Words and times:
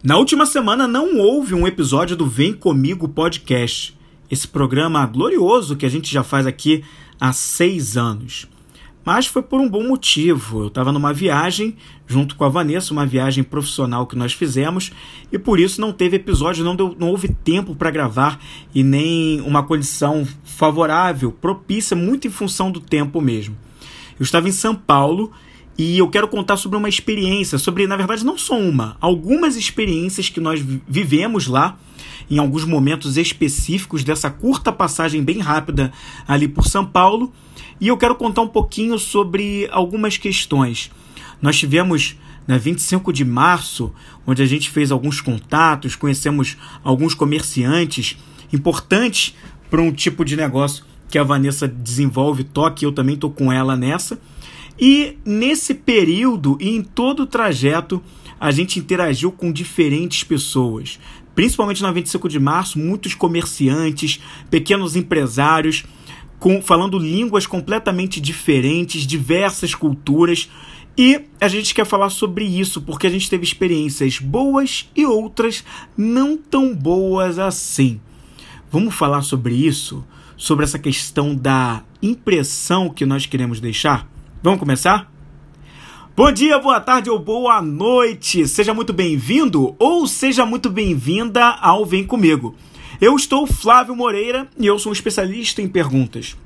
Na 0.00 0.16
última 0.16 0.46
semana 0.46 0.86
não 0.86 1.18
houve 1.18 1.54
um 1.54 1.66
episódio 1.66 2.14
do 2.14 2.24
Vem 2.24 2.52
Comigo 2.52 3.08
Podcast, 3.08 3.98
esse 4.30 4.46
programa 4.46 5.04
glorioso 5.04 5.74
que 5.74 5.84
a 5.84 5.88
gente 5.88 6.08
já 6.12 6.22
faz 6.22 6.46
aqui 6.46 6.84
há 7.18 7.32
seis 7.32 7.96
anos. 7.96 8.46
Mas 9.04 9.26
foi 9.26 9.42
por 9.42 9.60
um 9.60 9.68
bom 9.68 9.82
motivo. 9.82 10.60
Eu 10.60 10.68
estava 10.68 10.92
numa 10.92 11.12
viagem 11.12 11.76
junto 12.06 12.36
com 12.36 12.44
a 12.44 12.48
Vanessa, 12.48 12.92
uma 12.92 13.04
viagem 13.04 13.42
profissional 13.42 14.06
que 14.06 14.14
nós 14.14 14.32
fizemos, 14.32 14.92
e 15.32 15.38
por 15.38 15.58
isso 15.58 15.80
não 15.80 15.92
teve 15.92 16.14
episódio, 16.14 16.64
não, 16.64 16.76
deu, 16.76 16.94
não 16.96 17.08
houve 17.08 17.26
tempo 17.28 17.74
para 17.74 17.90
gravar 17.90 18.40
e 18.72 18.84
nem 18.84 19.40
uma 19.40 19.64
condição 19.64 20.24
favorável, 20.44 21.32
propícia, 21.32 21.96
muito 21.96 22.28
em 22.28 22.30
função 22.30 22.70
do 22.70 22.78
tempo 22.78 23.20
mesmo. 23.20 23.56
Eu 24.16 24.22
estava 24.22 24.48
em 24.48 24.52
São 24.52 24.76
Paulo 24.76 25.32
e 25.78 25.96
eu 25.96 26.08
quero 26.08 26.26
contar 26.26 26.56
sobre 26.56 26.76
uma 26.76 26.88
experiência, 26.88 27.56
sobre, 27.56 27.86
na 27.86 27.96
verdade, 27.96 28.26
não 28.26 28.36
só 28.36 28.58
uma, 28.58 28.96
algumas 29.00 29.54
experiências 29.54 30.28
que 30.28 30.40
nós 30.40 30.60
vivemos 30.60 31.46
lá, 31.46 31.78
em 32.28 32.38
alguns 32.38 32.64
momentos 32.64 33.16
específicos 33.16 34.02
dessa 34.02 34.28
curta 34.28 34.72
passagem 34.72 35.22
bem 35.22 35.38
rápida 35.38 35.92
ali 36.26 36.48
por 36.48 36.66
São 36.66 36.84
Paulo. 36.84 37.32
E 37.80 37.86
eu 37.86 37.96
quero 37.96 38.16
contar 38.16 38.42
um 38.42 38.48
pouquinho 38.48 38.98
sobre 38.98 39.68
algumas 39.70 40.16
questões. 40.16 40.90
Nós 41.40 41.56
tivemos 41.56 42.16
né, 42.46 42.58
25 42.58 43.12
de 43.12 43.24
março, 43.24 43.92
onde 44.26 44.42
a 44.42 44.46
gente 44.46 44.68
fez 44.68 44.90
alguns 44.90 45.20
contatos, 45.20 45.94
conhecemos 45.94 46.56
alguns 46.82 47.14
comerciantes 47.14 48.18
importantes 48.52 49.34
para 49.70 49.80
um 49.80 49.92
tipo 49.92 50.24
de 50.24 50.36
negócio 50.36 50.84
que 51.08 51.18
a 51.18 51.22
Vanessa 51.22 51.68
desenvolve, 51.68 52.42
toque, 52.44 52.84
eu 52.84 52.92
também 52.92 53.14
estou 53.14 53.30
com 53.30 53.52
ela 53.52 53.76
nessa. 53.76 54.18
E 54.80 55.18
nesse 55.24 55.74
período 55.74 56.56
e 56.60 56.68
em 56.70 56.82
todo 56.82 57.24
o 57.24 57.26
trajeto, 57.26 58.02
a 58.38 58.50
gente 58.50 58.78
interagiu 58.78 59.32
com 59.32 59.52
diferentes 59.52 60.22
pessoas. 60.22 61.00
Principalmente 61.34 61.82
na 61.82 61.90
25 61.90 62.28
de 62.28 62.38
março, 62.38 62.78
muitos 62.78 63.14
comerciantes, 63.14 64.20
pequenos 64.50 64.94
empresários, 64.94 65.84
com, 66.38 66.62
falando 66.62 66.98
línguas 66.98 67.46
completamente 67.46 68.20
diferentes, 68.20 69.06
diversas 69.06 69.74
culturas. 69.74 70.48
E 70.96 71.22
a 71.40 71.48
gente 71.48 71.74
quer 71.74 71.86
falar 71.86 72.10
sobre 72.10 72.44
isso 72.44 72.80
porque 72.80 73.06
a 73.06 73.10
gente 73.10 73.30
teve 73.30 73.44
experiências 73.44 74.18
boas 74.18 74.88
e 74.96 75.06
outras 75.06 75.64
não 75.96 76.36
tão 76.36 76.74
boas 76.74 77.38
assim. 77.38 78.00
Vamos 78.70 78.94
falar 78.94 79.22
sobre 79.22 79.54
isso? 79.54 80.04
Sobre 80.36 80.64
essa 80.64 80.78
questão 80.78 81.34
da 81.34 81.82
impressão 82.02 82.90
que 82.90 83.06
nós 83.06 83.26
queremos 83.26 83.60
deixar? 83.60 84.08
Vamos 84.40 84.60
começar? 84.60 85.10
Bom 86.16 86.30
dia, 86.30 86.60
boa 86.60 86.78
tarde 86.78 87.10
ou 87.10 87.18
boa 87.18 87.60
noite! 87.60 88.46
Seja 88.46 88.72
muito 88.72 88.92
bem-vindo 88.92 89.74
ou 89.80 90.06
seja 90.06 90.46
muito 90.46 90.70
bem-vinda 90.70 91.44
ao 91.44 91.84
Vem 91.84 92.04
Comigo. 92.04 92.54
Eu 93.00 93.16
estou 93.16 93.48
Flávio 93.48 93.96
Moreira 93.96 94.48
e 94.56 94.64
eu 94.64 94.78
sou 94.78 94.90
um 94.90 94.92
especialista 94.92 95.60
em 95.60 95.66
perguntas. 95.66 96.36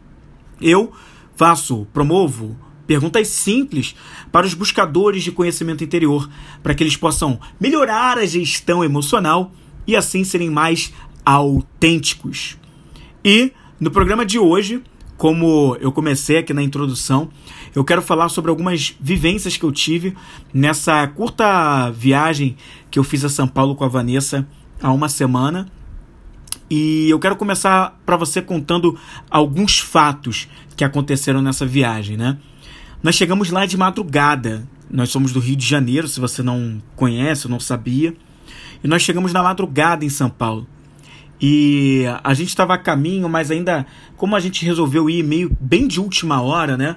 Eu 0.58 0.90
faço, 1.36 1.86
promovo 1.92 2.56
perguntas 2.86 3.28
simples 3.28 3.94
para 4.32 4.46
os 4.46 4.54
buscadores 4.54 5.22
de 5.22 5.30
conhecimento 5.30 5.84
interior, 5.84 6.30
para 6.62 6.74
que 6.74 6.82
eles 6.82 6.96
possam 6.96 7.38
melhorar 7.60 8.16
a 8.16 8.24
gestão 8.24 8.82
emocional 8.82 9.52
e 9.86 9.94
assim 9.94 10.24
serem 10.24 10.48
mais 10.48 10.94
autênticos. 11.26 12.56
E 13.22 13.52
no 13.78 13.90
programa 13.90 14.24
de 14.24 14.38
hoje, 14.38 14.82
como 15.22 15.76
eu 15.80 15.92
comecei 15.92 16.38
aqui 16.38 16.52
na 16.52 16.62
introdução, 16.62 17.30
eu 17.74 17.84
quero 17.84 18.02
falar 18.02 18.28
sobre 18.28 18.50
algumas 18.50 18.94
vivências 19.00 19.56
que 19.56 19.64
eu 19.64 19.72
tive 19.72 20.14
nessa 20.52 21.06
curta 21.08 21.90
viagem 21.90 22.56
que 22.90 22.98
eu 22.98 23.04
fiz 23.04 23.24
a 23.24 23.28
São 23.28 23.48
Paulo 23.48 23.74
com 23.74 23.84
a 23.84 23.88
Vanessa 23.88 24.46
há 24.80 24.92
uma 24.92 25.08
semana. 25.08 25.68
E 26.68 27.08
eu 27.08 27.18
quero 27.18 27.36
começar 27.36 28.00
para 28.04 28.16
você 28.16 28.40
contando 28.40 28.98
alguns 29.30 29.78
fatos 29.78 30.48
que 30.76 30.84
aconteceram 30.84 31.42
nessa 31.42 31.66
viagem, 31.66 32.16
né? 32.16 32.38
Nós 33.02 33.14
chegamos 33.14 33.50
lá 33.50 33.66
de 33.66 33.76
madrugada. 33.76 34.66
Nós 34.90 35.08
somos 35.10 35.32
do 35.32 35.40
Rio 35.40 35.56
de 35.56 35.66
Janeiro, 35.66 36.06
se 36.06 36.20
você 36.20 36.42
não 36.42 36.80
conhece 36.94 37.46
ou 37.46 37.50
não 37.50 37.60
sabia. 37.60 38.14
E 38.84 38.88
nós 38.88 39.02
chegamos 39.02 39.32
na 39.32 39.42
madrugada 39.42 40.04
em 40.04 40.08
São 40.08 40.28
Paulo. 40.28 40.66
E 41.40 42.04
a 42.22 42.32
gente 42.34 42.50
estava 42.50 42.74
a 42.74 42.78
caminho, 42.78 43.28
mas 43.28 43.50
ainda, 43.50 43.84
como 44.16 44.36
a 44.36 44.40
gente 44.40 44.64
resolveu 44.64 45.10
ir 45.10 45.24
meio 45.24 45.54
bem 45.60 45.88
de 45.88 45.98
última 45.98 46.40
hora, 46.40 46.76
né? 46.76 46.94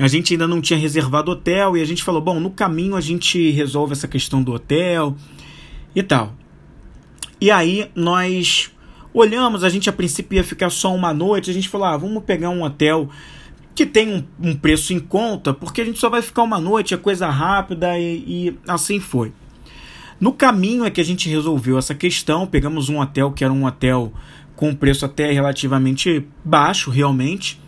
A 0.00 0.08
gente 0.08 0.32
ainda 0.32 0.48
não 0.48 0.62
tinha 0.62 0.78
reservado 0.78 1.30
hotel 1.30 1.76
e 1.76 1.82
a 1.82 1.84
gente 1.84 2.02
falou: 2.02 2.22
bom, 2.22 2.40
no 2.40 2.50
caminho 2.50 2.96
a 2.96 3.02
gente 3.02 3.50
resolve 3.50 3.92
essa 3.92 4.08
questão 4.08 4.42
do 4.42 4.52
hotel 4.52 5.14
e 5.94 6.02
tal. 6.02 6.32
E 7.38 7.50
aí 7.50 7.90
nós 7.94 8.70
olhamos, 9.12 9.62
a 9.62 9.68
gente 9.68 9.90
a 9.90 9.92
princípio 9.92 10.36
ia 10.36 10.44
ficar 10.44 10.70
só 10.70 10.94
uma 10.94 11.12
noite, 11.12 11.50
a 11.50 11.52
gente 11.52 11.68
falou: 11.68 11.86
ah, 11.86 11.96
vamos 11.98 12.24
pegar 12.24 12.48
um 12.48 12.62
hotel 12.62 13.10
que 13.74 13.84
tem 13.84 14.10
um, 14.14 14.50
um 14.50 14.56
preço 14.56 14.94
em 14.94 14.98
conta, 14.98 15.52
porque 15.52 15.82
a 15.82 15.84
gente 15.84 15.98
só 15.98 16.08
vai 16.08 16.22
ficar 16.22 16.44
uma 16.44 16.58
noite, 16.58 16.94
é 16.94 16.96
coisa 16.96 17.28
rápida 17.28 17.98
e, 17.98 18.24
e 18.26 18.58
assim 18.66 18.98
foi. 19.00 19.32
No 20.18 20.32
caminho 20.32 20.84
é 20.84 20.90
que 20.90 21.00
a 21.00 21.04
gente 21.04 21.28
resolveu 21.28 21.76
essa 21.76 21.94
questão, 21.94 22.46
pegamos 22.46 22.88
um 22.88 23.00
hotel 23.00 23.32
que 23.32 23.44
era 23.44 23.52
um 23.52 23.66
hotel 23.66 24.12
com 24.56 24.74
preço 24.74 25.04
até 25.04 25.30
relativamente 25.30 26.26
baixo, 26.42 26.90
realmente. 26.90 27.60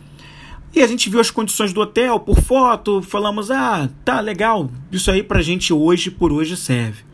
E 0.75 0.81
a 0.81 0.87
gente 0.87 1.10
viu 1.10 1.21
as 1.21 1.31
condições 1.31 1.72
do 1.72 1.81
hotel 1.81 2.19
por 2.19 2.41
foto, 2.41 3.03
falamos: 3.03 3.50
ah, 3.50 3.91
tá 4.05 4.21
legal, 4.21 4.71
isso 4.91 5.10
aí 5.10 5.22
pra 5.22 5.43
gente 5.43 5.72
hoje 5.72 6.10
por 6.10 6.33
hoje 6.33 6.56
serve. 6.56 7.05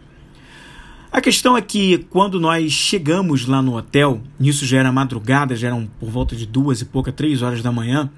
A 1.11 1.21
questão 1.21 1.57
é 1.57 1.63
que 1.63 1.99
quando 2.11 2.39
nós 2.39 2.71
chegamos 2.71 3.47
lá 3.47 3.61
no 3.61 3.77
hotel, 3.77 4.21
nisso 4.39 4.65
já 4.65 4.79
era 4.79 4.93
madrugada, 4.93 5.57
já 5.57 5.69
eram 5.69 5.89
por 5.99 6.09
volta 6.11 6.37
de 6.37 6.47
duas 6.47 6.81
e 6.81 6.85
pouca, 6.85 7.11
três 7.11 7.43
horas 7.43 7.63
da 7.63 7.73
manhã, 7.73 8.11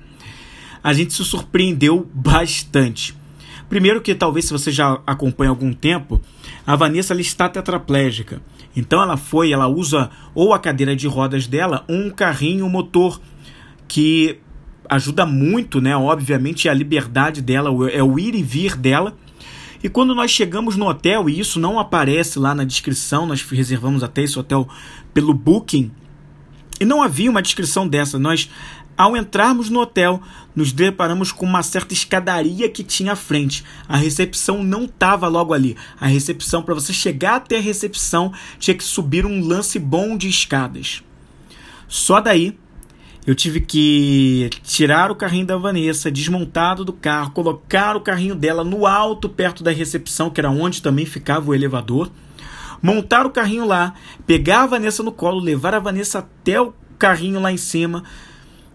a 0.83 0.93
gente 0.93 1.15
se 1.15 1.25
surpreendeu 1.25 2.07
bastante. 2.13 3.17
Primeiro 3.69 4.01
que 4.01 4.15
talvez 4.15 4.47
se 4.47 4.53
você 4.53 4.73
já 4.73 5.01
acompanha 5.07 5.51
há 5.51 5.53
algum 5.53 5.73
tempo, 5.73 6.21
a 6.67 6.75
Vanessa 6.75 7.15
ela 7.15 7.21
está 7.21 7.49
tetraplégica. 7.49 8.43
Então 8.77 9.01
ela 9.01 9.17
foi, 9.17 9.53
ela 9.53 9.69
usa 9.69 10.11
ou 10.35 10.53
a 10.53 10.59
cadeira 10.59 10.95
de 10.95 11.07
rodas 11.07 11.47
dela, 11.47 11.85
ou 11.89 11.97
um 11.97 12.11
carrinho 12.11 12.69
motor 12.69 13.21
que 13.87 14.39
ajuda 14.91 15.25
muito, 15.25 15.81
né? 15.81 15.97
Obviamente, 15.97 16.69
a 16.69 16.75
liberdade 16.75 17.41
dela, 17.41 17.71
é 17.91 18.03
o 18.03 18.19
ir 18.19 18.35
e 18.35 18.43
vir 18.43 18.77
dela. 18.77 19.17
E 19.83 19.89
quando 19.89 20.15
nós 20.15 20.31
chegamos 20.31 20.77
no 20.77 20.89
hotel, 20.89 21.31
e 21.31 21.39
isso 21.39 21.61
não 21.61 21.79
aparece 21.79 22.39
lá 22.39 22.55
na 22.55 22.65
descrição, 22.65 23.25
nós 23.25 23.41
reservamos 23.43 24.03
até 24.03 24.23
esse 24.23 24.39
hotel 24.39 24.69
pelo 25.15 25.33
Booking, 25.33 25.91
e 26.81 26.85
não 26.85 27.03
havia 27.03 27.31
uma 27.31 27.43
descrição 27.43 27.87
dessa. 27.87 28.19
Nós, 28.19 28.51
ao 28.97 29.17
entrarmos 29.17 29.71
no 29.71 29.81
hotel, 29.81 30.21
nos 30.57 30.73
deparamos 30.73 31.31
com 31.31 31.47
uma 31.47 31.63
certa 31.63 31.95
escadaria 31.95 32.69
que 32.69 32.83
tinha 32.83 33.13
à 33.13 33.17
frente. 33.17 33.65
A 33.87 33.97
recepção 33.97 34.63
não 34.65 34.85
estava 34.85 35.29
logo 35.29 35.55
ali. 35.55 35.77
A 36.01 36.07
recepção, 36.07 36.63
para 36.63 36.75
você 36.75 36.93
chegar 36.93 37.37
até 37.37 37.59
a 37.59 37.63
recepção, 37.63 38.33
tinha 38.59 38.75
que 38.75 38.85
subir 38.85 39.25
um 39.25 39.47
lance 39.47 39.79
bom 39.79 40.17
de 40.17 40.29
escadas. 40.29 41.03
Só 41.87 42.21
daí 42.21 42.59
eu 43.31 43.35
tive 43.37 43.61
que 43.61 44.51
tirar 44.65 45.09
o 45.09 45.15
carrinho 45.15 45.47
da 45.47 45.57
Vanessa, 45.57 46.11
desmontado 46.11 46.85
do 46.85 46.93
carro, 46.93 47.31
colocar 47.31 47.95
o 47.95 48.01
carrinho 48.01 48.35
dela 48.35 48.65
no 48.65 48.85
alto, 48.85 49.29
perto 49.29 49.63
da 49.63 49.71
recepção, 49.71 50.31
que 50.31 50.41
era 50.41 50.51
onde 50.51 50.83
também 50.83 51.07
ficava 51.07 51.49
o 51.49 51.55
elevador, 51.55 52.11
montar 52.83 53.25
o 53.27 53.31
carrinho 53.31 53.65
lá, 53.65 53.95
pegar 54.27 54.65
a 54.65 54.67
Vanessa 54.67 55.05
no 55.05 55.13
colo, 55.13 55.39
levar 55.39 55.75
a 55.75 55.79
Vanessa 55.79 56.19
até 56.19 56.61
o 56.61 56.75
carrinho 56.99 57.39
lá 57.39 57.53
em 57.53 57.57
cima, 57.57 58.03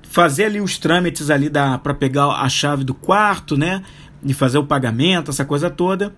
fazer 0.03 0.45
ali 0.45 0.61
os 0.61 0.77
trâmites 0.77 1.29
ali 1.29 1.51
para 1.83 1.93
pegar 1.93 2.27
a 2.27 2.47
chave 2.47 2.85
do 2.85 2.93
quarto, 2.93 3.57
né? 3.57 3.83
E 4.23 4.33
fazer 4.33 4.57
o 4.57 4.65
pagamento, 4.65 5.31
essa 5.31 5.43
coisa 5.43 5.69
toda. 5.69 6.15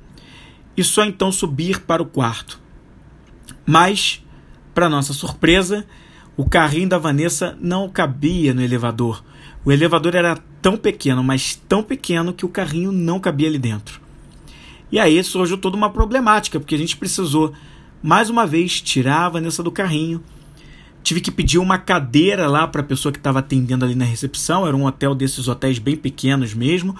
E 0.78 0.84
só 0.84 1.04
então 1.04 1.32
subir 1.32 1.82
para 1.82 2.04
o 2.04 2.06
quarto. 2.06 2.60
Mas, 3.66 4.24
para 4.76 4.88
nossa 4.88 5.12
surpresa, 5.12 5.88
o 6.38 6.48
carrinho 6.48 6.88
da 6.88 7.00
Vanessa 7.00 7.58
não 7.60 7.90
cabia 7.90 8.54
no 8.54 8.62
elevador. 8.62 9.24
O 9.66 9.72
elevador 9.72 10.14
era 10.14 10.38
tão 10.62 10.78
pequeno, 10.78 11.24
mas 11.24 11.56
tão 11.68 11.82
pequeno 11.82 12.32
que 12.32 12.46
o 12.46 12.50
carrinho 12.50 12.92
não 12.92 13.20
cabia 13.20 13.48
ali 13.48 13.58
dentro. 13.58 14.00
E 14.92 15.00
aí 15.00 15.22
surgiu 15.24 15.58
toda 15.58 15.76
uma 15.76 15.90
problemática, 15.90 16.60
porque 16.60 16.76
a 16.76 16.78
gente 16.78 16.96
precisou, 16.96 17.54
mais 18.04 18.30
uma 18.30 18.46
vez, 18.46 18.80
tirar 18.80 19.26
a 19.26 19.30
Vanessa 19.30 19.64
do 19.64 19.72
carrinho. 19.72 20.24
Tive 21.02 21.22
que 21.22 21.32
pedir 21.32 21.58
uma 21.58 21.80
cadeira 21.80 22.48
lá 22.48 22.68
para 22.68 22.82
a 22.82 22.86
pessoa 22.86 23.12
que 23.12 23.18
estava 23.18 23.40
atendendo 23.40 23.84
ali 23.84 23.96
na 23.96 24.06
recepção. 24.06 24.68
Era 24.68 24.76
um 24.76 24.86
hotel 24.86 25.16
desses 25.16 25.48
hotéis 25.48 25.80
bem 25.80 25.98
pequenos 25.98 26.54
mesmo 26.54 26.96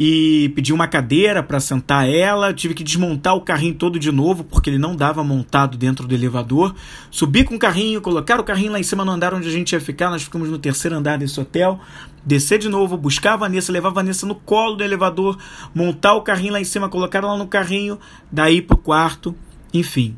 e 0.00 0.52
pedi 0.54 0.72
uma 0.72 0.86
cadeira 0.86 1.42
para 1.42 1.58
sentar 1.58 2.08
ela. 2.08 2.54
Tive 2.54 2.72
que 2.72 2.84
desmontar 2.84 3.34
o 3.34 3.40
carrinho 3.40 3.74
todo 3.74 3.98
de 3.98 4.12
novo 4.12 4.44
porque 4.44 4.70
ele 4.70 4.78
não 4.78 4.94
dava 4.94 5.24
montado 5.24 5.76
dentro 5.76 6.06
do 6.06 6.14
elevador. 6.14 6.72
Subi 7.10 7.42
com 7.42 7.56
o 7.56 7.58
carrinho, 7.58 8.00
colocar 8.00 8.38
o 8.38 8.44
carrinho 8.44 8.70
lá 8.70 8.78
em 8.78 8.84
cima 8.84 9.04
no 9.04 9.10
andar 9.10 9.34
onde 9.34 9.48
a 9.48 9.50
gente 9.50 9.72
ia 9.72 9.80
ficar. 9.80 10.08
Nós 10.08 10.22
ficamos 10.22 10.48
no 10.48 10.56
terceiro 10.56 10.96
andar 10.96 11.18
desse 11.18 11.40
hotel. 11.40 11.80
Descer 12.24 12.60
de 12.60 12.68
novo, 12.68 12.96
buscar 12.96 13.32
a 13.32 13.36
Vanessa, 13.38 13.72
levar 13.72 13.88
a 13.88 13.92
Vanessa 13.92 14.24
no 14.24 14.36
colo 14.36 14.76
do 14.76 14.84
elevador, 14.84 15.36
montar 15.74 16.14
o 16.14 16.22
carrinho 16.22 16.52
lá 16.52 16.60
em 16.60 16.64
cima, 16.64 16.88
colocar 16.88 17.18
ela 17.18 17.36
no 17.36 17.48
carrinho, 17.48 17.98
daí 18.30 18.62
pro 18.62 18.76
quarto 18.76 19.34
enfim. 19.74 20.16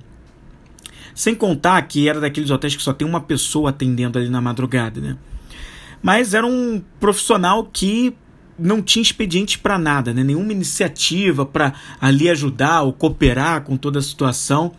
Sem 1.15 1.35
contar 1.35 1.81
que 1.83 2.07
era 2.07 2.21
daqueles 2.21 2.51
hotéis 2.51 2.77
que 2.77 2.83
só 2.83 2.93
tem 2.93 3.09
uma 3.09 3.21
pessoa 3.21 3.71
atendendo 3.71 4.19
ali 4.19 4.29
na 4.29 4.43
madrugada, 4.43 5.01
né? 5.01 5.17
Mas 6.03 6.35
era 6.35 6.47
um 6.47 6.83
profissional 6.99 7.65
que 7.65 8.15
não 8.61 8.83
tinha 8.83 9.03
expediente 9.03 9.59
para 9.59 9.79
nada, 9.79 10.13
né? 10.13 10.23
nenhuma 10.23 10.53
iniciativa 10.53 11.47
para 11.47 11.73
ali 12.01 12.29
ajudar 12.29 12.83
ou 12.83 12.93
cooperar 12.93 13.63
com 13.63 13.77
toda 13.77 13.99
a 13.99 14.03
situação. 14.03 14.73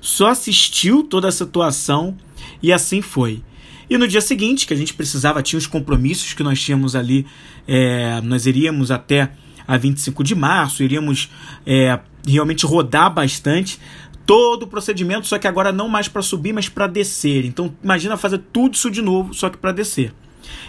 Só 0.00 0.28
assistiu 0.28 1.02
toda 1.02 1.28
a 1.28 1.32
situação 1.32 2.16
e 2.62 2.72
assim 2.72 3.02
foi. 3.02 3.42
E 3.88 3.98
no 3.98 4.08
dia 4.08 4.20
seguinte, 4.20 4.66
que 4.66 4.72
a 4.72 4.76
gente 4.76 4.94
precisava, 4.94 5.42
tinha 5.42 5.58
os 5.58 5.66
compromissos 5.66 6.32
que 6.32 6.42
nós 6.42 6.60
tínhamos 6.60 6.96
ali, 6.96 7.26
é, 7.66 8.20
nós 8.22 8.46
iríamos 8.46 8.90
até 8.90 9.30
a 9.66 9.76
25 9.76 10.22
de 10.22 10.34
março, 10.34 10.82
iríamos 10.82 11.30
é, 11.66 11.98
realmente 12.26 12.64
rodar 12.66 13.12
bastante 13.12 13.78
todo 14.26 14.62
o 14.62 14.66
procedimento, 14.66 15.26
só 15.26 15.38
que 15.38 15.46
agora 15.46 15.70
não 15.70 15.88
mais 15.88 16.08
para 16.08 16.22
subir, 16.22 16.52
mas 16.52 16.68
para 16.68 16.86
descer. 16.86 17.44
Então, 17.44 17.74
imagina 17.82 18.16
fazer 18.16 18.38
tudo 18.52 18.74
isso 18.74 18.90
de 18.90 19.02
novo, 19.02 19.34
só 19.34 19.50
que 19.50 19.58
para 19.58 19.72
descer. 19.72 20.14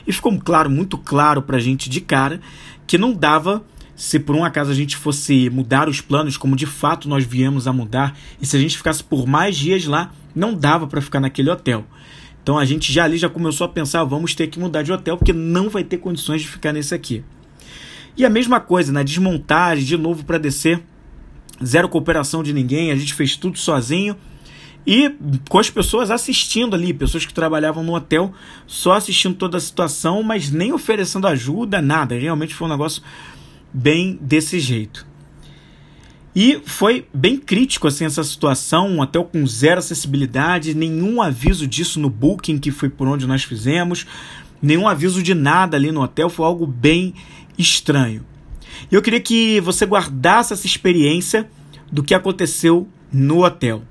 E 0.05 0.13
ficou 0.13 0.37
claro, 0.39 0.69
muito 0.69 0.97
claro 0.97 1.41
para 1.41 1.57
a 1.57 1.59
gente 1.59 1.89
de 1.89 2.01
cara, 2.01 2.39
que 2.87 2.97
não 2.97 3.13
dava 3.13 3.63
se 3.95 4.19
por 4.19 4.35
um 4.35 4.43
acaso 4.43 4.71
a 4.71 4.75
gente 4.75 4.97
fosse 4.97 5.49
mudar 5.49 5.87
os 5.87 6.01
planos, 6.01 6.35
como 6.35 6.55
de 6.55 6.65
fato 6.65 7.07
nós 7.07 7.23
viemos 7.23 7.67
a 7.67 7.73
mudar, 7.73 8.17
e 8.41 8.45
se 8.45 8.57
a 8.57 8.59
gente 8.59 8.77
ficasse 8.77 9.03
por 9.03 9.25
mais 9.25 9.55
dias 9.55 9.85
lá, 9.85 10.11
não 10.35 10.53
dava 10.53 10.85
para 10.85 11.01
ficar 11.01 11.21
naquele 11.21 11.49
hotel. 11.49 11.85
Então 12.43 12.57
a 12.57 12.65
gente 12.65 12.91
já 12.91 13.05
ali 13.05 13.17
já 13.17 13.29
começou 13.29 13.65
a 13.65 13.69
pensar, 13.69 14.03
vamos 14.03 14.35
ter 14.35 14.47
que 14.47 14.59
mudar 14.59 14.83
de 14.83 14.91
hotel 14.91 15.17
porque 15.17 15.33
não 15.33 15.69
vai 15.69 15.83
ter 15.83 15.97
condições 15.97 16.41
de 16.41 16.47
ficar 16.47 16.73
nesse 16.73 16.93
aqui. 16.93 17.23
E 18.17 18.25
a 18.25 18.29
mesma 18.29 18.59
coisa, 18.59 18.91
na 18.91 18.99
né? 18.99 19.03
desmontagem, 19.03 19.83
de 19.83 19.97
novo 19.97 20.23
para 20.23 20.37
descer, 20.37 20.83
zero 21.63 21.89
cooperação 21.89 22.43
de 22.43 22.53
ninguém, 22.53 22.91
a 22.91 22.95
gente 22.95 23.13
fez 23.13 23.35
tudo 23.35 23.57
sozinho 23.57 24.15
e 24.85 25.11
com 25.49 25.57
as 25.57 25.69
pessoas 25.69 26.11
assistindo 26.11 26.75
ali, 26.75 26.93
pessoas 26.93 27.25
que 27.25 27.33
trabalhavam 27.33 27.83
no 27.83 27.95
hotel, 27.95 28.31
só 28.67 28.93
assistindo 28.93 29.35
toda 29.35 29.57
a 29.57 29.61
situação, 29.61 30.21
mas 30.21 30.51
nem 30.51 30.71
oferecendo 30.71 31.27
ajuda, 31.27 31.81
nada. 31.81 32.17
Realmente 32.17 32.53
foi 32.53 32.67
um 32.67 32.71
negócio 32.71 33.01
bem 33.73 34.19
desse 34.21 34.59
jeito. 34.59 35.05
E 36.35 36.61
foi 36.65 37.07
bem 37.13 37.37
crítico 37.37 37.87
assim 37.87 38.05
essa 38.05 38.23
situação, 38.23 38.89
um 38.89 38.99
hotel 38.99 39.23
com 39.23 39.47
zero 39.47 39.79
acessibilidade, 39.79 40.75
nenhum 40.75 41.21
aviso 41.21 41.65
disso 41.65 41.99
no 41.99 42.09
booking 42.09 42.57
que 42.57 42.71
foi 42.71 42.89
por 42.89 43.07
onde 43.07 43.25
nós 43.25 43.43
fizemos, 43.43 44.05
nenhum 44.61 44.87
aviso 44.87 45.23
de 45.23 45.33
nada 45.33 45.77
ali 45.77 45.91
no 45.91 46.01
hotel, 46.01 46.29
foi 46.29 46.45
algo 46.45 46.67
bem 46.67 47.13
estranho. 47.57 48.25
E 48.91 48.95
eu 48.95 49.01
queria 49.01 49.21
que 49.21 49.61
você 49.61 49.85
guardasse 49.85 50.51
essa 50.51 50.67
experiência 50.67 51.49
do 51.89 52.03
que 52.03 52.13
aconteceu 52.13 52.87
no 53.11 53.45
hotel. 53.45 53.81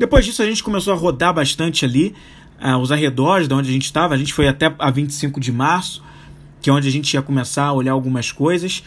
Depois 0.00 0.24
disso, 0.24 0.42
a 0.42 0.46
gente 0.46 0.62
começou 0.62 0.94
a 0.94 0.96
rodar 0.96 1.34
bastante 1.34 1.84
ali, 1.84 2.14
uh, 2.58 2.78
os 2.78 2.90
arredores 2.90 3.46
de 3.46 3.52
onde 3.52 3.68
a 3.68 3.72
gente 3.72 3.84
estava. 3.84 4.14
A 4.14 4.16
gente 4.16 4.32
foi 4.32 4.48
até 4.48 4.74
a 4.78 4.90
25 4.90 5.38
de 5.38 5.52
março, 5.52 6.02
que 6.62 6.70
é 6.70 6.72
onde 6.72 6.88
a 6.88 6.90
gente 6.90 7.12
ia 7.12 7.20
começar 7.20 7.64
a 7.64 7.72
olhar 7.74 7.92
algumas 7.92 8.32
coisas. 8.32 8.82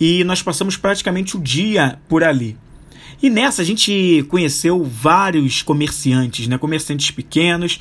E 0.00 0.24
nós 0.24 0.42
passamos 0.42 0.76
praticamente 0.76 1.36
o 1.36 1.40
dia 1.40 2.00
por 2.08 2.24
ali. 2.24 2.56
E 3.22 3.30
nessa 3.30 3.62
a 3.62 3.64
gente 3.64 4.26
conheceu 4.28 4.82
vários 4.82 5.62
comerciantes, 5.62 6.48
né? 6.48 6.58
comerciantes 6.58 7.12
pequenos, 7.12 7.78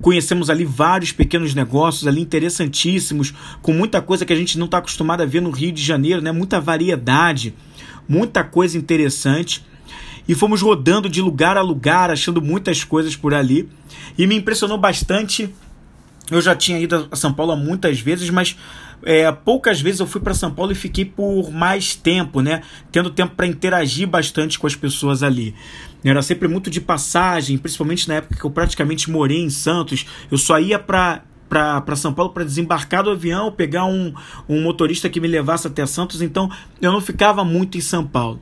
conhecemos 0.00 0.48
ali 0.50 0.64
vários 0.64 1.10
pequenos 1.10 1.56
negócios 1.56 2.06
ali 2.06 2.20
interessantíssimos, 2.20 3.34
com 3.60 3.72
muita 3.72 4.00
coisa 4.00 4.24
que 4.24 4.32
a 4.32 4.36
gente 4.36 4.56
não 4.60 4.66
está 4.66 4.78
acostumado 4.78 5.22
a 5.22 5.26
ver 5.26 5.42
no 5.42 5.50
Rio 5.50 5.72
de 5.72 5.82
Janeiro, 5.82 6.22
né? 6.22 6.30
muita 6.30 6.60
variedade, 6.60 7.52
muita 8.08 8.44
coisa 8.44 8.78
interessante 8.78 9.64
e 10.28 10.34
fomos 10.34 10.62
rodando 10.62 11.08
de 11.08 11.20
lugar 11.20 11.56
a 11.56 11.62
lugar, 11.62 12.10
achando 12.10 12.40
muitas 12.40 12.82
coisas 12.84 13.14
por 13.16 13.34
ali. 13.34 13.68
E 14.16 14.26
me 14.26 14.36
impressionou 14.36 14.78
bastante. 14.78 15.52
Eu 16.30 16.40
já 16.40 16.54
tinha 16.56 16.78
ido 16.78 17.08
a 17.10 17.16
São 17.16 17.32
Paulo 17.32 17.54
muitas 17.56 18.00
vezes, 18.00 18.30
mas 18.30 18.56
é, 19.02 19.30
poucas 19.30 19.80
vezes 19.80 20.00
eu 20.00 20.06
fui 20.06 20.20
para 20.20 20.32
São 20.32 20.50
Paulo 20.50 20.72
e 20.72 20.74
fiquei 20.74 21.04
por 21.04 21.50
mais 21.50 21.94
tempo, 21.94 22.40
né? 22.40 22.62
Tendo 22.90 23.10
tempo 23.10 23.34
para 23.36 23.46
interagir 23.46 24.08
bastante 24.08 24.58
com 24.58 24.66
as 24.66 24.74
pessoas 24.74 25.22
ali. 25.22 25.54
Era 26.02 26.22
sempre 26.22 26.48
muito 26.48 26.70
de 26.70 26.80
passagem, 26.80 27.58
principalmente 27.58 28.08
na 28.08 28.14
época 28.14 28.36
que 28.36 28.44
eu 28.44 28.50
praticamente 28.50 29.10
morei 29.10 29.42
em 29.42 29.50
Santos. 29.50 30.06
Eu 30.30 30.38
só 30.38 30.58
ia 30.58 30.78
para 30.78 31.22
para 31.46 31.94
São 31.94 32.12
Paulo 32.12 32.32
para 32.32 32.42
desembarcar 32.42 33.04
do 33.04 33.10
avião, 33.10 33.52
pegar 33.52 33.84
um, 33.84 34.12
um 34.48 34.60
motorista 34.60 35.08
que 35.08 35.20
me 35.20 35.28
levasse 35.28 35.68
até 35.68 35.86
Santos, 35.86 36.20
então 36.20 36.50
eu 36.80 36.90
não 36.90 37.00
ficava 37.00 37.44
muito 37.44 37.78
em 37.78 37.80
São 37.80 38.04
Paulo. 38.04 38.40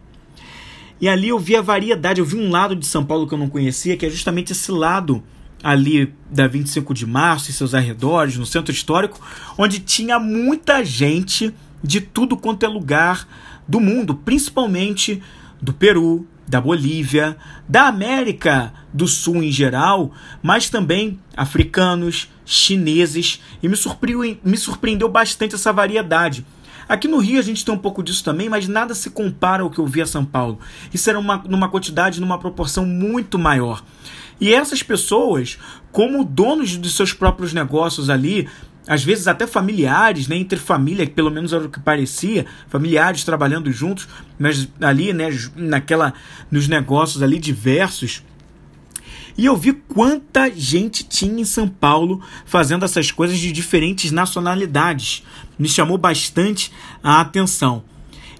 E 1.02 1.08
ali 1.08 1.30
eu 1.30 1.38
vi 1.38 1.56
a 1.56 1.60
variedade, 1.60 2.20
eu 2.20 2.24
vi 2.24 2.36
um 2.36 2.48
lado 2.48 2.76
de 2.76 2.86
São 2.86 3.04
Paulo 3.04 3.26
que 3.26 3.34
eu 3.34 3.38
não 3.38 3.48
conhecia, 3.48 3.96
que 3.96 4.06
é 4.06 4.08
justamente 4.08 4.52
esse 4.52 4.70
lado 4.70 5.20
ali 5.60 6.14
da 6.30 6.46
25 6.46 6.94
de 6.94 7.04
março 7.04 7.50
e 7.50 7.52
seus 7.52 7.74
arredores, 7.74 8.36
no 8.36 8.46
centro 8.46 8.72
histórico, 8.72 9.20
onde 9.58 9.80
tinha 9.80 10.20
muita 10.20 10.84
gente 10.84 11.52
de 11.82 12.00
tudo 12.00 12.36
quanto 12.36 12.64
é 12.64 12.68
lugar 12.68 13.26
do 13.66 13.80
mundo, 13.80 14.14
principalmente 14.14 15.20
do 15.60 15.72
Peru, 15.72 16.24
da 16.46 16.60
Bolívia, 16.60 17.36
da 17.68 17.88
América 17.88 18.72
do 18.92 19.08
Sul 19.08 19.42
em 19.42 19.50
geral, 19.50 20.12
mas 20.40 20.70
também 20.70 21.18
africanos, 21.36 22.30
chineses, 22.44 23.42
e 23.60 23.68
me 23.68 23.76
surpreendeu, 23.76 24.38
me 24.44 24.56
surpreendeu 24.56 25.08
bastante 25.08 25.56
essa 25.56 25.72
variedade. 25.72 26.46
Aqui 26.88 27.08
no 27.08 27.18
Rio 27.18 27.38
a 27.38 27.42
gente 27.42 27.64
tem 27.64 27.74
um 27.74 27.78
pouco 27.78 28.02
disso 28.02 28.24
também, 28.24 28.48
mas 28.48 28.68
nada 28.68 28.94
se 28.94 29.10
compara 29.10 29.62
ao 29.62 29.70
que 29.70 29.78
eu 29.78 29.86
vi 29.86 30.02
a 30.02 30.06
São 30.06 30.24
Paulo. 30.24 30.58
Isso 30.92 31.08
era 31.08 31.18
uma, 31.18 31.38
numa 31.48 31.68
quantidade, 31.68 32.20
numa 32.20 32.38
proporção 32.38 32.84
muito 32.84 33.38
maior. 33.38 33.82
E 34.40 34.52
essas 34.52 34.82
pessoas, 34.82 35.58
como 35.92 36.24
donos 36.24 36.70
de 36.70 36.90
seus 36.90 37.12
próprios 37.12 37.52
negócios 37.52 38.10
ali, 38.10 38.48
às 38.86 39.04
vezes 39.04 39.28
até 39.28 39.46
familiares, 39.46 40.26
né, 40.26 40.36
entre 40.36 40.58
família, 40.58 41.06
que 41.06 41.12
pelo 41.12 41.30
menos 41.30 41.52
era 41.52 41.64
o 41.64 41.70
que 41.70 41.78
parecia, 41.78 42.46
familiares 42.68 43.24
trabalhando 43.24 43.70
juntos, 43.70 44.08
mas 44.38 44.68
ali, 44.80 45.12
né, 45.12 45.28
naquela 45.54 46.12
nos 46.50 46.66
negócios 46.66 47.22
ali 47.22 47.38
diversos, 47.38 48.24
e 49.36 49.46
eu 49.46 49.56
vi 49.56 49.72
quanta 49.72 50.50
gente 50.50 51.04
tinha 51.04 51.40
em 51.40 51.44
São 51.44 51.68
Paulo 51.68 52.20
fazendo 52.44 52.84
essas 52.84 53.10
coisas 53.10 53.38
de 53.38 53.50
diferentes 53.50 54.10
nacionalidades. 54.10 55.22
Me 55.58 55.68
chamou 55.68 55.96
bastante 55.96 56.70
a 57.02 57.20
atenção. 57.20 57.84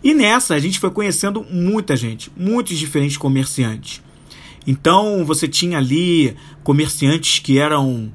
E 0.05 0.13
nessa 0.13 0.55
a 0.55 0.59
gente 0.59 0.79
foi 0.79 0.91
conhecendo 0.91 1.45
muita 1.49 1.97
gente, 1.97 2.31
muitos 2.37 2.79
diferentes 2.79 3.17
comerciantes. 3.17 4.03
Então 4.67 5.25
você 5.25 5.49
tinha 5.49 5.79
ali 5.79 6.37
comerciantes 6.63 7.39
que 7.39 7.59
eram 7.59 8.13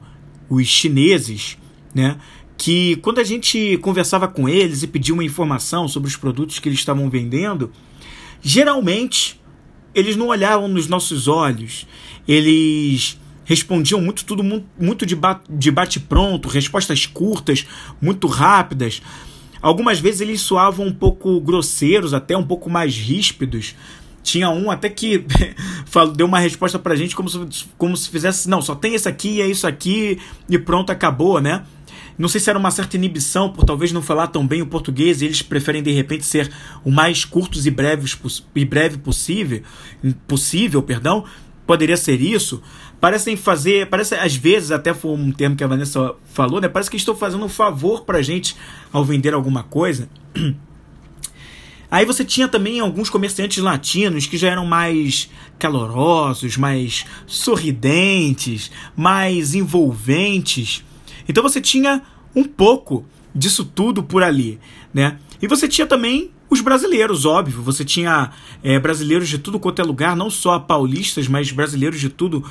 os 0.50 0.68
chineses, 0.68 1.58
né? 1.94 2.18
Que 2.58 2.96
quando 2.98 3.20
a 3.20 3.24
gente 3.24 3.78
conversava 3.78 4.28
com 4.28 4.50
eles 4.50 4.84
e 4.84 4.88
pedia 4.88 5.14
uma 5.14 5.24
informação 5.24 5.88
sobre 5.88 6.10
os 6.10 6.16
produtos 6.16 6.60
que 6.60 6.68
eles 6.68 6.80
estavam 6.80 7.10
vendendo, 7.10 7.72
geralmente 8.42 9.40
eles 9.94 10.16
não 10.16 10.28
olhavam 10.28 10.68
nos 10.68 10.88
nossos 10.88 11.28
olhos, 11.28 11.88
eles 12.28 13.20
respondiam 13.46 14.02
muito 14.02 14.26
tudo 14.26 14.44
muito 14.78 15.06
de 15.06 15.72
bate-pronto, 15.72 16.50
respostas 16.50 17.06
curtas, 17.06 17.66
muito 18.02 18.28
rápidas. 18.28 19.02
Algumas 19.62 20.00
vezes 20.00 20.22
eles 20.22 20.42
soavam 20.42 20.88
um 20.88 20.94
pouco 20.94 21.40
grosseiros, 21.40 22.14
até 22.14 22.36
um 22.38 22.44
pouco 22.44 22.70
mais 22.70 22.96
ríspidos. 22.96 23.74
Tinha 24.22 24.50
um 24.50 24.70
até 24.70 24.90
que 24.90 25.26
deu 26.16 26.28
uma 26.28 26.40
resposta 26.40 26.78
pra 26.78 26.96
gente 26.96 27.16
como 27.16 27.30
se, 27.30 27.66
como 27.78 27.96
se 27.96 28.10
fizesse, 28.10 28.50
não, 28.50 28.62
só 28.62 28.76
tem 28.76 28.94
esse 28.94 29.08
aqui, 29.08 29.42
é 29.42 29.48
isso 29.48 29.66
aqui 29.66 30.20
e 30.50 30.60
pronto, 30.60 30.92
acabou, 30.92 31.40
né? 31.40 31.64
Não 32.18 32.28
sei 32.28 32.42
se 32.42 32.50
era 32.50 32.58
uma 32.58 32.72
certa 32.72 32.98
inibição 32.98 33.50
por 33.50 33.64
talvez 33.64 33.92
não 33.92 34.02
falar 34.02 34.28
tão 34.28 34.46
bem 34.46 34.62
o 34.62 34.66
português 34.66 35.22
e 35.22 35.26
eles 35.26 35.42
preferem 35.42 35.84
de 35.84 35.92
repente 35.92 36.26
ser 36.26 36.52
o 36.84 36.92
mais 36.92 37.24
curtos 37.24 37.66
e 37.68 37.72
breves 37.72 38.20
e 38.56 38.66
breve 38.66 38.98
possível, 38.98 39.62
possível, 40.28 40.82
perdão. 40.82 41.24
Poderia 41.68 41.98
ser 41.98 42.22
isso. 42.22 42.64
Parecem 43.00 43.36
fazer, 43.36 43.88
parece 43.88 44.16
às 44.16 44.36
vezes 44.36 44.72
até 44.72 44.94
foi 44.94 45.12
um 45.12 45.32
termo 45.32 45.56
que 45.56 45.64
a 45.64 45.68
Vanessa 45.68 46.16
falou, 46.34 46.62
né? 46.62 46.70
Parece 46.70 46.90
que 46.90 46.96
estão 46.96 47.14
fazendo 47.14 47.44
um 47.46 47.50
favor 47.50 48.06
pra 48.06 48.22
gente 48.22 48.56
ao 48.92 49.04
vender 49.04 49.34
alguma 49.34 49.64
coisa. 49.64 50.10
Aí 51.92 52.06
você 52.06 52.24
tinha 52.26 52.48
também 52.48 52.80
alguns 52.80 53.10
comerciantes 53.10 53.62
latinos 53.64 54.26
que 54.26 54.38
já 54.38 54.50
eram 54.50 54.66
mais 54.66 55.30
calorosos, 55.60 56.58
mais 56.58 57.06
sorridentes, 57.26 58.72
mais 58.96 59.54
envolventes. 59.54 60.84
Então 61.30 61.44
você 61.44 61.62
tinha 61.62 62.02
um 62.36 62.44
pouco 62.44 63.06
disso 63.34 63.64
tudo 63.64 64.04
por 64.04 64.24
ali, 64.24 64.60
né? 64.94 65.18
E 65.42 65.48
você 65.48 65.68
tinha 65.68 65.86
também 65.86 66.32
os 66.50 66.62
brasileiros, 66.62 67.26
óbvio. 67.26 67.62
Você 67.62 67.84
tinha 67.84 68.32
é, 68.64 68.80
brasileiros 68.80 69.28
de 69.28 69.38
tudo 69.38 69.60
quanto 69.60 69.82
é 69.82 69.86
lugar, 69.86 70.16
não 70.16 70.30
só 70.30 70.58
paulistas, 70.60 71.28
mas 71.28 71.52
brasileiros 71.52 72.00
de 72.00 72.10
tudo 72.10 72.44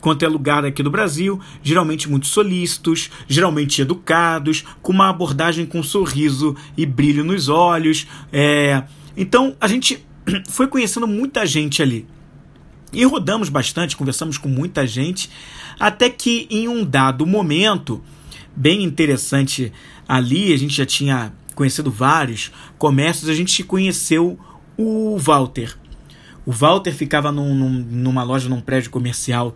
quanto 0.00 0.22
é 0.22 0.28
lugar 0.28 0.66
aqui 0.66 0.82
do 0.82 0.90
Brasil, 0.90 1.40
geralmente 1.62 2.10
muito 2.10 2.26
solícitos, 2.26 3.10
geralmente 3.26 3.80
educados, 3.80 4.62
com 4.82 4.92
uma 4.92 5.08
abordagem 5.08 5.64
com 5.64 5.82
sorriso 5.82 6.54
e 6.76 6.84
brilho 6.84 7.24
nos 7.24 7.48
olhos. 7.48 8.06
É... 8.30 8.82
Então 9.16 9.56
a 9.60 9.66
gente 9.66 10.04
foi 10.50 10.66
conhecendo 10.66 11.06
muita 11.06 11.46
gente 11.46 11.80
ali. 11.80 12.06
E 12.92 13.02
rodamos 13.04 13.48
bastante, 13.48 13.96
conversamos 13.96 14.36
com 14.36 14.48
muita 14.48 14.86
gente, 14.86 15.30
até 15.80 16.10
que 16.10 16.46
em 16.50 16.68
um 16.68 16.84
dado 16.84 17.26
momento, 17.26 18.02
bem 18.54 18.84
interessante 18.84 19.72
ali, 20.06 20.52
a 20.52 20.56
gente 20.58 20.76
já 20.76 20.84
tinha 20.84 21.32
conhecido 21.54 21.90
vários 21.90 22.50
comércios, 22.78 23.28
a 23.28 23.34
gente 23.34 23.62
conheceu 23.62 24.38
o 24.76 25.16
Walter. 25.18 25.76
O 26.46 26.52
Walter 26.52 26.92
ficava 26.92 27.32
num, 27.32 27.54
num, 27.54 27.70
numa 27.70 28.22
loja, 28.22 28.48
num 28.48 28.60
prédio 28.60 28.90
comercial 28.90 29.54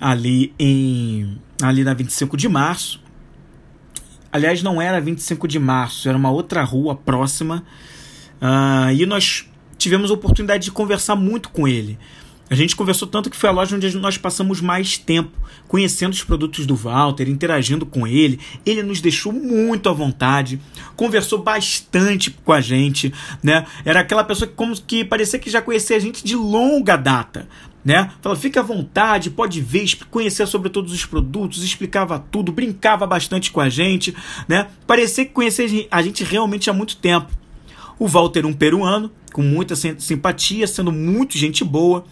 ali 0.00 0.54
em 0.58 1.38
ali 1.60 1.82
na 1.82 1.92
25 1.92 2.36
de 2.36 2.48
março. 2.48 3.00
Aliás, 4.30 4.62
não 4.62 4.80
era 4.80 5.00
25 5.00 5.48
de 5.48 5.58
março, 5.58 6.08
era 6.08 6.16
uma 6.16 6.30
outra 6.30 6.62
rua 6.62 6.94
próxima. 6.94 7.64
Uh, 8.40 8.92
e 8.92 9.06
nós 9.06 9.48
tivemos 9.76 10.10
a 10.10 10.14
oportunidade 10.14 10.64
de 10.64 10.70
conversar 10.70 11.16
muito 11.16 11.48
com 11.48 11.66
ele. 11.66 11.98
A 12.50 12.54
gente 12.54 12.74
conversou 12.74 13.06
tanto 13.06 13.28
que 13.28 13.36
foi 13.36 13.48
a 13.48 13.52
loja 13.52 13.76
onde 13.76 13.96
nós 13.96 14.16
passamos 14.16 14.60
mais 14.60 14.96
tempo, 14.96 15.30
conhecendo 15.66 16.12
os 16.12 16.24
produtos 16.24 16.64
do 16.64 16.74
Walter, 16.74 17.28
interagindo 17.28 17.84
com 17.84 18.06
ele. 18.06 18.40
Ele 18.64 18.82
nos 18.82 19.00
deixou 19.00 19.32
muito 19.32 19.88
à 19.88 19.92
vontade, 19.92 20.60
conversou 20.96 21.42
bastante 21.42 22.30
com 22.30 22.52
a 22.52 22.60
gente, 22.60 23.12
né? 23.42 23.66
Era 23.84 24.00
aquela 24.00 24.24
pessoa 24.24 24.48
que 24.48 24.54
como 24.54 24.74
que 24.80 25.04
parecia 25.04 25.38
que 25.38 25.50
já 25.50 25.60
conhecia 25.60 25.96
a 25.96 26.00
gente 26.00 26.24
de 26.24 26.34
longa 26.34 26.96
data, 26.96 27.48
né? 27.84 28.10
Fala, 28.22 28.34
fica 28.34 28.60
à 28.60 28.62
vontade, 28.62 29.30
pode 29.30 29.60
ver, 29.60 29.86
conhecer 30.10 30.46
sobre 30.46 30.70
todos 30.70 30.92
os 30.92 31.04
produtos, 31.04 31.62
explicava 31.62 32.18
tudo, 32.18 32.50
brincava 32.50 33.06
bastante 33.06 33.50
com 33.50 33.60
a 33.60 33.68
gente, 33.68 34.14
né? 34.46 34.68
Parecia 34.86 35.24
que 35.24 35.32
conhecia 35.32 35.66
a 35.90 36.02
gente 36.02 36.24
realmente 36.24 36.70
há 36.70 36.72
muito 36.72 36.96
tempo. 36.96 37.28
O 37.98 38.06
Walter, 38.06 38.46
um 38.46 38.52
peruano, 38.52 39.10
com 39.32 39.42
muita 39.42 39.74
simpatia, 39.76 40.66
sendo 40.66 40.92
muito 40.92 41.36
gente 41.36 41.64
boa, 41.64 42.04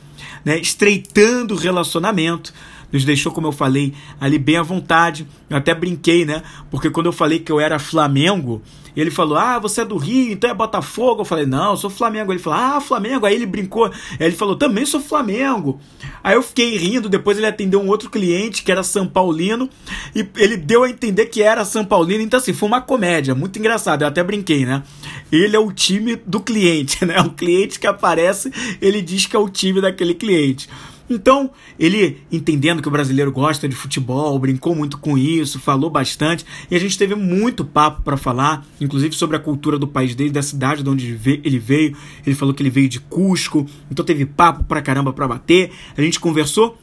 né, 0.44 0.58
estreitando 0.58 1.54
o 1.54 1.56
relacionamento. 1.56 2.52
Nos 2.92 3.04
deixou, 3.04 3.32
como 3.32 3.48
eu 3.48 3.52
falei, 3.52 3.92
ali 4.20 4.38
bem 4.38 4.56
à 4.56 4.62
vontade. 4.62 5.26
Eu 5.50 5.56
até 5.56 5.74
brinquei, 5.74 6.24
né? 6.24 6.42
Porque 6.70 6.88
quando 6.88 7.06
eu 7.06 7.12
falei 7.12 7.40
que 7.40 7.50
eu 7.50 7.58
era 7.58 7.78
Flamengo, 7.78 8.62
ele 9.00 9.10
falou: 9.10 9.36
Ah, 9.36 9.58
você 9.58 9.82
é 9.82 9.84
do 9.84 9.96
Rio, 9.96 10.32
então 10.32 10.48
é 10.48 10.54
Botafogo. 10.54 11.20
Eu 11.20 11.24
falei: 11.24 11.44
Não, 11.44 11.72
eu 11.72 11.76
sou 11.76 11.90
Flamengo. 11.90 12.32
Ele 12.32 12.38
falou: 12.38 12.58
Ah, 12.58 12.80
Flamengo. 12.80 13.26
Aí 13.26 13.34
ele 13.34 13.44
brincou. 13.44 13.86
Aí 13.86 13.92
ele 14.20 14.34
falou: 14.34 14.56
Também 14.56 14.86
sou 14.86 15.00
Flamengo. 15.00 15.78
Aí 16.24 16.34
eu 16.34 16.42
fiquei 16.42 16.76
rindo. 16.78 17.08
Depois 17.08 17.36
ele 17.36 17.46
atendeu 17.46 17.80
um 17.80 17.88
outro 17.88 18.08
cliente 18.08 18.62
que 18.62 18.72
era 18.72 18.82
São 18.82 19.06
Paulino 19.06 19.68
e 20.14 20.26
ele 20.36 20.56
deu 20.56 20.82
a 20.82 20.88
entender 20.88 21.26
que 21.26 21.42
era 21.42 21.64
São 21.64 21.84
Paulino. 21.84 22.22
Então, 22.22 22.38
assim, 22.38 22.54
foi 22.54 22.68
uma 22.68 22.80
comédia 22.80 23.34
muito 23.34 23.58
engraçada. 23.58 24.04
Eu 24.04 24.08
até 24.08 24.24
brinquei, 24.24 24.64
né? 24.64 24.82
Ele 25.30 25.54
é 25.54 25.58
o 25.60 25.70
time 25.70 26.16
do 26.16 26.40
cliente, 26.40 27.04
né? 27.06 27.20
O 27.20 27.30
cliente 27.30 27.78
que 27.78 27.86
aparece, 27.86 28.50
ele 28.80 29.02
diz 29.02 29.26
que 29.26 29.36
é 29.36 29.38
o 29.38 29.48
time 29.48 29.80
daquele 29.80 30.14
cliente. 30.14 30.68
Então, 31.08 31.50
ele, 31.78 32.18
entendendo 32.32 32.82
que 32.82 32.88
o 32.88 32.90
brasileiro 32.90 33.30
gosta 33.30 33.68
de 33.68 33.76
futebol, 33.76 34.38
brincou 34.38 34.74
muito 34.74 34.98
com 34.98 35.16
isso, 35.16 35.60
falou 35.60 35.88
bastante, 35.88 36.44
e 36.70 36.74
a 36.74 36.80
gente 36.80 36.98
teve 36.98 37.14
muito 37.14 37.64
papo 37.64 38.02
para 38.02 38.16
falar, 38.16 38.66
inclusive 38.80 39.14
sobre 39.14 39.36
a 39.36 39.40
cultura 39.40 39.78
do 39.78 39.86
país 39.86 40.14
dele, 40.14 40.30
da 40.30 40.42
cidade 40.42 40.82
de 40.82 40.90
onde 40.90 41.18
ele 41.44 41.58
veio. 41.58 41.96
Ele 42.26 42.34
falou 42.34 42.52
que 42.52 42.62
ele 42.62 42.70
veio 42.70 42.88
de 42.88 43.00
Cusco, 43.00 43.66
então 43.90 44.04
teve 44.04 44.26
papo 44.26 44.64
pra 44.64 44.82
caramba 44.82 45.12
para 45.12 45.28
bater. 45.28 45.70
A 45.96 46.02
gente 46.02 46.18
conversou 46.18 46.76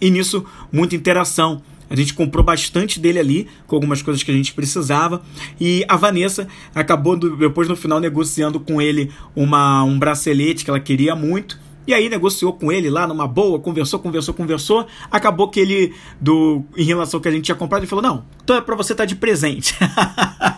e 0.00 0.10
nisso 0.10 0.44
muita 0.72 0.96
interação. 0.96 1.62
A 1.92 1.94
gente 1.94 2.14
comprou 2.14 2.42
bastante 2.42 2.98
dele 2.98 3.18
ali, 3.18 3.48
com 3.66 3.76
algumas 3.76 4.00
coisas 4.00 4.22
que 4.22 4.30
a 4.30 4.34
gente 4.34 4.54
precisava. 4.54 5.20
E 5.60 5.84
a 5.86 5.94
Vanessa 5.94 6.48
acabou, 6.74 7.16
depois 7.16 7.68
no 7.68 7.76
final, 7.76 8.00
negociando 8.00 8.58
com 8.58 8.80
ele 8.80 9.10
uma, 9.36 9.84
um 9.84 9.98
bracelete 9.98 10.64
que 10.64 10.70
ela 10.70 10.80
queria 10.80 11.14
muito. 11.14 11.60
E 11.86 11.92
aí 11.92 12.08
negociou 12.08 12.52
com 12.52 12.70
ele 12.70 12.88
lá 12.88 13.06
numa 13.06 13.26
boa, 13.26 13.58
conversou, 13.58 13.98
conversou, 13.98 14.32
conversou. 14.32 14.86
Acabou 15.10 15.48
que 15.48 15.58
ele, 15.58 15.94
do, 16.20 16.64
em 16.76 16.84
relação 16.84 17.18
ao 17.18 17.22
que 17.22 17.28
a 17.28 17.32
gente 17.32 17.44
tinha 17.44 17.56
comprado, 17.56 17.82
ele 17.82 17.88
falou: 17.88 18.02
Não, 18.02 18.24
então 18.42 18.56
é 18.56 18.60
pra 18.60 18.76
você 18.76 18.92
estar 18.92 19.02
tá 19.02 19.06
de 19.06 19.16
presente. 19.16 19.74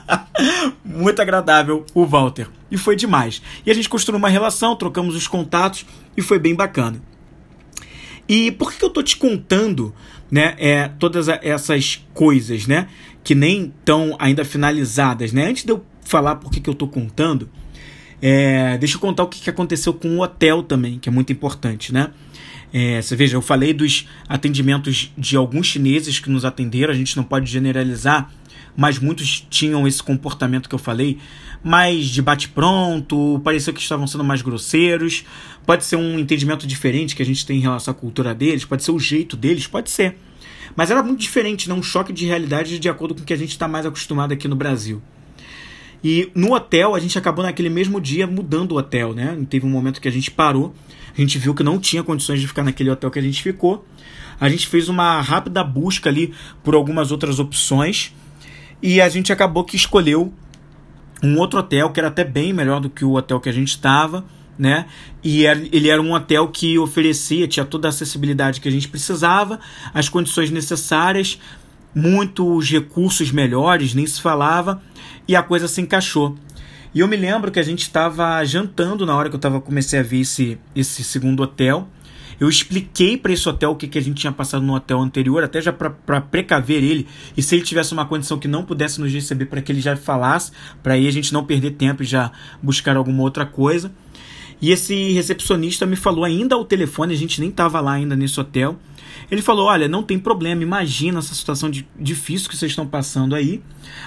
Muito 0.85 1.21
agradável 1.21 1.85
o 1.95 2.05
Walter. 2.05 2.49
E 2.71 2.77
foi 2.77 2.95
demais. 2.95 3.41
E 3.65 3.71
a 3.71 3.75
gente 3.75 3.89
construiu 3.89 4.19
uma 4.19 4.29
relação, 4.29 4.77
trocamos 4.77 5.15
os 5.15 5.27
contatos 5.27 5.87
e 6.17 6.23
foi 6.23 6.39
bem 6.39 6.55
bacana. 6.55 7.01
E 8.29 8.51
por 8.53 8.73
que 8.73 8.85
eu 8.85 8.91
tô 8.91 9.03
te 9.03 9.17
contando, 9.17 9.95
né, 10.31 10.55
é, 10.59 10.89
todas 10.89 11.29
essas 11.29 12.03
coisas, 12.15 12.67
né, 12.67 12.89
que 13.23 13.35
nem 13.35 13.73
estão 13.79 14.17
ainda 14.19 14.45
finalizadas, 14.45 15.33
né? 15.33 15.47
Antes 15.47 15.65
de 15.65 15.73
eu 15.73 15.85
falar 16.03 16.37
por 16.37 16.51
que, 16.51 16.69
eu 16.69 16.75
tô 16.75 16.87
contando, 16.87 17.49
é, 18.27 18.79
deixa 18.79 18.97
eu 18.97 19.01
contar 19.01 19.23
o 19.23 19.27
que 19.27 19.51
aconteceu 19.51 19.93
com 19.93 20.17
o 20.17 20.23
hotel 20.23 20.63
também, 20.63 20.99
que 20.99 21.11
é 21.11 21.13
muito 21.13 21.31
importante, 21.31 21.93
né? 21.93 22.11
É, 22.73 23.03
você 23.03 23.15
veja, 23.15 23.37
eu 23.37 23.43
falei 23.43 23.75
dos 23.75 24.09
atendimentos 24.27 25.13
de 25.19 25.37
alguns 25.37 25.67
chineses 25.67 26.19
que 26.19 26.31
nos 26.31 26.43
atenderam, 26.43 26.91
a 26.91 26.97
gente 26.97 27.15
não 27.19 27.23
pode 27.23 27.51
generalizar, 27.51 28.33
mas 28.75 28.99
muitos 28.99 29.47
tinham 29.51 29.87
esse 29.87 30.03
comportamento 30.03 30.71
que 30.71 30.75
eu 30.75 30.79
falei, 30.79 31.19
mais 31.63 32.07
de 32.07 32.23
bate-pronto, 32.23 33.43
pareceu 33.45 33.75
que 33.75 33.83
estavam 33.83 34.07
sendo 34.07 34.25
mais 34.25 34.41
grosseiros. 34.41 35.27
Pode 35.67 35.85
ser 35.85 35.97
um 35.97 36.19
entendimento 36.19 36.67
diferente 36.67 37.15
que 37.15 37.23
a 37.23 37.27
gente 37.27 37.45
tem 37.45 37.59
em 37.59 37.61
relação 37.61 37.93
à 37.93 37.95
cultura 37.95 38.35
deles, 38.35 38.65
pode 38.65 38.83
ser 38.83 38.93
o 38.93 38.99
jeito 38.99 39.37
deles, 39.37 39.67
pode 39.67 39.91
ser. 39.91 40.17
Mas 40.75 40.91
era 40.91 41.03
muito 41.03 41.21
diferente, 41.21 41.69
né? 41.69 41.75
um 41.75 41.83
choque 41.83 42.11
de 42.11 42.25
realidade 42.25 42.79
de 42.79 42.89
acordo 42.89 43.15
com 43.15 43.21
o 43.21 43.25
que 43.25 43.35
a 43.35 43.39
gente 43.39 43.51
está 43.51 43.69
mais 43.69 43.85
acostumado 43.85 44.33
aqui 44.33 44.49
no 44.49 44.57
Brasil. 44.57 45.03
E 46.05 46.31
no 46.35 46.53
hotel, 46.53 46.95
a 46.95 47.01
gente 47.01 47.17
acabou 47.17 47.43
naquele 47.43 47.71
mesmo 47.71 47.99
dia 47.99 48.27
mudando 48.27 48.73
o 48.73 48.77
hotel, 48.77 49.15
né? 49.15 49.35
Teve 49.49 49.65
um 49.65 49.71
momento 49.71 50.03
que 50.03 50.07
a 50.07 50.13
gente 50.13 50.31
parou, 50.31 50.75
a 51.17 51.21
gente 51.21 51.39
viu 51.39 51.55
que 51.55 51.63
não 51.63 51.79
tinha 51.79 52.03
condições 52.03 52.43
de 52.43 52.47
ficar 52.47 52.63
naquele 52.63 52.91
hotel 52.91 53.11
que 53.11 53.19
a 53.19 53.23
gente 53.23 53.43
ficou. 53.43 53.87
A 54.39 54.51
gente 54.51 54.67
fez 54.67 54.91
uma 54.91 55.23
rápida 55.23 55.65
busca 55.65 56.11
ali 56.11 56.35
por 56.63 56.75
algumas 56.75 57.11
outras 57.11 57.39
opções 57.39 58.13
e 58.83 59.01
a 59.01 59.09
gente 59.09 59.33
acabou 59.33 59.65
que 59.65 59.77
escolheu 59.77 60.31
um 61.23 61.39
outro 61.39 61.59
hotel 61.59 61.91
que 61.91 61.99
era 61.99 62.09
até 62.09 62.23
bem 62.23 62.53
melhor 62.53 62.81
do 62.81 62.91
que 62.91 63.05
o 63.05 63.15
hotel 63.15 63.41
que 63.41 63.49
a 63.49 63.53
gente 63.53 63.69
estava, 63.69 64.27
né? 64.59 64.85
E 65.23 65.47
ele 65.47 65.89
era 65.89 66.03
um 66.03 66.13
hotel 66.13 66.49
que 66.49 66.79
oferecia, 66.79 67.49
tinha 67.49 67.65
toda 67.65 67.89
a 67.89 67.91
acessibilidade 67.91 68.61
que 68.61 68.69
a 68.69 68.71
gente 68.71 68.89
precisava, 68.89 69.59
as 69.95 70.11
condições 70.11 70.51
necessárias, 70.51 71.39
muitos 71.95 72.71
recursos 72.71 73.31
melhores, 73.31 73.95
nem 73.95 74.07
se 74.07 74.21
falava 74.21 74.83
e 75.29 75.37
a 75.37 75.43
coisa 75.43 75.69
se 75.69 75.81
encaixou. 75.81 76.37
E 76.95 77.01
eu 77.01 77.09
me 77.09 77.17
lembro 77.17 77.51
que 77.51 77.59
a 77.59 77.63
gente 77.63 77.83
estava 77.83 78.45
jantando 78.45 79.05
na 79.05 79.17
hora 79.17 79.29
que 79.29 79.35
eu 79.35 79.41
tava, 79.41 79.61
comecei 79.61 79.99
a 79.99 80.03
ver 80.03 80.21
esse, 80.21 80.59
esse 80.77 81.03
segundo 81.03 81.43
hotel. 81.43 81.89
Eu 82.39 82.49
expliquei 82.49 83.17
para 83.17 83.33
esse 83.33 83.49
hotel 83.49 83.73
o 83.73 83.77
que, 83.77 83.89
que 83.89 83.99
a 83.99 84.01
gente 84.01 84.21
tinha 84.21 84.33
passado 84.33 84.65
no 84.65 84.75
hotel 84.75 85.01
anterior, 85.01 85.43
até 85.43 85.61
já 85.61 85.73
para 85.73 86.21
precaver 86.21 86.83
ele. 86.83 87.07
E 87.37 87.43
se 87.43 87.55
ele 87.55 87.65
tivesse 87.65 87.93
uma 87.93 88.07
condição 88.07 88.39
que 88.39 88.49
não 88.49 88.65
pudesse 88.65 89.01
nos 89.01 89.13
receber, 89.13 89.47
para 89.47 89.61
que 89.61 89.71
ele 89.73 89.81
já 89.81 89.97
falasse, 89.97 90.53
para 90.83 90.95
aí 90.95 91.07
a 91.07 91.13
gente 91.13 91.33
não 91.33 91.45
perder 91.45 91.73
tempo 91.73 92.03
e 92.03 92.07
já 92.07 92.33
buscar 92.63 92.97
alguma 92.97 93.23
outra 93.23 93.47
coisa. 93.47 93.93
E 94.61 94.71
esse 94.71 95.13
recepcionista 95.13 95.85
me 95.87 95.97
falou 95.97 96.25
ainda 96.25 96.55
ao 96.55 96.65
telefone, 96.65 97.13
a 97.13 97.17
gente 97.17 97.41
nem 97.41 97.51
estava 97.51 97.81
lá 97.81 97.93
ainda 97.93 98.17
nesse 98.17 98.39
hotel. 98.41 98.79
Ele 99.31 99.43
falou: 99.43 99.67
Olha, 99.67 99.89
não 99.89 100.03
tem 100.03 100.19
problema, 100.19 100.63
imagina 100.63 101.19
essa 101.19 101.35
situação 101.35 101.71
de, 101.71 101.87
difícil 101.99 102.49
que 102.49 102.57
vocês 102.57 102.73
estão 102.73 102.87
passando 102.87 103.35
aí, 103.35 103.63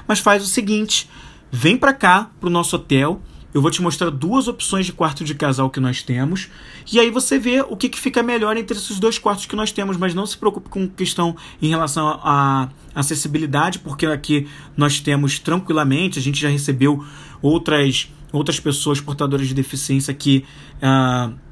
mas 0.08 0.20
faz 0.20 0.44
o 0.44 0.48
seguinte: 0.48 1.10
vem 1.52 1.78
para 1.78 1.94
cá, 1.94 2.32
pro 2.40 2.50
nosso 2.50 2.76
hotel. 2.76 3.22
Eu 3.54 3.62
vou 3.62 3.72
te 3.72 3.82
mostrar 3.82 4.12
duas 4.12 4.48
opções 4.48 4.86
de 4.86 4.94
quarto 4.94 5.24
de 5.24 5.34
casal 5.34 5.70
que 5.70 5.80
nós 5.80 6.04
temos. 6.04 6.48
E 6.92 7.00
aí 7.00 7.10
você 7.10 7.40
vê 7.40 7.62
o 7.62 7.76
que, 7.76 7.90
que 7.90 8.00
fica 8.00 8.22
melhor 8.22 8.56
entre 8.56 8.78
esses 8.78 9.00
dois 9.00 9.18
quartos 9.18 9.48
que 9.48 9.56
nós 9.56 9.72
temos. 9.72 9.98
Mas 9.98 10.14
não 10.14 10.28
se 10.28 10.38
preocupe 10.38 10.70
com 10.70 10.88
questão 10.88 11.36
em 11.60 11.70
relação 11.70 12.08
à 12.22 12.70
acessibilidade, 12.94 13.80
porque 13.80 14.06
aqui 14.06 14.48
nós 14.76 15.00
temos 15.00 15.40
tranquilamente. 15.40 16.20
A 16.20 16.22
gente 16.22 16.40
já 16.40 16.50
recebeu 16.50 17.04
outras, 17.42 18.12
outras 18.32 18.60
pessoas 18.60 19.02
portadoras 19.02 19.48
de 19.48 19.56
deficiência 19.56 20.14
que. 20.14 20.46
Uh, 20.78 21.47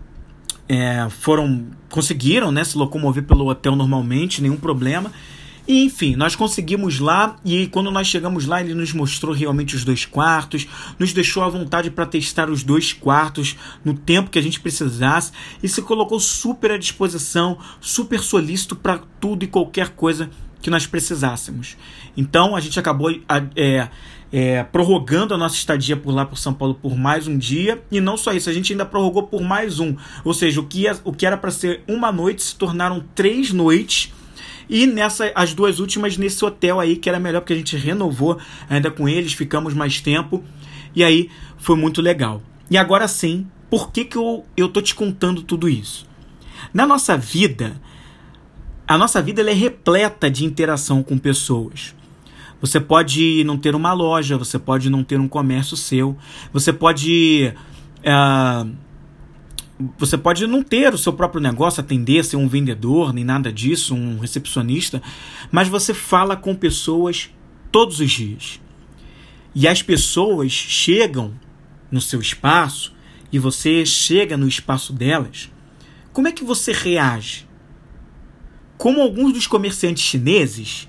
é, 0.67 1.07
foram 1.09 1.65
conseguiram 1.89 2.51
né, 2.51 2.63
se 2.63 2.77
locomover 2.77 3.23
pelo 3.23 3.47
hotel 3.47 3.75
normalmente, 3.75 4.41
nenhum 4.41 4.57
problema. 4.57 5.11
E, 5.67 5.83
enfim, 5.85 6.15
nós 6.15 6.35
conseguimos 6.35 6.99
lá 6.99 7.37
e 7.43 7.67
quando 7.67 7.89
nós 7.89 8.05
chegamos 8.05 8.45
lá, 8.45 8.61
ele 8.61 8.75
nos 8.75 8.93
mostrou 8.93 9.33
realmente 9.33 9.75
os 9.75 9.83
dois 9.83 10.05
quartos, 10.05 10.67
nos 10.99 11.11
deixou 11.11 11.41
à 11.41 11.49
vontade 11.49 11.89
para 11.89 12.05
testar 12.05 12.49
os 12.49 12.63
dois 12.63 12.93
quartos 12.93 13.55
no 13.83 13.93
tempo 13.95 14.29
que 14.29 14.37
a 14.37 14.41
gente 14.41 14.59
precisasse 14.59 15.31
e 15.63 15.67
se 15.67 15.81
colocou 15.81 16.19
super 16.19 16.71
à 16.71 16.77
disposição, 16.77 17.57
super 17.81 18.19
solícito 18.19 18.75
para 18.75 19.01
tudo 19.19 19.43
e 19.43 19.47
qualquer 19.47 19.89
coisa 19.89 20.29
que 20.65 20.69
nós 20.71 20.87
precisássemos. 20.87 21.77
Então 22.17 22.55
a 22.55 22.59
gente 22.59 22.79
acabou 22.79 23.11
é, 23.55 23.87
é, 24.33 24.63
prorrogando 24.63 25.31
a 25.31 25.37
nossa 25.37 25.53
estadia 25.53 25.95
por 25.95 26.11
lá 26.11 26.25
por 26.25 26.39
São 26.39 26.55
Paulo 26.55 26.73
por 26.73 26.97
mais 26.97 27.27
um 27.27 27.37
dia. 27.37 27.83
E 27.91 28.01
não 28.01 28.17
só 28.17 28.33
isso, 28.33 28.49
a 28.49 28.53
gente 28.53 28.73
ainda 28.73 28.83
prorrogou 28.83 29.27
por 29.27 29.43
mais 29.43 29.79
um. 29.79 29.95
Ou 30.23 30.33
seja, 30.33 30.59
o 30.59 30.65
que, 30.65 30.81
ia, 30.81 30.99
o 31.03 31.13
que 31.13 31.23
era 31.23 31.37
para 31.37 31.51
ser 31.51 31.83
uma 31.87 32.11
noite 32.11 32.41
se 32.41 32.55
tornaram 32.55 33.05
três 33.13 33.51
noites. 33.51 34.11
E 34.67 34.87
nessa, 34.87 35.31
as 35.35 35.53
duas 35.53 35.79
últimas 35.79 36.17
nesse 36.17 36.43
hotel 36.43 36.79
aí, 36.79 36.95
que 36.95 37.07
era 37.07 37.19
melhor 37.19 37.41
porque 37.41 37.53
a 37.53 37.57
gente 37.57 37.77
renovou 37.77 38.39
ainda 38.67 38.89
com 38.89 39.07
eles, 39.07 39.33
ficamos 39.33 39.71
mais 39.75 40.01
tempo. 40.01 40.43
E 40.95 41.03
aí 41.03 41.29
foi 41.59 41.75
muito 41.75 42.01
legal. 42.01 42.41
E 42.71 42.75
agora 42.75 43.07
sim, 43.07 43.45
por 43.69 43.91
que, 43.91 44.03
que 44.03 44.17
eu, 44.17 44.43
eu 44.57 44.67
tô 44.67 44.81
te 44.81 44.95
contando 44.95 45.43
tudo 45.43 45.69
isso? 45.69 46.07
Na 46.73 46.87
nossa 46.87 47.15
vida, 47.15 47.79
a 48.87 48.97
nossa 48.97 49.21
vida 49.21 49.41
é 49.41 49.53
repleta 49.53 50.29
de 50.29 50.45
interação 50.45 51.01
com 51.01 51.17
pessoas. 51.17 51.95
Você 52.61 52.79
pode 52.79 53.43
não 53.43 53.57
ter 53.57 53.75
uma 53.75 53.93
loja, 53.93 54.37
você 54.37 54.57
pode 54.57 54.89
não 54.89 55.03
ter 55.03 55.19
um 55.19 55.27
comércio 55.27 55.75
seu, 55.75 56.17
você 56.53 56.71
pode. 56.71 57.53
Uh, 57.99 58.75
você 59.97 60.17
pode 60.17 60.47
não 60.47 60.63
ter 60.63 60.93
o 60.93 60.97
seu 60.97 61.11
próprio 61.11 61.41
negócio, 61.41 61.81
atender, 61.81 62.23
ser 62.23 62.37
um 62.37 62.47
vendedor, 62.47 63.11
nem 63.13 63.25
nada 63.25 63.51
disso, 63.51 63.93
um 63.93 64.19
recepcionista, 64.19 65.01
mas 65.51 65.67
você 65.67 65.93
fala 65.93 66.37
com 66.37 66.55
pessoas 66.55 67.29
todos 67.71 67.99
os 67.99 68.09
dias. 68.09 68.61
E 69.53 69.67
as 69.67 69.81
pessoas 69.81 70.51
chegam 70.51 71.33
no 71.91 71.99
seu 71.99 72.21
espaço 72.21 72.95
e 73.31 73.39
você 73.39 73.85
chega 73.85 74.37
no 74.37 74.47
espaço 74.47 74.93
delas. 74.93 75.51
Como 76.13 76.29
é 76.29 76.31
que 76.31 76.43
você 76.43 76.71
reage? 76.71 77.44
Como 78.77 79.01
alguns 79.01 79.33
dos 79.33 79.47
comerciantes 79.47 80.03
chineses, 80.03 80.87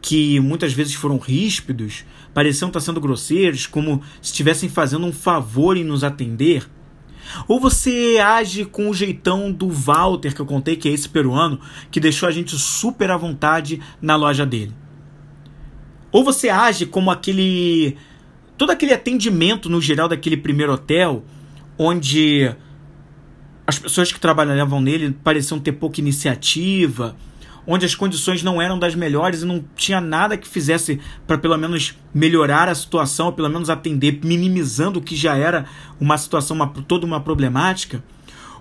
que 0.00 0.38
muitas 0.40 0.72
vezes 0.72 0.94
foram 0.94 1.18
ríspidos, 1.18 2.04
pareciam 2.32 2.68
estar 2.68 2.80
sendo 2.80 3.00
grosseiros, 3.00 3.66
como 3.66 4.02
se 4.20 4.30
estivessem 4.30 4.68
fazendo 4.68 5.06
um 5.06 5.12
favor 5.12 5.76
em 5.76 5.84
nos 5.84 6.04
atender, 6.04 6.68
ou 7.48 7.60
você 7.60 8.18
age 8.22 8.64
com 8.64 8.88
o 8.88 8.94
jeitão 8.94 9.50
do 9.50 9.68
Walter 9.68 10.34
que 10.34 10.40
eu 10.40 10.46
contei, 10.46 10.76
que 10.76 10.88
é 10.88 10.92
esse 10.92 11.08
peruano, 11.08 11.60
que 11.90 12.00
deixou 12.00 12.28
a 12.28 12.32
gente 12.32 12.56
super 12.58 13.10
à 13.10 13.16
vontade 13.16 13.80
na 14.00 14.16
loja 14.16 14.44
dele. 14.44 14.72
Ou 16.12 16.22
você 16.22 16.48
age 16.48 16.86
como 16.86 17.10
aquele. 17.10 17.96
todo 18.56 18.70
aquele 18.70 18.92
atendimento 18.92 19.68
no 19.68 19.80
geral 19.80 20.08
daquele 20.08 20.36
primeiro 20.36 20.72
hotel, 20.72 21.24
onde 21.76 22.54
as 23.66 23.78
pessoas 23.78 24.12
que 24.12 24.20
trabalhavam 24.20 24.80
nele 24.80 25.16
pareciam 25.24 25.58
ter 25.58 25.72
pouca 25.72 26.00
iniciativa 26.00 27.16
onde 27.66 27.86
as 27.86 27.94
condições 27.94 28.42
não 28.42 28.60
eram 28.60 28.78
das 28.78 28.94
melhores 28.94 29.42
e 29.42 29.46
não 29.46 29.64
tinha 29.74 30.00
nada 30.00 30.36
que 30.36 30.46
fizesse 30.46 31.00
para 31.26 31.38
pelo 31.38 31.56
menos 31.56 31.98
melhorar 32.12 32.68
a 32.68 32.74
situação, 32.74 33.26
ou 33.26 33.32
pelo 33.32 33.48
menos 33.48 33.70
atender, 33.70 34.20
minimizando 34.22 34.98
o 34.98 35.02
que 35.02 35.16
já 35.16 35.36
era 35.36 35.64
uma 35.98 36.18
situação, 36.18 36.56
uma, 36.56 36.68
toda 36.68 37.06
uma 37.06 37.20
problemática, 37.20 38.04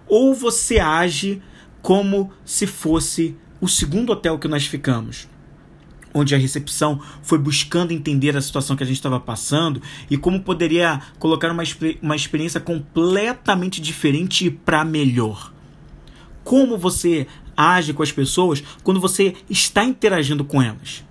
ou 0.07 0.33
você 0.33 0.79
age 0.79 1.41
como 1.81 2.31
se 2.45 2.65
fosse 2.65 3.35
o 3.59 3.67
segundo 3.67 4.11
hotel 4.11 4.39
que 4.39 4.47
nós 4.47 4.65
ficamos 4.65 5.27
onde 6.13 6.35
a 6.35 6.37
recepção 6.37 7.01
foi 7.21 7.37
buscando 7.37 7.91
entender 7.91 8.37
a 8.37 8.41
situação 8.41 8.75
que 8.75 8.83
a 8.83 8.85
gente 8.85 8.97
estava 8.97 9.19
passando 9.19 9.81
e 10.09 10.17
como 10.17 10.41
poderia 10.41 11.01
colocar 11.19 11.51
uma, 11.51 11.63
uma 12.01 12.15
experiência 12.15 12.59
completamente 12.59 13.81
diferente 13.81 14.49
para 14.49 14.85
melhor. 14.85 15.51
Como 16.43 16.77
você 16.77 17.25
age 17.55 17.93
com 17.93 18.03
as 18.03 18.11
pessoas 18.11 18.63
quando 18.83 18.99
você 18.99 19.35
está 19.49 19.83
interagindo 19.83 20.43
com 20.43 20.61
elas. 20.61 21.03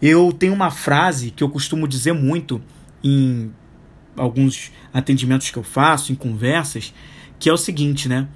Eu 0.00 0.32
tenho 0.32 0.54
uma 0.54 0.70
frase 0.70 1.30
que 1.30 1.42
eu 1.42 1.48
costumo 1.48 1.88
dizer 1.88 2.12
muito 2.12 2.62
em 3.02 3.50
alguns 4.16 4.70
atendimentos 4.92 5.50
que 5.50 5.56
eu 5.56 5.62
faço, 5.62 6.12
em 6.12 6.14
conversas, 6.14 6.94
que 7.38 7.48
é 7.48 7.52
o 7.52 7.56
seguinte, 7.56 8.08
né? 8.08 8.28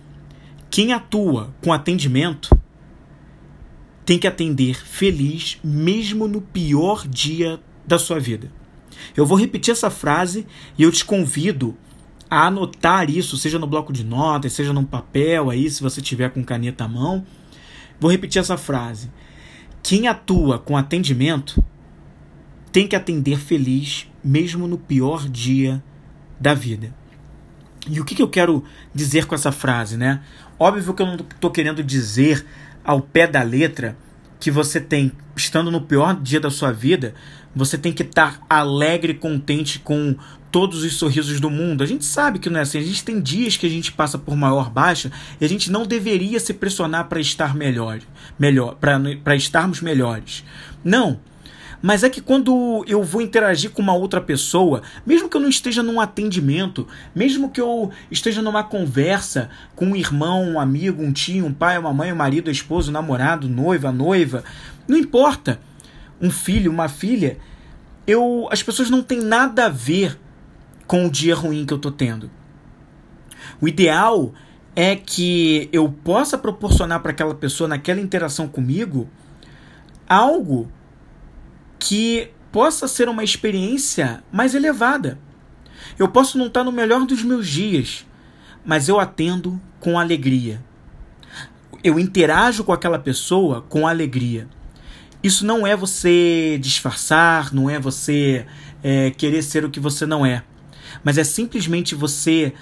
Quem 0.71 0.93
atua 0.93 1.53
com 1.63 1.73
atendimento 1.73 2.57
tem 4.05 4.19
que 4.19 4.27
atender 4.27 4.85
feliz 4.85 5.59
mesmo 5.63 6.27
no 6.27 6.41
pior 6.41 7.07
dia 7.07 7.61
da 7.87 7.99
sua 7.99 8.19
vida. 8.19 8.51
Eu 9.17 9.27
vou 9.27 9.39
repetir 9.39 9.73
essa 9.73 9.91
frase 9.91 10.47
e 10.79 10.83
eu 10.83 10.91
te 10.91 11.05
convido 11.05 11.77
a 12.31 12.47
anotar 12.47 13.11
isso, 13.11 13.37
seja 13.37 13.59
no 13.59 13.67
bloco 13.67 13.93
de 13.93 14.05
notas, 14.05 14.53
seja 14.53 14.73
num 14.73 14.85
papel 14.85 15.51
aí, 15.51 15.69
se 15.69 15.83
você 15.83 16.01
tiver 16.01 16.31
com 16.31 16.43
caneta 16.43 16.85
à 16.85 16.89
mão. 16.89 17.27
Vou 18.01 18.11
repetir 18.11 18.41
essa 18.41 18.57
frase. 18.57 19.11
Quem 19.83 20.09
atua 20.09 20.59
com 20.59 20.77
atendimento 20.77 21.63
tem 22.73 22.87
que 22.87 22.97
atender 22.97 23.39
feliz, 23.39 24.09
mesmo 24.25 24.67
no 24.67 24.79
pior 24.79 25.29
dia 25.29 25.83
da 26.41 26.55
vida. 26.55 26.95
E 27.89 28.01
o 28.01 28.05
que, 28.05 28.15
que 28.15 28.23
eu 28.23 28.29
quero 28.29 28.65
dizer 28.95 29.27
com 29.27 29.35
essa 29.35 29.53
frase, 29.53 29.97
né? 29.97 30.23
Óbvio 30.59 30.95
que 30.95 31.03
eu 31.03 31.07
não 31.07 31.17
estou 31.17 31.51
querendo 31.51 31.83
dizer 31.83 32.47
ao 32.85 33.01
pé 33.01 33.27
da 33.27 33.43
letra 33.43 33.97
que 34.41 34.51
você 34.51 34.81
tem, 34.81 35.13
estando 35.37 35.71
no 35.71 35.81
pior 35.81 36.21
dia 36.21 36.41
da 36.41 36.51
sua 36.51 36.73
vida, 36.73 37.15
você 37.55 37.79
tem 37.79 37.93
que 37.93 38.03
estar 38.03 38.41
alegre, 38.49 39.15
contente 39.15 39.79
com 39.79 40.17
todos 40.51 40.83
os 40.83 40.95
sorrisos 40.95 41.41
do 41.41 41.51
mundo. 41.51 41.83
A 41.83 41.87
gente 41.87 42.05
sabe 42.05 42.39
que 42.39 42.51
não 42.51 42.59
é 42.59 42.63
assim. 42.63 42.79
A 42.79 42.83
gente 42.83 43.05
tem 43.05 43.21
dias 43.21 43.57
que 43.57 43.67
a 43.67 43.71
gente 43.71 43.91
passa 43.91 44.19
por 44.19 44.37
maior 44.37 44.71
baixa 44.71 45.11
e 45.41 45.45
a 45.45 45.49
gente 45.49 45.71
não 45.71 45.87
deveria 45.87 46.39
se 46.39 46.53
pressionar 46.53 47.09
para 47.09 47.21
estar 47.21 47.55
melhor, 47.55 48.01
melhor, 48.39 48.77
para 48.77 49.35
estarmos 49.35 49.81
melhores. 49.81 50.45
Não. 50.85 51.19
Mas 51.83 52.05
é 52.05 52.09
que 52.09 52.21
quando 52.21 52.85
eu 52.87 53.03
vou 53.03 53.21
interagir 53.21 53.71
com 53.73 53.83
uma 53.83 53.93
outra 53.93 54.21
pessoa, 54.21 54.83
mesmo 55.05 55.29
que 55.29 55.37
eu 55.37 55.41
não 55.41 55.49
esteja 55.49 55.83
num 55.83 56.01
atendimento, 56.01 56.87
mesmo 57.13 57.51
que 57.51 57.61
eu 57.61 57.91
esteja 58.09 58.41
numa 58.41 58.63
conversa 58.63 59.51
com 59.75 59.87
um 59.87 59.97
irmão, 59.97 60.45
um 60.45 60.61
amigo, 60.61 61.03
um 61.03 61.13
tio, 61.13 61.45
um 61.45 61.53
pai, 61.53 61.77
uma 61.77 61.93
mãe, 61.93 62.13
um 62.13 62.17
marido, 62.17 62.49
um 62.49 62.53
esposo, 62.53 62.91
um 62.91 62.93
namorado, 62.93 63.49
noiva, 63.49 63.91
noiva, 63.91 64.45
não 64.87 64.97
importa. 64.97 65.61
Um 66.21 66.31
filho, 66.31 66.71
uma 66.71 66.89
filha, 66.89 67.37
eu 68.07 68.49
as 68.53 68.63
pessoas 68.63 68.89
não 68.89 69.03
têm 69.03 69.21
nada 69.21 69.67
a 69.67 69.69
ver 69.69 70.17
com 70.87 71.07
o 71.07 71.11
dia 71.11 71.35
ruim 71.35 71.67
que 71.67 71.75
eu 71.75 71.79
tô 71.79 71.91
tendo. 71.91 72.31
O 73.61 73.67
ideal 73.67 74.33
é 74.77 74.95
que 74.95 75.69
eu 75.73 75.89
possa 75.89 76.39
proporcionar 76.39 77.01
para 77.01 77.11
aquela 77.11 77.35
pessoa, 77.35 77.67
naquela 77.67 78.01
interação 78.01 78.47
comigo, 78.47 79.09
algo 80.09 80.71
que 81.83 82.31
possa 82.51 82.87
ser 82.87 83.09
uma 83.09 83.25
experiência 83.25 84.23
mais 84.31 84.55
elevada. 84.55 85.19
Eu 85.99 86.09
posso 86.09 86.39
não 86.39 86.47
estar 86.47 86.65
no 86.65 86.73
melhor 86.73 87.05
dos 87.05 87.23
meus 87.23 87.49
dias, 87.49 88.07
mas 88.65 88.89
eu 88.89 89.01
atendo 89.01 89.61
com 89.81 89.99
alegria. 89.99 90.63
Eu 91.83 91.99
interajo 91.99 92.63
com 92.63 92.73
aquela 92.73 92.99
pessoa 92.99 93.63
com 93.63 93.87
alegria. 93.87 94.49
Isso 95.23 95.45
não 95.45 95.67
é 95.67 95.77
você 95.77 96.59
disfarçar, 96.61 97.53
não 97.53 97.69
é 97.69 97.79
você 97.79 98.47
é, 98.83 99.11
querer 99.11 99.43
ser 99.43 99.65
o 99.65 99.71
que 99.71 99.81
você 99.81 100.07
não 100.07 100.25
é 100.25 100.43
mas 101.03 101.19
é 101.19 101.25
simplesmente 101.25 101.95
você 101.95 102.53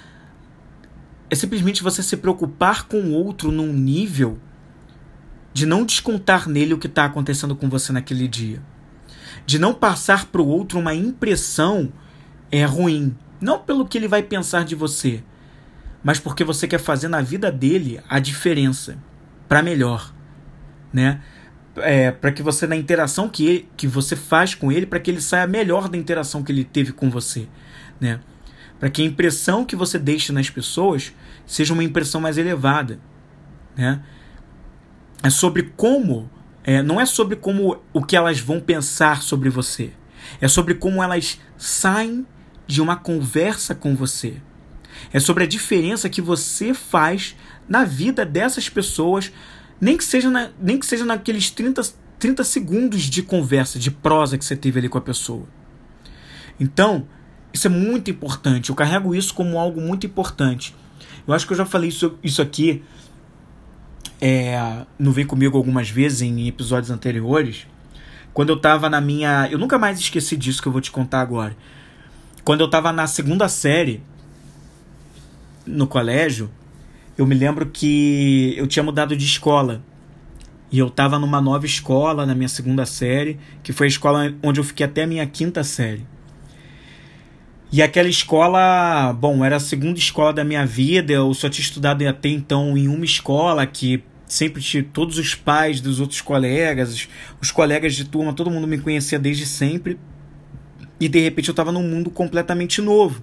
é 1.29 1.35
simplesmente 1.35 1.81
você 1.81 2.03
se 2.03 2.17
preocupar 2.17 2.87
com 2.87 2.97
o 2.97 3.13
outro 3.13 3.51
num 3.51 3.71
nível 3.71 4.37
de 5.53 5.65
não 5.65 5.85
descontar 5.85 6.47
nele 6.47 6.73
o 6.73 6.77
que 6.77 6.87
está 6.87 7.05
acontecendo 7.05 7.55
com 7.55 7.69
você 7.69 7.91
naquele 7.91 8.27
dia, 8.27 8.61
de 9.45 9.59
não 9.59 9.73
passar 9.73 10.25
para 10.25 10.41
o 10.41 10.47
outro 10.47 10.79
uma 10.79 10.93
impressão 10.93 11.91
é 12.51 12.63
ruim, 12.65 13.15
não 13.39 13.59
pelo 13.59 13.85
que 13.85 13.97
ele 13.97 14.07
vai 14.07 14.21
pensar 14.23 14.63
de 14.65 14.75
você, 14.75 15.23
mas 16.03 16.19
porque 16.19 16.43
você 16.43 16.67
quer 16.67 16.79
fazer 16.79 17.07
na 17.07 17.21
vida 17.21 17.51
dele 17.51 17.99
a 18.09 18.19
diferença 18.19 18.97
para 19.47 19.61
melhor, 19.61 20.13
né? 20.91 21.21
É, 21.77 22.11
para 22.11 22.33
que 22.33 22.43
você 22.43 22.67
na 22.67 22.75
interação 22.75 23.29
que, 23.29 23.45
ele, 23.45 23.69
que 23.77 23.87
você 23.87 24.15
faz 24.15 24.53
com 24.53 24.71
ele, 24.71 24.85
para 24.85 24.99
que 24.99 25.09
ele 25.09 25.21
saia 25.21 25.47
melhor 25.47 25.87
da 25.87 25.97
interação 25.97 26.43
que 26.43 26.51
ele 26.51 26.65
teve 26.65 26.91
com 26.91 27.09
você 27.09 27.47
né? 28.01 28.19
Para 28.79 28.89
que 28.89 29.03
a 29.03 29.05
impressão 29.05 29.63
que 29.63 29.75
você 29.75 29.99
deixe 29.99 30.33
nas 30.33 30.49
pessoas 30.49 31.13
seja 31.45 31.71
uma 31.71 31.83
impressão 31.83 32.19
mais 32.19 32.39
elevada, 32.39 32.99
né? 33.77 34.01
É 35.21 35.29
sobre 35.29 35.71
como, 35.77 36.29
é, 36.63 36.81
não 36.81 36.99
é 36.99 37.05
sobre 37.05 37.35
como 37.35 37.81
o 37.93 38.03
que 38.03 38.15
elas 38.15 38.39
vão 38.39 38.59
pensar 38.59 39.21
sobre 39.21 39.49
você, 39.49 39.91
é 40.39 40.47
sobre 40.47 40.75
como 40.75 41.01
elas 41.01 41.39
saem 41.57 42.25
de 42.67 42.81
uma 42.81 42.95
conversa 42.95 43.73
com 43.75 43.95
você. 43.95 44.35
É 45.11 45.19
sobre 45.19 45.43
a 45.43 45.47
diferença 45.47 46.09
que 46.09 46.21
você 46.21 46.73
faz 46.73 47.35
na 47.67 47.83
vida 47.83 48.25
dessas 48.25 48.69
pessoas, 48.69 49.31
nem 49.79 49.97
que 49.97 50.03
seja, 50.03 50.29
na, 50.29 50.51
nem 50.61 50.77
que 50.79 50.85
seja 50.85 51.03
naqueles 51.03 51.49
30, 51.49 51.81
30 52.19 52.43
segundos 52.43 53.01
de 53.03 53.23
conversa, 53.23 53.79
de 53.79 53.89
prosa 53.89 54.37
que 54.37 54.45
você 54.45 54.55
teve 54.55 54.79
ali 54.79 54.87
com 54.87 54.97
a 54.97 55.01
pessoa. 55.01 55.47
Então, 56.59 57.07
isso 57.53 57.67
é 57.67 57.69
muito 57.69 58.11
importante. 58.11 58.69
Eu 58.69 58.75
carrego 58.75 59.15
isso 59.15 59.33
como 59.33 59.57
algo 59.57 59.81
muito 59.81 60.05
importante. 60.05 60.75
Eu 61.27 61.33
acho 61.33 61.45
que 61.45 61.53
eu 61.53 61.57
já 61.57 61.65
falei 61.65 61.89
isso, 61.89 62.17
isso 62.23 62.41
aqui 62.41 62.83
é, 64.21 64.85
no 64.99 65.11
Vem 65.11 65.25
Comigo 65.25 65.57
algumas 65.57 65.89
vezes 65.89 66.21
em 66.21 66.47
episódios 66.47 66.91
anteriores. 66.91 67.65
Quando 68.33 68.49
eu 68.49 68.57
tava 68.57 68.89
na 68.89 69.01
minha. 69.01 69.49
Eu 69.51 69.57
nunca 69.57 69.79
mais 69.79 69.99
esqueci 69.99 70.37
disso 70.37 70.61
que 70.61 70.67
eu 70.67 70.71
vou 70.71 70.79
te 70.79 70.91
contar 70.91 71.21
agora. 71.21 71.57
Quando 72.43 72.61
eu 72.61 72.69
tava 72.69 72.91
na 72.91 73.07
segunda 73.07 73.49
série 73.49 74.01
no 75.65 75.87
colégio, 75.87 76.49
eu 77.17 77.25
me 77.25 77.35
lembro 77.35 77.65
que 77.65 78.53
eu 78.55 78.67
tinha 78.67 78.83
mudado 78.83 79.17
de 79.17 79.25
escola. 79.25 79.81
E 80.71 80.79
eu 80.79 80.89
tava 80.89 81.19
numa 81.19 81.41
nova 81.41 81.65
escola, 81.65 82.25
na 82.25 82.33
minha 82.33 82.47
segunda 82.47 82.85
série, 82.85 83.37
que 83.61 83.73
foi 83.73 83.87
a 83.87 83.89
escola 83.89 84.33
onde 84.41 84.59
eu 84.59 84.63
fiquei 84.63 84.85
até 84.85 85.03
a 85.03 85.07
minha 85.07 85.25
quinta 85.27 85.63
série. 85.63 86.05
E 87.73 87.81
aquela 87.81 88.07
escola, 88.07 89.13
bom, 89.13 89.43
era 89.43 89.57
a 89.57 89.59
segunda 89.59 89.99
escola 89.99 90.31
da 90.31 90.43
minha 90.43 90.65
vida. 90.65 91.11
Eu 91.11 91.33
só 91.33 91.49
tinha 91.49 91.63
estudado 91.63 92.05
até 92.07 92.29
então 92.29 92.77
em 92.77 92.87
uma 92.87 93.05
escola 93.05 93.65
que 93.65 94.03
sempre 94.31 94.61
tinha 94.61 94.81
todos 94.81 95.17
os 95.17 95.35
pais 95.35 95.81
dos 95.81 95.99
outros 95.99 96.21
colegas, 96.21 97.09
os 97.41 97.51
colegas 97.51 97.93
de 97.93 98.05
turma, 98.05 98.31
todo 98.31 98.49
mundo 98.49 98.65
me 98.65 98.79
conhecia 98.79 99.19
desde 99.19 99.45
sempre. 99.45 99.99
E 100.99 101.09
de 101.09 101.19
repente 101.19 101.49
eu 101.49 101.51
estava 101.51 101.71
num 101.71 101.83
mundo 101.83 102.09
completamente 102.09 102.81
novo. 102.81 103.21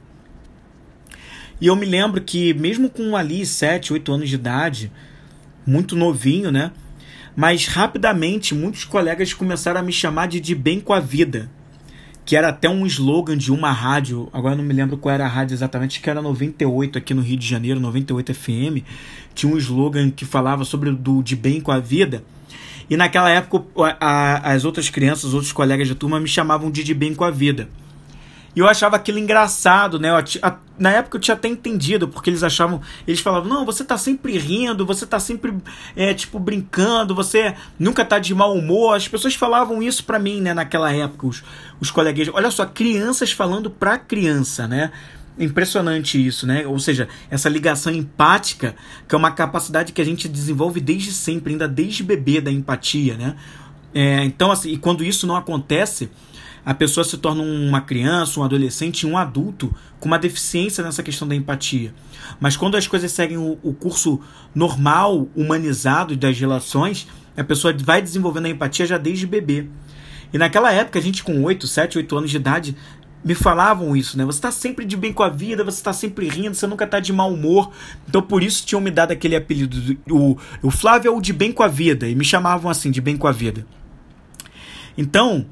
E 1.59 1.66
eu 1.66 1.75
me 1.75 1.87
lembro 1.87 2.21
que, 2.21 2.53
mesmo 2.53 2.90
com 2.90 3.16
ali 3.16 3.47
7, 3.47 3.92
8 3.94 4.12
anos 4.12 4.29
de 4.29 4.35
idade, 4.35 4.92
muito 5.66 5.97
novinho, 5.97 6.53
né? 6.53 6.73
Mas 7.35 7.66
rapidamente 7.66 8.55
muitos 8.55 8.85
colegas 8.85 9.33
começaram 9.33 9.81
a 9.81 9.83
me 9.83 9.92
chamar 9.92 10.29
de 10.29 10.38
de 10.38 10.55
bem 10.55 10.79
com 10.79 10.92
a 10.92 11.01
vida 11.01 11.51
que 12.29 12.37
era 12.37 12.49
até 12.49 12.69
um 12.69 12.85
slogan 12.85 13.38
de 13.38 13.51
uma 13.51 13.73
rádio, 13.73 14.29
agora 14.35 14.55
não 14.55 14.62
me 14.62 14.75
lembro 14.75 14.99
qual 14.99 15.14
era 15.14 15.25
a 15.25 15.27
rádio 15.27 15.55
exatamente, 15.55 15.99
que 15.99 16.11
era 16.11 16.21
98 16.21 16.99
aqui 16.99 17.14
no 17.14 17.23
Rio 17.23 17.38
de 17.38 17.47
Janeiro, 17.47 17.81
98 17.81 18.35
FM, 18.35 18.85
tinha 19.35 19.51
um 19.51 19.57
slogan 19.57 20.11
que 20.11 20.27
falava 20.27 20.62
sobre 20.62 20.93
do 20.93 21.23
de 21.23 21.35
bem 21.35 21.59
com 21.59 21.73
a 21.73 21.79
vida. 21.79 22.23
E 22.91 22.99
naquela 22.99 23.31
época 23.31 23.64
a, 23.99 24.53
as 24.53 24.67
outras 24.67 24.91
crianças, 24.91 25.25
os 25.25 25.33
outros 25.33 25.53
colegas 25.53 25.88
de 25.88 25.95
turma 25.95 26.21
me 26.21 26.29
chamavam 26.29 26.71
de 26.71 26.85
de 26.85 26.93
bem 26.93 27.14
com 27.14 27.25
a 27.25 27.31
vida. 27.31 27.67
E 28.59 28.61
eu 28.61 28.66
achava 28.66 28.97
aquilo 28.97 29.21
engraçado, 29.21 30.01
né? 30.01 30.11
Eu, 30.11 30.16
a, 30.42 30.57
na 30.77 30.90
época 30.90 31.16
eu 31.16 31.21
tinha 31.21 31.37
até 31.37 31.47
entendido, 31.47 32.09
porque 32.09 32.29
eles 32.29 32.42
achavam. 32.42 32.81
Eles 33.07 33.21
falavam, 33.21 33.49
não, 33.49 33.64
você 33.64 33.85
tá 33.85 33.97
sempre 33.97 34.37
rindo, 34.37 34.85
você 34.85 35.07
tá 35.07 35.21
sempre, 35.21 35.55
é, 35.94 36.12
tipo, 36.12 36.40
brincando, 36.40 37.14
você 37.14 37.55
nunca 37.79 38.05
tá 38.05 38.18
de 38.18 38.35
mau 38.35 38.53
humor. 38.53 38.97
As 38.97 39.07
pessoas 39.07 39.37
falavam 39.37 39.81
isso 39.81 40.03
para 40.03 40.18
mim, 40.18 40.40
né, 40.40 40.53
naquela 40.53 40.92
época, 40.92 41.29
os, 41.29 41.44
os 41.79 41.92
coleguinhas. 41.92 42.31
Olha 42.35 42.51
só, 42.51 42.66
crianças 42.66 43.31
falando 43.31 43.71
pra 43.71 43.97
criança, 43.97 44.66
né? 44.66 44.90
Impressionante 45.38 46.27
isso, 46.27 46.44
né? 46.44 46.66
Ou 46.66 46.81
seja, 46.81 47.07
essa 47.31 47.49
ligação 47.49 47.94
empática, 47.94 48.75
que 49.09 49.14
é 49.14 49.18
uma 49.18 49.31
capacidade 49.31 49.92
que 49.92 50.03
a 50.03 50.05
gente 50.05 50.29
desenvolve 50.29 50.81
desde 50.81 51.12
sempre, 51.12 51.53
ainda 51.53 51.68
desde 51.68 52.03
bebê 52.03 52.40
da 52.40 52.51
empatia, 52.51 53.16
né? 53.16 53.37
É, 53.94 54.25
então, 54.25 54.51
assim, 54.51 54.73
e 54.73 54.77
quando 54.77 55.05
isso 55.05 55.29
não 55.29 55.37
acontece, 55.37 56.11
a 56.69 56.75
pessoa 56.75 57.03
se 57.03 57.17
torna 57.17 57.43
uma 57.43 57.81
criança, 57.81 58.39
um 58.39 58.43
adolescente, 58.43 59.07
um 59.07 59.17
adulto 59.17 59.75
com 59.99 60.07
uma 60.07 60.19
deficiência 60.19 60.85
nessa 60.85 61.03
questão 61.03 61.27
da 61.27 61.35
empatia. 61.35 61.95
Mas 62.39 62.59
quando 62.59 62.77
as 62.77 62.87
coisas 62.87 63.11
seguem 63.11 63.39
o, 63.39 63.59
o 63.63 63.73
curso 63.73 64.21
normal, 64.55 65.31
humanizado 65.35 66.15
das 66.15 66.39
relações, 66.39 67.09
a 67.35 67.43
pessoa 67.43 67.75
vai 67.75 68.03
desenvolvendo 68.03 68.45
a 68.45 68.49
empatia 68.51 68.85
já 68.85 68.99
desde 68.99 69.27
bebê. 69.27 69.67
E 70.31 70.37
naquela 70.37 70.71
época, 70.71 70.99
a 70.99 71.03
gente 71.03 71.25
com 71.25 71.43
8, 71.43 71.67
7, 71.67 71.97
8 71.97 72.17
anos 72.19 72.31
de 72.31 72.37
idade, 72.37 72.77
me 73.25 73.35
falavam 73.35 73.97
isso, 73.97 74.19
né? 74.19 74.27
Você 74.27 74.37
está 74.37 74.51
sempre 74.51 74.85
de 74.85 74.95
bem 74.95 75.11
com 75.11 75.23
a 75.23 75.31
vida, 75.31 75.65
você 75.65 75.79
está 75.79 75.95
sempre 75.95 76.29
rindo, 76.29 76.55
você 76.55 76.67
nunca 76.67 76.85
está 76.85 77.01
de 77.01 77.15
mau 77.15 77.33
humor. 77.33 77.73
Então 78.07 78.21
por 78.21 78.43
isso 78.43 78.67
tinham 78.67 78.83
me 78.83 78.91
dado 78.91 79.11
aquele 79.11 79.35
apelido. 79.35 79.99
O, 80.11 80.37
o 80.63 80.71
Flávio 80.71 81.09
é 81.09 81.17
o 81.17 81.19
de 81.19 81.33
bem 81.33 81.51
com 81.51 81.63
a 81.63 81.69
vida. 81.69 82.07
E 82.07 82.15
me 82.15 82.27
chamavam 82.27 82.71
assim, 82.71 82.91
de 82.91 83.01
bem 83.01 83.17
com 83.17 83.27
a 83.27 83.33
vida. 83.33 83.67
Então, 84.99 85.47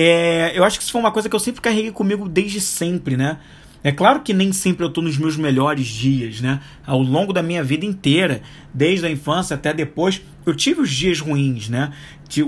é, 0.00 0.52
eu 0.54 0.62
acho 0.62 0.78
que 0.78 0.84
isso 0.84 0.92
foi 0.92 1.00
uma 1.00 1.10
coisa 1.10 1.28
que 1.28 1.34
eu 1.34 1.40
sempre 1.40 1.60
carreguei 1.60 1.90
comigo 1.90 2.28
desde 2.28 2.60
sempre, 2.60 3.16
né? 3.16 3.40
É 3.82 3.90
claro 3.90 4.20
que 4.20 4.32
nem 4.32 4.52
sempre 4.52 4.84
eu 4.84 4.88
estou 4.88 5.02
nos 5.02 5.18
meus 5.18 5.36
melhores 5.36 5.88
dias, 5.88 6.40
né? 6.40 6.60
Ao 6.86 7.02
longo 7.02 7.32
da 7.32 7.42
minha 7.42 7.64
vida 7.64 7.84
inteira, 7.84 8.40
desde 8.72 9.06
a 9.06 9.10
infância 9.10 9.56
até 9.56 9.74
depois, 9.74 10.22
eu 10.46 10.54
tive 10.54 10.82
os 10.82 10.90
dias 10.90 11.18
ruins, 11.18 11.68
né? 11.68 11.92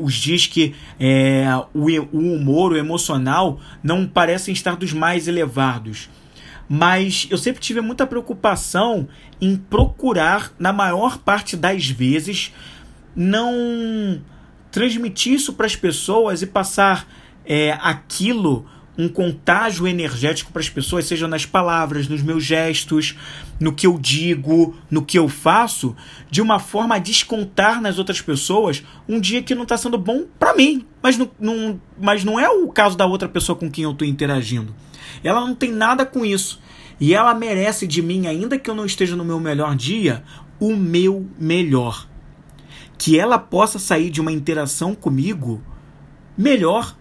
Os 0.00 0.14
dias 0.14 0.46
que 0.46 0.76
é, 1.00 1.44
o, 1.74 1.86
o 2.16 2.34
humor, 2.36 2.70
o 2.70 2.76
emocional, 2.76 3.58
não 3.82 4.06
parecem 4.06 4.52
estar 4.52 4.76
dos 4.76 4.92
mais 4.92 5.26
elevados. 5.26 6.08
Mas 6.68 7.26
eu 7.32 7.36
sempre 7.36 7.60
tive 7.60 7.80
muita 7.80 8.06
preocupação 8.06 9.08
em 9.40 9.56
procurar, 9.56 10.52
na 10.56 10.72
maior 10.72 11.18
parte 11.18 11.56
das 11.56 11.88
vezes, 11.88 12.54
não 13.16 14.22
transmitir 14.70 15.32
isso 15.32 15.54
para 15.54 15.66
as 15.66 15.74
pessoas 15.74 16.42
e 16.42 16.46
passar 16.46 17.08
é, 17.50 17.76
aquilo 17.82 18.64
um 18.96 19.08
contágio 19.08 19.88
energético 19.88 20.52
para 20.52 20.60
as 20.60 20.68
pessoas, 20.68 21.06
seja 21.06 21.26
nas 21.26 21.44
palavras, 21.44 22.06
nos 22.06 22.22
meus 22.22 22.44
gestos, 22.44 23.16
no 23.58 23.72
que 23.72 23.86
eu 23.88 23.98
digo, 23.98 24.76
no 24.88 25.02
que 25.02 25.18
eu 25.18 25.28
faço, 25.28 25.96
de 26.30 26.40
uma 26.40 26.60
forma 26.60 26.94
a 26.94 26.98
descontar 26.98 27.80
nas 27.80 27.98
outras 27.98 28.20
pessoas 28.20 28.84
um 29.08 29.18
dia 29.18 29.42
que 29.42 29.54
não 29.54 29.64
está 29.64 29.76
sendo 29.76 29.98
bom 29.98 30.26
para 30.38 30.54
mim, 30.54 30.86
mas 31.02 31.18
não, 31.18 31.28
não, 31.40 31.80
mas 32.00 32.22
não 32.22 32.38
é 32.38 32.48
o 32.48 32.68
caso 32.68 32.96
da 32.96 33.06
outra 33.06 33.28
pessoa 33.28 33.56
com 33.56 33.70
quem 33.70 33.82
eu 33.82 33.90
estou 33.90 34.06
interagindo. 34.06 34.72
Ela 35.24 35.40
não 35.40 35.54
tem 35.54 35.72
nada 35.72 36.06
com 36.06 36.24
isso. 36.24 36.60
E 37.00 37.14
ela 37.14 37.34
merece 37.34 37.86
de 37.86 38.00
mim, 38.00 38.26
ainda 38.28 38.58
que 38.58 38.70
eu 38.70 38.74
não 38.74 38.84
esteja 38.84 39.16
no 39.16 39.24
meu 39.24 39.40
melhor 39.40 39.74
dia, 39.74 40.22
o 40.60 40.76
meu 40.76 41.26
melhor. 41.38 42.06
Que 42.96 43.18
ela 43.18 43.38
possa 43.38 43.78
sair 43.78 44.10
de 44.10 44.20
uma 44.20 44.30
interação 44.30 44.94
comigo 44.94 45.62
melhor 46.36 46.94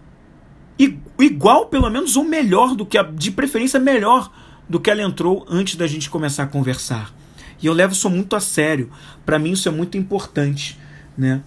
igual, 1.18 1.66
pelo 1.66 1.90
menos, 1.90 2.16
ou 2.16 2.24
melhor 2.24 2.74
do 2.74 2.86
que 2.86 2.96
a, 2.96 3.02
de 3.02 3.30
preferência 3.30 3.78
melhor 3.78 4.32
do 4.68 4.78
que 4.78 4.90
ela 4.90 5.02
entrou 5.02 5.44
antes 5.48 5.76
da 5.76 5.86
gente 5.86 6.08
começar 6.08 6.44
a 6.44 6.46
conversar. 6.46 7.12
E 7.60 7.66
eu 7.66 7.72
levo 7.72 7.92
isso 7.92 8.08
muito 8.08 8.34
a 8.36 8.40
sério. 8.40 8.90
Para 9.26 9.38
mim 9.38 9.52
isso 9.52 9.68
é 9.68 9.72
muito 9.72 9.98
importante, 9.98 10.78
né? 11.16 11.42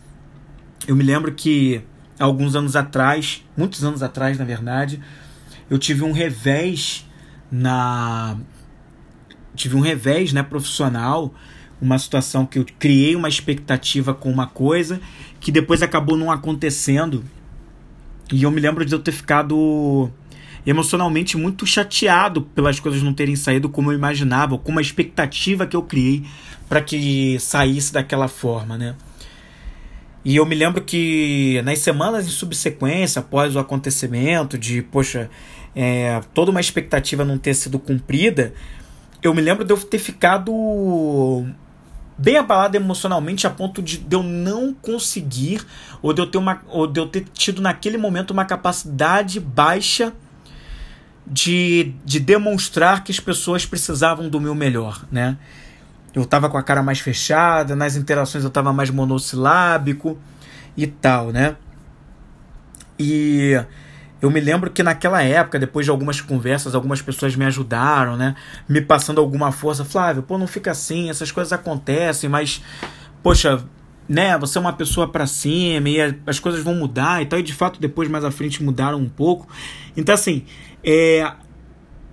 Eu 0.86 0.96
me 0.96 1.04
lembro 1.04 1.34
que 1.34 1.82
alguns 2.19 2.56
anos 2.56 2.76
atrás, 2.76 3.43
muitos 3.58 3.84
anos 3.84 4.04
atrás, 4.04 4.38
na 4.38 4.46
verdade, 4.46 5.02
eu 5.69 5.80
tive 5.80 6.04
um 6.04 6.12
revés 6.12 7.08
na 7.52 8.38
tive 9.56 9.76
um 9.76 9.82
revés, 9.82 10.34
né, 10.34 10.41
profissional, 10.41 11.34
uma 11.80 12.00
situação 12.00 12.43
que 12.43 12.58
eu 12.58 12.65
criei 12.80 13.15
uma 13.15 13.30
expectativa 13.30 14.13
com 14.13 14.32
uma 14.32 14.48
coisa 14.48 15.00
que 15.39 15.52
depois 15.52 15.84
acabou 15.84 16.17
não 16.17 16.32
acontecendo 16.32 17.24
e 18.34 18.43
eu 18.43 18.50
me 18.50 18.60
lembro 18.60 18.84
de 18.84 18.93
eu 18.93 19.00
ter 19.00 19.12
ficado 19.12 20.10
emocionalmente 20.65 21.38
muito 21.38 21.67
chateado 21.67 22.41
pelas 22.41 22.80
coisas 22.80 23.04
não 23.04 23.13
terem 23.13 23.36
saído 23.36 23.69
como 23.69 23.91
eu 23.91 23.96
imaginava, 23.96 24.58
com 24.58 24.72
uma 24.72 24.82
expectativa 24.82 25.67
que 25.67 25.76
eu 25.76 25.84
criei 25.84 26.24
para 26.67 26.82
que 26.82 27.38
saísse 27.39 27.93
daquela 27.93 28.28
forma, 28.28 28.76
né? 28.76 28.96
E 30.26 30.36
eu 30.36 30.46
me 30.48 30.56
lembro 30.56 30.82
que 30.82 31.62
nas 31.63 31.78
semanas 31.80 32.26
em 32.26 32.32
subsequência, 32.32 33.19
após 33.19 33.56
o 33.56 33.60
acontecimento 33.60 34.58
de, 34.58 34.82
poxa, 34.82 35.30
é, 35.76 36.19
toda 36.34 36.50
uma 36.50 36.62
expectativa 36.62 37.24
não 37.24 37.38
ter 37.38 37.54
sido 37.54 37.78
cumprida, 37.78 38.52
eu 39.22 39.32
me 39.36 39.41
lembro 39.41 39.63
de 39.63 39.72
eu 39.72 39.78
ter 39.78 40.00
ficado 40.00 40.52
bem 42.17 42.38
abalado 42.38 42.78
emocionalmente 42.78 43.47
a 43.47 43.49
ponto 43.49 43.82
de, 43.82 43.97
de, 43.97 44.15
eu 44.15 44.23
não 44.23 44.73
conseguir 44.73 45.65
ou 46.02 46.13
de 46.13 46.21
eu 46.21 46.28
ter 46.28 46.38
uma 46.38 46.62
ou 46.67 46.86
de 46.86 46.99
eu 46.99 47.08
ter 47.08 47.26
tido 47.34 47.62
naquele 47.62 47.97
momento 47.97 48.32
uma 48.32 48.45
capacidade 48.45 49.39
baixa 49.39 50.13
de, 51.26 51.93
de 52.06 52.19
demonstrar 52.19 53.04
que 53.04 53.12
as 53.12 53.19
pessoas 53.19 53.65
precisavam 53.65 54.30
do 54.30 54.39
meu 54.39 54.54
melhor, 54.54 55.06
né? 55.12 55.38
Eu 56.13 56.26
tava 56.26 56.49
com 56.49 56.58
a 56.58 56.63
cara 56.63 56.84
mais 56.84 56.99
fechada, 56.99 57.76
nas 57.76 57.95
interações 57.95 58.43
eu 58.43 58.49
tava 58.49 58.71
mais 58.71 58.89
monossilábico 58.89 60.19
e 60.78 60.86
tal, 60.86 61.32
né? 61.32 61.56
E 62.99 63.60
eu 64.24 64.32
me 64.32 64.40
lembro 64.40 64.72
que 64.72 64.82
naquela 64.82 65.22
época, 65.22 65.60
depois 65.60 65.86
de 65.86 65.90
algumas 65.90 66.22
conversas, 66.22 66.74
algumas 66.74 67.02
pessoas 67.02 67.36
me 67.36 67.44
ajudaram, 67.44 68.16
né? 68.16 68.38
Me 68.70 68.80
passando 68.80 69.20
alguma 69.20 69.52
força. 69.52 69.84
Flávio, 69.84 70.24
pô, 70.24 70.38
não 70.38 70.48
fica 70.48 70.72
assim, 70.72 71.10
essas 71.10 71.30
coisas 71.30 71.52
acontecem, 71.52 72.30
mas, 72.30 72.62
poxa, 73.22 73.62
né? 74.08 74.38
Você 74.38 74.58
é 74.58 74.62
uma 74.62 74.72
pessoa 74.72 75.10
para 75.10 75.28
cima 75.28 75.90
e 75.90 75.98
as 76.26 76.40
coisas 76.40 76.64
vão 76.64 76.74
mudar 76.74 77.22
e 77.22 77.26
tal. 77.26 77.38
E 77.38 77.44
de 77.44 77.54
fato, 77.54 77.82
depois, 77.82 78.10
mais 78.10 78.24
à 78.24 78.32
frente, 78.32 78.64
mudaram 78.64 78.98
um 78.98 79.10
pouco. 79.10 79.46
Então, 79.98 80.16
assim, 80.16 80.46
é, 80.82 81.30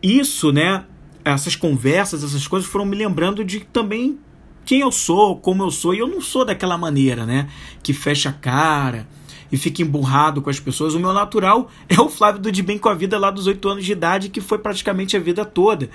isso, 0.02 0.50
né? 0.50 0.82
Essas 1.24 1.54
conversas, 1.54 2.24
essas 2.24 2.48
coisas 2.48 2.68
foram 2.68 2.86
me 2.86 2.96
lembrando 2.96 3.44
de 3.44 3.60
também 3.60 4.18
quem 4.64 4.80
eu 4.80 4.90
sou, 4.90 5.36
como 5.36 5.62
eu 5.62 5.70
sou. 5.70 5.94
E 5.94 6.00
eu 6.00 6.08
não 6.08 6.20
sou 6.20 6.44
daquela 6.44 6.76
maneira, 6.76 7.24
né? 7.24 7.46
Que 7.84 7.94
fecha 7.94 8.30
a 8.30 8.32
cara 8.32 9.06
e 9.50 9.56
fica 9.56 9.82
emburrado 9.82 10.40
com 10.40 10.50
as 10.50 10.60
pessoas. 10.60 10.94
O 10.94 11.00
meu 11.00 11.12
natural 11.12 11.70
é 11.88 12.00
o 12.00 12.08
Flávio 12.08 12.40
do 12.40 12.52
De 12.52 12.62
Bem 12.62 12.78
com 12.78 12.88
a 12.88 12.94
Vida 12.94 13.18
lá 13.18 13.30
dos 13.30 13.46
8 13.46 13.68
anos 13.68 13.84
de 13.84 13.92
idade, 13.92 14.28
que 14.28 14.40
foi 14.40 14.58
praticamente 14.58 15.16
a 15.16 15.20
vida 15.20 15.44
toda. 15.44 15.90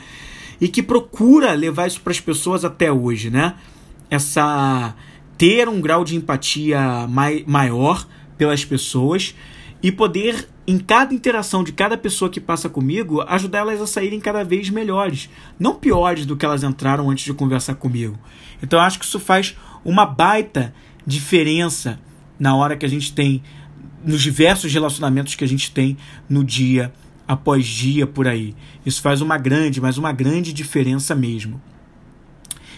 E 0.60 0.68
que 0.68 0.82
procura 0.82 1.54
levar 1.54 1.88
isso 1.88 2.02
para 2.02 2.12
as 2.12 2.20
pessoas 2.20 2.64
até 2.64 2.92
hoje, 2.92 3.30
né? 3.30 3.56
Essa 4.10 4.96
ter 5.38 5.68
um 5.68 5.82
grau 5.82 6.04
de 6.04 6.16
empatia 6.16 7.06
mai, 7.08 7.44
maior 7.46 8.08
pelas 8.38 8.64
pessoas 8.64 9.36
e 9.84 9.92
poder 9.92 10.48
em 10.68 10.80
cada 10.80 11.14
interação 11.14 11.64
de 11.64 11.72
cada 11.72 11.98
pessoa 11.98 12.30
que 12.32 12.40
passa 12.40 12.68
comigo, 12.68 13.22
ajudar 13.28 13.60
elas 13.60 13.82
a 13.82 13.86
saírem 13.86 14.20
cada 14.20 14.44
vez 14.44 14.70
melhores, 14.70 15.30
não 15.60 15.76
piores 15.76 16.26
do 16.26 16.36
que 16.36 16.46
elas 16.46 16.64
entraram 16.64 17.10
antes 17.10 17.26
de 17.26 17.34
conversar 17.34 17.76
comigo. 17.76 18.18
Então 18.64 18.80
acho 18.80 18.98
que 18.98 19.06
isso 19.06 19.20
faz 19.20 19.56
uma 19.84 20.06
baita 20.06 20.74
diferença 21.06 22.00
na 22.40 22.56
hora 22.56 22.76
que 22.76 22.86
a 22.86 22.90
gente 22.90 23.14
tem, 23.14 23.42
nos 24.04 24.22
diversos 24.22 24.72
relacionamentos 24.72 25.36
que 25.36 25.44
a 25.44 25.48
gente 25.48 25.72
tem 25.72 25.98
no 26.30 26.44
dia 26.44 26.94
após 27.28 27.66
dia 27.66 28.06
por 28.06 28.28
aí. 28.28 28.56
Isso 28.86 29.02
faz 29.02 29.22
uma 29.22 29.38
grande, 29.38 29.82
mas 29.82 29.98
uma 29.98 30.12
grande 30.12 30.54
diferença 30.54 31.16
mesmo. 31.16 31.62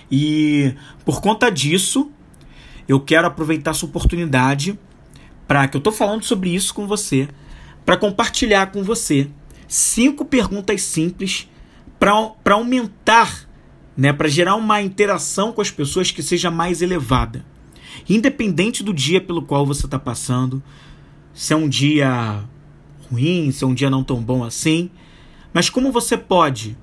E 0.10 0.74
por 1.04 1.22
conta 1.22 1.50
disso, 1.50 2.10
eu 2.88 3.00
quero 3.00 3.28
aproveitar 3.28 3.72
essa 3.72 3.86
oportunidade 3.86 4.80
para 5.48 5.68
que 5.68 5.76
eu 5.76 5.80
estou 5.80 5.94
falando 5.94 6.24
sobre 6.24 6.54
isso 6.54 6.74
com 6.74 6.88
você, 6.88 7.28
para 7.86 7.98
compartilhar 7.98 8.68
com 8.68 8.84
você 8.84 9.30
cinco 9.68 10.24
perguntas 10.24 10.82
simples 10.82 11.50
para 12.00 12.54
aumentar, 12.54 13.48
né, 13.96 14.14
para 14.14 14.28
gerar 14.28 14.56
uma 14.56 14.82
interação 14.82 15.52
com 15.52 15.62
as 15.62 15.72
pessoas 15.72 16.12
que 16.12 16.24
seja 16.24 16.50
mais 16.50 16.82
elevada. 16.82 17.46
Independente 18.10 18.84
do 18.84 18.94
dia 18.94 19.22
pelo 19.22 19.42
qual 19.42 19.66
você 19.66 19.86
está 19.86 20.00
passando, 20.00 20.62
se 21.34 21.54
é 21.54 21.56
um 21.56 21.70
dia 21.70 22.44
ruim, 23.12 23.52
se 23.52 23.64
é 23.64 23.68
um 23.68 23.74
dia 23.74 23.90
não 23.90 24.04
tão 24.04 24.22
bom 24.22 24.44
assim, 24.44 24.90
mas 25.54 25.70
como 25.70 25.92
você 25.92 26.18
pode, 26.18 26.78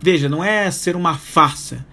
veja, 0.00 0.28
não 0.28 0.42
é 0.42 0.70
ser 0.70 0.96
uma 0.96 1.14
farsa, 1.14 1.86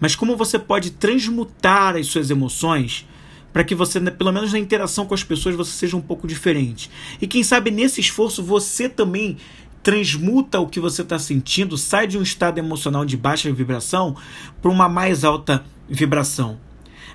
mas 0.00 0.14
como 0.14 0.36
você 0.36 0.58
pode 0.58 0.90
transmutar 0.92 1.96
as 1.96 2.06
suas 2.06 2.30
emoções 2.30 3.06
para 3.52 3.62
que 3.62 3.74
você, 3.74 4.00
pelo 4.00 4.32
menos 4.32 4.52
na 4.52 4.58
interação 4.58 5.06
com 5.06 5.14
as 5.14 5.22
pessoas, 5.22 5.54
você 5.54 5.72
seja 5.72 5.96
um 5.96 6.00
pouco 6.00 6.26
diferente. 6.26 6.90
E 7.20 7.26
quem 7.26 7.42
sabe 7.42 7.70
nesse 7.70 8.00
esforço 8.00 8.42
você 8.42 8.88
também 8.88 9.36
transmuta 9.82 10.60
o 10.60 10.68
que 10.68 10.80
você 10.80 11.02
está 11.02 11.18
sentindo, 11.18 11.76
sai 11.76 12.06
de 12.06 12.16
um 12.16 12.22
estado 12.22 12.58
emocional 12.58 13.04
de 13.04 13.16
baixa 13.16 13.52
vibração 13.52 14.16
para 14.60 14.70
uma 14.70 14.88
mais 14.88 15.24
alta 15.24 15.64
vibração. 15.88 16.58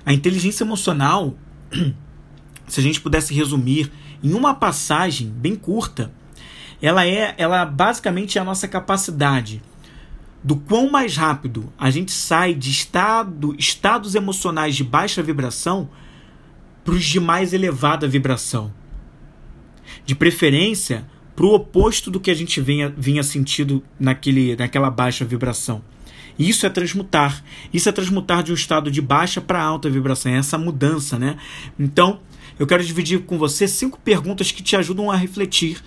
A 0.04 0.12
inteligência 0.12 0.64
emocional, 0.64 1.36
se 2.66 2.80
a 2.80 2.82
gente 2.82 3.00
pudesse 3.00 3.34
resumir 3.34 3.90
em 4.22 4.32
uma 4.32 4.54
passagem 4.54 5.28
bem 5.28 5.54
curta, 5.54 6.12
ela 6.80 7.06
é, 7.06 7.34
ela 7.38 7.64
basicamente 7.64 8.38
é 8.38 8.40
a 8.40 8.44
nossa 8.44 8.68
capacidade 8.68 9.62
do 10.42 10.56
quão 10.56 10.90
mais 10.90 11.16
rápido 11.16 11.72
a 11.78 11.90
gente 11.90 12.12
sai 12.12 12.54
de 12.54 12.70
estado, 12.70 13.54
estados 13.58 14.14
emocionais 14.14 14.76
de 14.76 14.84
baixa 14.84 15.22
vibração 15.22 15.90
para 16.84 16.94
os 16.94 17.04
de 17.04 17.20
mais 17.20 17.52
elevada 17.52 18.06
vibração. 18.06 18.72
De 20.06 20.14
preferência, 20.14 21.06
para 21.34 21.44
o 21.44 21.54
oposto 21.54 22.10
do 22.10 22.20
que 22.20 22.30
a 22.30 22.34
gente 22.34 22.60
vinha, 22.60 22.92
vinha 22.96 23.22
sentindo 23.22 23.82
naquele, 23.98 24.56
naquela 24.56 24.90
baixa 24.90 25.24
vibração. 25.24 25.82
Isso 26.38 26.64
é 26.66 26.70
transmutar. 26.70 27.42
Isso 27.72 27.88
é 27.88 27.92
transmutar 27.92 28.42
de 28.42 28.52
um 28.52 28.54
estado 28.54 28.90
de 28.90 29.00
baixa 29.00 29.40
para 29.40 29.62
alta 29.62 29.90
vibração. 29.90 30.32
É 30.32 30.36
essa 30.36 30.56
mudança, 30.56 31.18
né? 31.18 31.36
Então, 31.78 32.20
eu 32.58 32.66
quero 32.66 32.84
dividir 32.84 33.20
com 33.20 33.38
você 33.38 33.66
cinco 33.66 33.98
perguntas 33.98 34.52
que 34.52 34.62
te 34.62 34.76
ajudam 34.76 35.10
a 35.10 35.16
refletir 35.16 35.82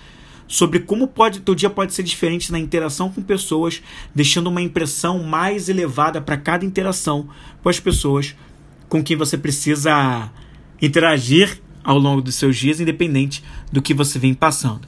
sobre 0.46 0.80
como 0.80 1.08
pode 1.08 1.40
teu 1.40 1.54
dia 1.54 1.70
pode 1.70 1.94
ser 1.94 2.02
diferente 2.02 2.52
na 2.52 2.58
interação 2.58 3.10
com 3.10 3.22
pessoas, 3.22 3.82
deixando 4.14 4.48
uma 4.48 4.60
impressão 4.60 5.22
mais 5.22 5.70
elevada 5.70 6.20
para 6.20 6.36
cada 6.36 6.64
interação 6.64 7.28
com 7.62 7.68
as 7.68 7.80
pessoas 7.80 8.34
com 8.92 9.02
quem 9.02 9.16
você 9.16 9.38
precisa 9.38 10.30
interagir 10.80 11.58
ao 11.82 11.98
longo 11.98 12.20
dos 12.20 12.34
seus 12.34 12.58
dias, 12.58 12.78
independente 12.78 13.42
do 13.72 13.80
que 13.80 13.94
você 13.94 14.18
vem 14.18 14.34
passando. 14.34 14.86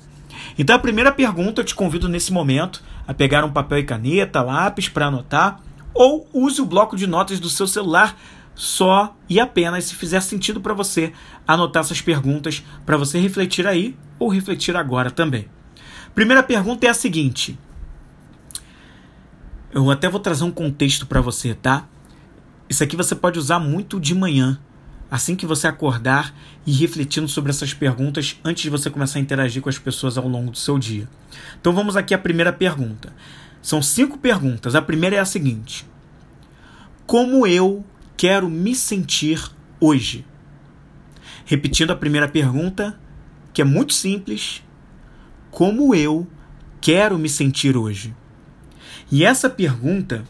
Então 0.59 0.77
a 0.77 0.79
primeira 0.79 1.11
pergunta 1.11 1.63
eu 1.63 1.65
te 1.65 1.75
convido 1.75 2.07
nesse 2.07 2.31
momento 2.31 2.83
a 3.07 3.15
pegar 3.15 3.45
um 3.45 3.53
papel 3.53 3.79
e 3.79 3.85
caneta, 3.85 4.43
lápis 4.43 4.89
para 4.89 5.07
anotar, 5.07 5.61
ou 5.93 6.29
use 6.33 6.61
o 6.61 6.67
bloco 6.67 6.97
de 6.97 7.07
notas 7.07 7.39
do 7.39 7.49
seu 7.49 7.67
celular 7.67 8.17
só 8.55 9.17
e 9.29 9.41
apenas 9.41 9.85
se 9.85 9.95
fizer 9.95 10.21
sentido 10.21 10.61
para 10.61 10.75
você 10.75 11.13
anotar 11.47 11.83
essas 11.83 12.01
perguntas 12.01 12.65
para 12.87 12.97
você 12.97 13.19
refletir 13.19 13.67
aí 13.67 13.97
ou 14.19 14.29
refletir 14.29 14.77
agora 14.77 15.11
também. 15.11 15.49
Primeira 16.15 16.43
pergunta 16.43 16.87
é 16.87 16.91
a 16.91 16.95
seguinte. 16.95 17.59
Eu 19.73 19.91
até 19.91 20.09
vou 20.09 20.21
trazer 20.21 20.45
um 20.45 20.53
contexto 20.53 21.05
para 21.07 21.21
você, 21.21 21.55
tá? 21.55 21.89
Isso 22.69 22.85
aqui 22.85 22.97
você 22.97 23.15
pode 23.15 23.39
usar 23.39 23.59
muito 23.59 23.99
de 23.99 24.15
manhã 24.15 24.59
assim 25.15 25.37
que 25.37 25.47
você 25.47 25.69
acordar 25.69 26.35
e 26.67 26.73
refletindo 26.73 27.29
sobre 27.29 27.51
essas 27.51 27.73
perguntas 27.73 28.37
antes 28.45 28.65
de 28.65 28.69
você 28.69 28.91
começar 28.91 29.21
a 29.21 29.23
interagir 29.23 29.63
com 29.63 29.69
as 29.69 29.79
pessoas 29.79 30.19
ao 30.19 30.27
longo 30.27 30.51
do 30.51 30.59
seu 30.59 30.77
dia. 30.77 31.09
Então 31.61 31.73
vamos 31.73 31.97
aqui 31.97 32.13
à 32.13 32.19
primeira 32.19 32.53
pergunta. 32.53 33.15
São 33.63 33.81
cinco 33.81 34.19
perguntas. 34.19 34.75
A 34.75 34.83
primeira 34.83 35.15
é 35.15 35.21
a 35.21 35.25
seguinte: 35.25 35.87
Como 37.07 37.47
eu 37.47 37.85
quero 38.17 38.51
me 38.51 38.75
sentir 38.75 39.41
hoje? 39.79 40.27
Repetindo 41.45 41.93
a 41.93 41.97
primeira 41.97 42.27
pergunta, 42.27 42.99
que 43.53 43.63
é 43.63 43.65
muito 43.65 43.95
simples: 43.95 44.65
Como 45.49 45.95
eu 45.95 46.27
quero 46.81 47.17
me 47.17 47.29
sentir 47.29 47.77
hoje? 47.77 48.13
E 49.13 49.25
essa 49.25 49.49
pergunta 49.49 50.25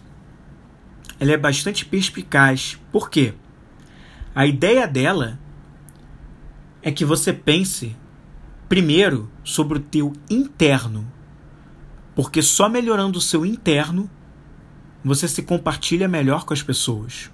ela 1.19 1.33
é 1.33 1.39
bastante 1.39 1.87
perspicaz. 1.87 2.79
Por 2.93 3.09
quê? 3.09 3.33
A 4.35 4.47
ideia 4.47 4.87
dela 4.89 5.39
é 6.83 6.91
que 6.91 7.05
você 7.05 7.33
pense 7.33 7.95
primeiro 8.69 9.31
sobre 9.45 9.79
o 9.79 9.81
teu 9.81 10.13
interno, 10.29 11.07
porque 12.17 12.43
só 12.43 12.69
melhorando 12.69 13.19
o 13.19 13.23
seu 13.23 13.47
interno 13.47 14.11
você 15.05 15.29
se 15.29 15.43
compartilha 15.43 16.09
melhor 16.09 16.45
com 16.45 16.53
as 16.53 16.63
pessoas. 16.63 17.31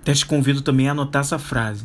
Até 0.00 0.14
te 0.14 0.24
convido 0.24 0.62
também 0.62 0.88
a 0.88 0.92
anotar 0.92 1.20
essa 1.20 1.38
frase. 1.38 1.84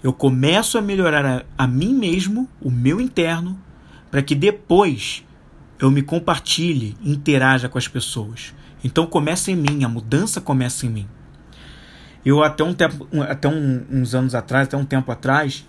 Eu 0.00 0.12
começo 0.12 0.78
a 0.78 0.82
melhorar 0.82 1.26
a, 1.26 1.44
a 1.64 1.66
mim 1.66 1.92
mesmo, 1.92 2.48
o 2.60 2.70
meu 2.70 3.00
interno, 3.00 3.58
para 4.12 4.22
que 4.22 4.34
depois 4.34 5.24
eu 5.80 5.90
me 5.90 6.02
compartilhe, 6.02 6.96
interaja 7.02 7.68
com 7.68 7.78
as 7.78 7.88
pessoas. 7.88 8.54
Então 8.84 9.06
começa 9.06 9.50
em 9.50 9.56
mim, 9.56 9.82
a 9.82 9.88
mudança 9.88 10.40
começa 10.40 10.86
em 10.86 10.90
mim. 10.90 11.08
Eu 12.26 12.42
até 12.42 12.64
um 12.64 12.74
tempo, 12.74 13.08
até 13.22 13.46
um, 13.46 13.86
uns 13.88 14.12
anos 14.12 14.34
atrás, 14.34 14.66
até 14.66 14.76
um 14.76 14.84
tempo 14.84 15.12
atrás, 15.12 15.64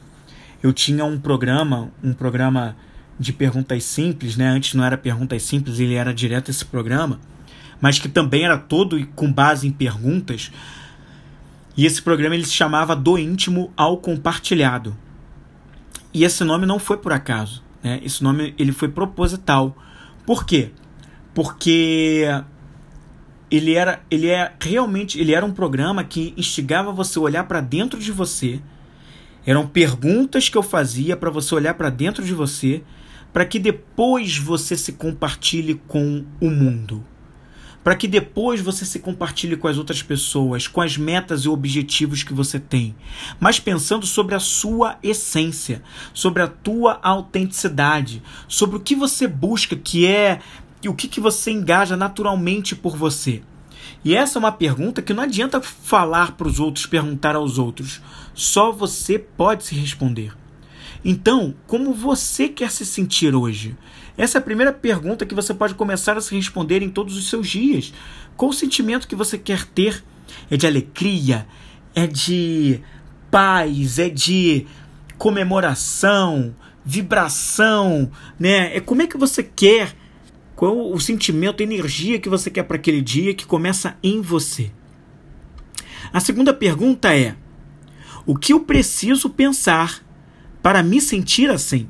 eu 0.63 0.73
tinha 0.73 1.05
um 1.05 1.19
programa, 1.19 1.91
um 2.03 2.13
programa 2.13 2.75
de 3.19 3.31
perguntas 3.31 3.83
simples, 3.83 4.35
né? 4.35 4.47
Antes 4.49 4.73
não 4.73 4.83
era 4.83 4.97
perguntas 4.97 5.43
simples, 5.43 5.79
ele 5.79 5.93
era 5.93 6.11
direto 6.11 6.49
esse 6.49 6.65
programa, 6.65 7.19
mas 7.79 7.99
que 7.99 8.09
também 8.09 8.43
era 8.43 8.57
todo 8.57 9.05
com 9.09 9.31
base 9.31 9.67
em 9.67 9.71
perguntas. 9.71 10.51
E 11.77 11.85
esse 11.85 12.01
programa 12.01 12.33
ele 12.33 12.43
se 12.43 12.53
chamava 12.53 12.95
Do 12.95 13.19
íntimo 13.19 13.71
ao 13.77 13.97
compartilhado. 13.97 14.97
E 16.11 16.23
esse 16.23 16.43
nome 16.43 16.65
não 16.65 16.79
foi 16.79 16.97
por 16.97 17.13
acaso, 17.13 17.63
né? 17.83 17.99
Esse 18.03 18.23
nome 18.23 18.55
ele 18.57 18.71
foi 18.71 18.89
proposital. 18.89 19.77
Por 20.25 20.43
quê? 20.43 20.71
Porque 21.35 22.25
ele 23.49 23.73
era 23.73 24.01
ele 24.11 24.27
é 24.27 24.53
realmente 24.59 25.19
ele 25.19 25.33
era 25.33 25.45
um 25.45 25.51
programa 25.51 26.03
que 26.03 26.33
instigava 26.37 26.91
você 26.91 27.17
a 27.17 27.21
olhar 27.21 27.43
para 27.45 27.61
dentro 27.61 27.99
de 27.99 28.11
você. 28.11 28.59
Eram 29.45 29.65
perguntas 29.65 30.49
que 30.49 30.57
eu 30.57 30.63
fazia 30.63 31.15
para 31.15 31.29
você 31.29 31.55
olhar 31.55 31.73
para 31.73 31.89
dentro 31.89 32.23
de 32.23 32.33
você 32.33 32.83
para 33.37 33.45
que 33.45 33.59
depois 33.59 34.37
você 34.37 34.75
se 34.75 34.93
compartilhe 34.93 35.75
com 35.87 36.25
o 36.41 36.49
mundo. 36.49 37.03
Para 37.83 37.95
que 37.95 38.07
depois 38.07 38.59
você 38.59 38.83
se 38.83 38.99
compartilhe 38.99 39.55
com 39.55 39.67
as 39.67 39.77
outras 39.77 40.01
pessoas, 40.01 40.67
com 40.67 40.81
as 40.81 40.97
metas 40.97 41.41
e 41.41 41.47
objetivos 41.47 42.23
que 42.23 42.33
você 42.33 42.59
tem, 42.59 42.95
mas 43.39 43.59
pensando 43.59 44.05
sobre 44.05 44.35
a 44.35 44.39
sua 44.39 44.97
essência, 45.01 45.81
sobre 46.13 46.41
a 46.41 46.47
tua 46.47 46.99
autenticidade, 47.01 48.21
sobre 48.47 48.75
o 48.75 48.79
que 48.79 48.95
você 48.95 49.25
busca, 49.25 49.75
que 49.75 50.05
é 50.05 50.41
e 50.81 50.89
o 50.89 50.93
que, 50.93 51.07
que 51.07 51.19
você 51.19 51.51
engaja 51.51 51.97
naturalmente 51.97 52.75
por 52.75 52.95
você? 52.95 53.41
E 54.03 54.15
essa 54.15 54.37
é 54.37 54.39
uma 54.39 54.51
pergunta 54.51 55.01
que 55.01 55.13
não 55.13 55.23
adianta 55.23 55.61
falar 55.61 56.33
para 56.33 56.47
os 56.47 56.59
outros, 56.59 56.85
perguntar 56.85 57.35
aos 57.35 57.57
outros. 57.57 58.01
Só 58.33 58.71
você 58.71 59.17
pode 59.17 59.65
se 59.65 59.75
responder. 59.75 60.33
Então, 61.03 61.55
como 61.65 61.93
você 61.93 62.47
quer 62.47 62.71
se 62.71 62.85
sentir 62.85 63.35
hoje? 63.35 63.75
Essa 64.17 64.37
é 64.37 64.39
a 64.39 64.43
primeira 64.43 64.73
pergunta 64.73 65.25
que 65.25 65.35
você 65.35 65.53
pode 65.53 65.73
começar 65.73 66.17
a 66.17 66.21
se 66.21 66.35
responder 66.35 66.81
em 66.81 66.89
todos 66.89 67.17
os 67.17 67.29
seus 67.29 67.47
dias. 67.49 67.93
Qual 68.35 68.51
o 68.51 68.53
sentimento 68.53 69.07
que 69.07 69.15
você 69.15 69.37
quer 69.37 69.65
ter? 69.65 70.03
É 70.49 70.57
de 70.57 70.67
alegria? 70.67 71.47
É 71.95 72.05
de 72.05 72.81
paz? 73.31 73.99
É 73.99 74.09
de 74.09 74.65
comemoração? 75.17 76.55
Vibração? 76.83 78.11
Né? 78.39 78.75
É 78.75 78.79
como 78.79 79.01
é 79.01 79.07
que 79.07 79.17
você 79.17 79.43
quer 79.43 79.95
qual 80.57 80.91
o 80.91 80.99
sentimento, 80.99 81.61
a 81.61 81.63
energia 81.63 82.19
que 82.19 82.27
você 82.27 82.49
quer 82.49 82.63
para 82.63 82.77
aquele 82.77 82.99
dia 82.99 83.31
que 83.31 83.45
começa 83.45 83.95
em 84.01 84.21
você? 84.21 84.71
A 86.11 86.19
segunda 86.19 86.51
pergunta 86.51 87.15
é: 87.15 87.35
o 88.25 88.35
que 88.35 88.53
eu 88.53 88.61
preciso 88.61 89.29
pensar 89.29 90.03
para 90.63 90.81
me 90.81 90.99
sentir 90.99 91.51
assim? 91.51 91.87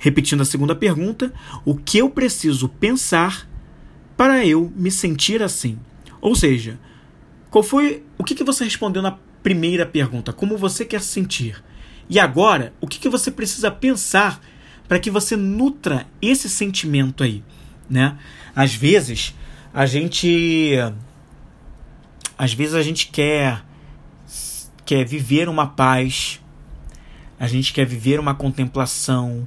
Repetindo 0.00 0.40
a 0.40 0.44
segunda 0.44 0.74
pergunta, 0.74 1.32
o 1.64 1.76
que 1.76 1.98
eu 1.98 2.10
preciso 2.10 2.68
pensar 2.68 3.48
para 4.16 4.44
eu 4.44 4.72
me 4.74 4.90
sentir 4.90 5.40
assim? 5.40 5.78
Ou 6.20 6.34
seja, 6.34 6.76
qual 7.50 7.62
foi 7.62 8.02
o 8.18 8.24
que, 8.24 8.34
que 8.34 8.42
você 8.42 8.64
respondeu 8.64 9.00
na 9.00 9.16
primeira 9.44 9.86
pergunta? 9.86 10.32
Como 10.32 10.58
você 10.58 10.84
quer 10.84 11.00
se 11.00 11.12
sentir? 11.12 11.62
E 12.10 12.18
agora, 12.18 12.74
o 12.80 12.88
que, 12.88 12.98
que 12.98 13.08
você 13.08 13.30
precisa 13.30 13.70
pensar 13.70 14.40
para 14.88 14.98
que 14.98 15.10
você 15.10 15.36
nutra 15.36 16.06
esse 16.20 16.48
sentimento 16.48 17.22
aí, 17.22 17.44
né? 17.88 18.18
Às 18.56 18.74
vezes 18.74 19.34
a 19.72 19.84
gente 19.84 20.74
às 22.36 22.54
vezes 22.54 22.74
a 22.74 22.82
gente 22.82 23.08
quer 23.08 23.62
quer 24.84 25.04
viver 25.04 25.48
uma 25.48 25.66
paz, 25.66 26.40
a 27.38 27.46
gente 27.46 27.72
quer 27.74 27.84
viver 27.84 28.18
uma 28.18 28.34
contemplação, 28.34 29.46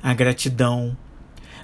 a 0.00 0.14
gratidão, 0.14 0.96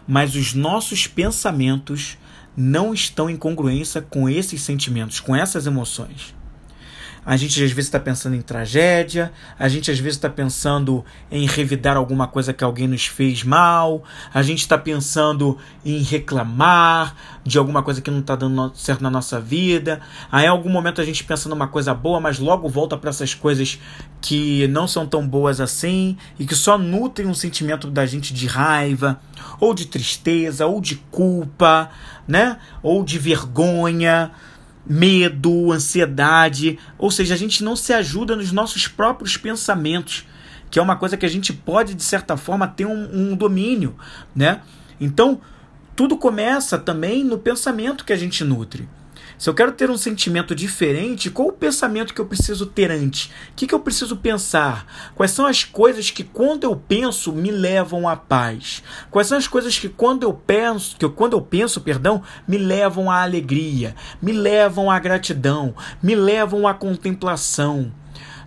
mas 0.06 0.34
os 0.34 0.52
nossos 0.52 1.06
pensamentos 1.06 2.18
não 2.56 2.92
estão 2.92 3.30
em 3.30 3.36
congruência 3.36 4.02
com 4.02 4.28
esses 4.28 4.60
sentimentos, 4.62 5.20
com 5.20 5.34
essas 5.34 5.66
emoções. 5.66 6.34
A 7.24 7.36
gente 7.36 7.62
às 7.62 7.70
vezes 7.70 7.86
está 7.86 8.00
pensando 8.00 8.34
em 8.34 8.42
tragédia, 8.42 9.32
a 9.56 9.68
gente 9.68 9.90
às 9.92 9.98
vezes 9.98 10.16
está 10.16 10.28
pensando 10.28 11.04
em 11.30 11.46
revidar 11.46 11.96
alguma 11.96 12.26
coisa 12.26 12.52
que 12.52 12.64
alguém 12.64 12.88
nos 12.88 13.06
fez 13.06 13.44
mal, 13.44 14.02
a 14.34 14.42
gente 14.42 14.58
está 14.58 14.76
pensando 14.76 15.56
em 15.84 16.02
reclamar 16.02 17.14
de 17.44 17.58
alguma 17.58 17.80
coisa 17.80 18.00
que 18.00 18.10
não 18.10 18.18
está 18.18 18.34
dando 18.34 18.72
certo 18.74 19.02
na 19.02 19.10
nossa 19.10 19.40
vida. 19.40 20.00
Aí 20.32 20.46
em 20.46 20.48
algum 20.48 20.68
momento 20.68 21.00
a 21.00 21.04
gente 21.04 21.22
pensa 21.22 21.48
numa 21.48 21.68
coisa 21.68 21.94
boa, 21.94 22.18
mas 22.18 22.40
logo 22.40 22.68
volta 22.68 22.96
para 22.96 23.10
essas 23.10 23.34
coisas 23.34 23.78
que 24.20 24.66
não 24.68 24.88
são 24.88 25.06
tão 25.06 25.26
boas 25.26 25.60
assim 25.60 26.16
e 26.40 26.46
que 26.46 26.56
só 26.56 26.76
nutrem 26.76 27.28
um 27.28 27.34
sentimento 27.34 27.88
da 27.88 28.04
gente 28.04 28.34
de 28.34 28.48
raiva, 28.48 29.20
ou 29.60 29.72
de 29.72 29.86
tristeza, 29.86 30.66
ou 30.66 30.80
de 30.80 30.96
culpa, 30.96 31.88
né? 32.26 32.58
Ou 32.82 33.04
de 33.04 33.16
vergonha 33.18 34.32
medo, 34.86 35.72
ansiedade, 35.72 36.78
ou 36.98 37.10
seja, 37.10 37.34
a 37.34 37.36
gente 37.36 37.62
não 37.62 37.76
se 37.76 37.92
ajuda 37.92 38.36
nos 38.36 38.52
nossos 38.52 38.88
próprios 38.88 39.36
pensamentos, 39.36 40.26
que 40.70 40.78
é 40.78 40.82
uma 40.82 40.96
coisa 40.96 41.16
que 41.16 41.26
a 41.26 41.28
gente 41.28 41.52
pode, 41.52 41.94
de 41.94 42.02
certa 42.02 42.36
forma, 42.36 42.66
ter 42.66 42.86
um, 42.86 43.08
um 43.32 43.36
domínio, 43.36 43.96
né? 44.34 44.60
Então, 45.00 45.40
tudo 45.94 46.16
começa 46.16 46.78
também 46.78 47.22
no 47.22 47.38
pensamento 47.38 48.04
que 48.04 48.12
a 48.12 48.16
gente 48.16 48.42
nutre. 48.42 48.88
Se 49.42 49.50
eu 49.50 49.54
quero 49.54 49.72
ter 49.72 49.90
um 49.90 49.96
sentimento 49.96 50.54
diferente, 50.54 51.28
qual 51.28 51.48
o 51.48 51.52
pensamento 51.52 52.14
que 52.14 52.20
eu 52.20 52.26
preciso 52.26 52.64
ter 52.64 52.92
antes? 52.92 53.24
O 53.50 53.54
que, 53.56 53.66
que 53.66 53.74
eu 53.74 53.80
preciso 53.80 54.16
pensar? 54.16 54.86
Quais 55.16 55.32
são 55.32 55.44
as 55.46 55.64
coisas 55.64 56.12
que, 56.12 56.22
quando 56.22 56.62
eu 56.62 56.76
penso, 56.76 57.32
me 57.32 57.50
levam 57.50 58.08
à 58.08 58.14
paz? 58.14 58.84
Quais 59.10 59.26
são 59.26 59.36
as 59.36 59.48
coisas 59.48 59.76
que, 59.76 59.88
quando 59.88 60.22
eu 60.22 60.32
penso, 60.32 60.96
que 60.96 61.04
eu, 61.04 61.10
quando 61.10 61.32
eu 61.32 61.40
penso, 61.40 61.80
perdão, 61.80 62.22
me 62.46 62.56
levam 62.56 63.10
à 63.10 63.20
alegria, 63.24 63.96
me 64.22 64.30
levam 64.30 64.88
à 64.88 64.96
gratidão, 65.00 65.74
me 66.00 66.14
levam 66.14 66.64
à 66.64 66.72
contemplação? 66.72 67.92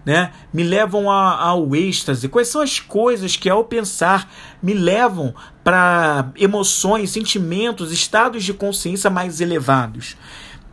Né? 0.05 0.31
Me 0.53 0.63
levam 0.63 1.11
a, 1.11 1.37
ao 1.41 1.75
êxtase. 1.75 2.29
Quais 2.29 2.47
são 2.47 2.61
as 2.61 2.79
coisas 2.79 3.35
que, 3.35 3.49
ao 3.49 3.65
pensar, 3.65 4.31
me 4.63 4.73
levam 4.73 5.35
para 5.61 6.31
emoções, 6.37 7.09
sentimentos, 7.09 7.91
estados 7.91 8.45
de 8.45 8.53
consciência 8.53 9.09
mais 9.09 9.41
elevados? 9.41 10.15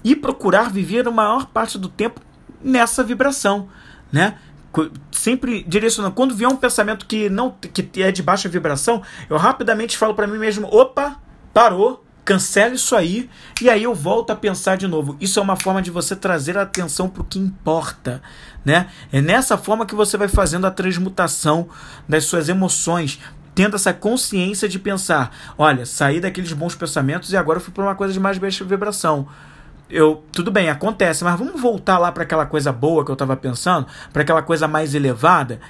E 0.04 0.16
procurar 0.16 0.70
viver 0.70 1.06
a 1.06 1.10
maior 1.10 1.46
parte 1.46 1.78
do 1.78 1.88
tempo 1.88 2.20
nessa 2.62 3.02
vibração, 3.02 3.68
né? 4.10 4.38
Sempre 5.10 5.62
direcionando. 5.64 6.14
Quando 6.14 6.34
vier 6.34 6.48
um 6.48 6.56
pensamento 6.56 7.06
que 7.06 7.28
não 7.28 7.50
que 7.50 8.02
é 8.02 8.10
de 8.10 8.22
baixa 8.22 8.48
vibração, 8.48 9.02
eu 9.28 9.36
rapidamente 9.36 9.98
falo 9.98 10.14
para 10.14 10.26
mim 10.26 10.38
mesmo: 10.38 10.66
opa, 10.74 11.20
parou, 11.52 12.02
cancela 12.24 12.74
isso 12.74 12.96
aí, 12.96 13.28
e 13.60 13.68
aí 13.68 13.82
eu 13.82 13.94
volto 13.94 14.30
a 14.30 14.36
pensar 14.36 14.76
de 14.76 14.86
novo. 14.86 15.16
Isso 15.20 15.38
é 15.38 15.42
uma 15.42 15.56
forma 15.56 15.82
de 15.82 15.90
você 15.90 16.16
trazer 16.16 16.56
a 16.56 16.62
atenção 16.62 17.08
para 17.08 17.22
o 17.22 17.24
que 17.24 17.38
importa, 17.38 18.22
né? 18.64 18.88
É 19.12 19.20
nessa 19.20 19.58
forma 19.58 19.84
que 19.84 19.94
você 19.94 20.16
vai 20.16 20.28
fazendo 20.28 20.66
a 20.66 20.70
transmutação 20.70 21.68
das 22.08 22.24
suas 22.24 22.48
emoções, 22.48 23.20
tendo 23.54 23.76
essa 23.76 23.92
consciência 23.92 24.66
de 24.66 24.78
pensar: 24.78 25.36
olha, 25.58 25.84
saí 25.84 26.18
daqueles 26.18 26.52
bons 26.54 26.74
pensamentos 26.74 27.30
e 27.30 27.36
agora 27.36 27.58
eu 27.58 27.62
fui 27.62 27.74
para 27.74 27.84
uma 27.84 27.94
coisa 27.94 28.14
de 28.14 28.20
mais 28.20 28.38
baixa 28.38 28.64
vibração 28.64 29.28
eu 29.92 30.24
tudo 30.33 30.50
bem, 30.50 30.70
acontece, 30.70 31.22
mas 31.22 31.38
vamos 31.38 31.61
voltar 31.61 31.98
lá 31.98 32.11
para 32.11 32.22
aquela 32.22 32.46
coisa 32.46 32.72
boa 32.72 33.05
que 33.05 33.11
eu 33.11 33.14
estava 33.14 33.37
pensando, 33.37 33.87
para 34.12 34.22
aquela 34.22 34.42
coisa 34.42 34.66
mais 34.66 34.94
elevada, 34.94 35.61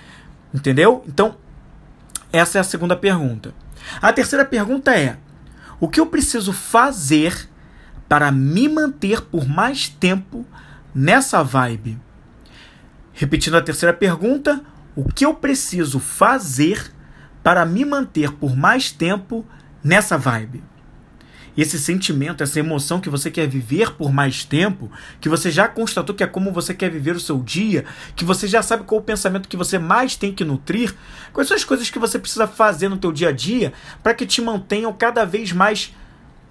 entendeu? 0.54 1.04
Então, 1.06 1.36
essa 2.32 2.58
é 2.58 2.60
a 2.60 2.64
segunda 2.64 2.96
pergunta. 2.96 3.52
A 4.00 4.12
terceira 4.12 4.44
pergunta 4.44 4.96
é: 4.96 5.16
o 5.80 5.88
que 5.88 5.98
eu 5.98 6.06
preciso 6.06 6.52
fazer 6.52 7.48
para 8.08 8.30
me 8.30 8.68
manter 8.68 9.22
por 9.22 9.46
mais 9.48 9.88
tempo 9.88 10.46
nessa 10.94 11.42
vibe? 11.42 11.98
Repetindo 13.12 13.56
a 13.56 13.62
terceira 13.62 13.92
pergunta, 13.92 14.62
o 14.94 15.04
que 15.04 15.26
eu 15.26 15.34
preciso 15.34 15.98
fazer 15.98 16.92
para 17.42 17.66
me 17.66 17.84
manter 17.84 18.32
por 18.32 18.56
mais 18.56 18.92
tempo 18.92 19.44
nessa 19.82 20.16
vibe? 20.16 20.62
Esse 21.56 21.78
sentimento, 21.78 22.42
essa 22.42 22.58
emoção 22.58 23.00
que 23.00 23.10
você 23.10 23.30
quer 23.30 23.46
viver 23.46 23.92
por 23.92 24.12
mais 24.12 24.44
tempo, 24.44 24.90
que 25.20 25.28
você 25.28 25.50
já 25.50 25.68
constatou 25.68 26.14
que 26.14 26.24
é 26.24 26.26
como 26.26 26.52
você 26.52 26.72
quer 26.72 26.90
viver 26.90 27.14
o 27.14 27.20
seu 27.20 27.40
dia, 27.42 27.84
que 28.16 28.24
você 28.24 28.46
já 28.46 28.62
sabe 28.62 28.84
qual 28.84 29.00
o 29.00 29.04
pensamento 29.04 29.48
que 29.48 29.56
você 29.56 29.78
mais 29.78 30.16
tem 30.16 30.32
que 30.32 30.44
nutrir, 30.44 30.94
quais 31.32 31.48
são 31.48 31.56
as 31.56 31.64
coisas 31.64 31.90
que 31.90 31.98
você 31.98 32.18
precisa 32.18 32.46
fazer 32.46 32.88
no 32.88 32.96
teu 32.96 33.12
dia 33.12 33.28
a 33.28 33.32
dia 33.32 33.72
para 34.02 34.14
que 34.14 34.26
te 34.26 34.40
mantenham 34.40 34.92
cada 34.92 35.24
vez 35.24 35.52
mais 35.52 35.94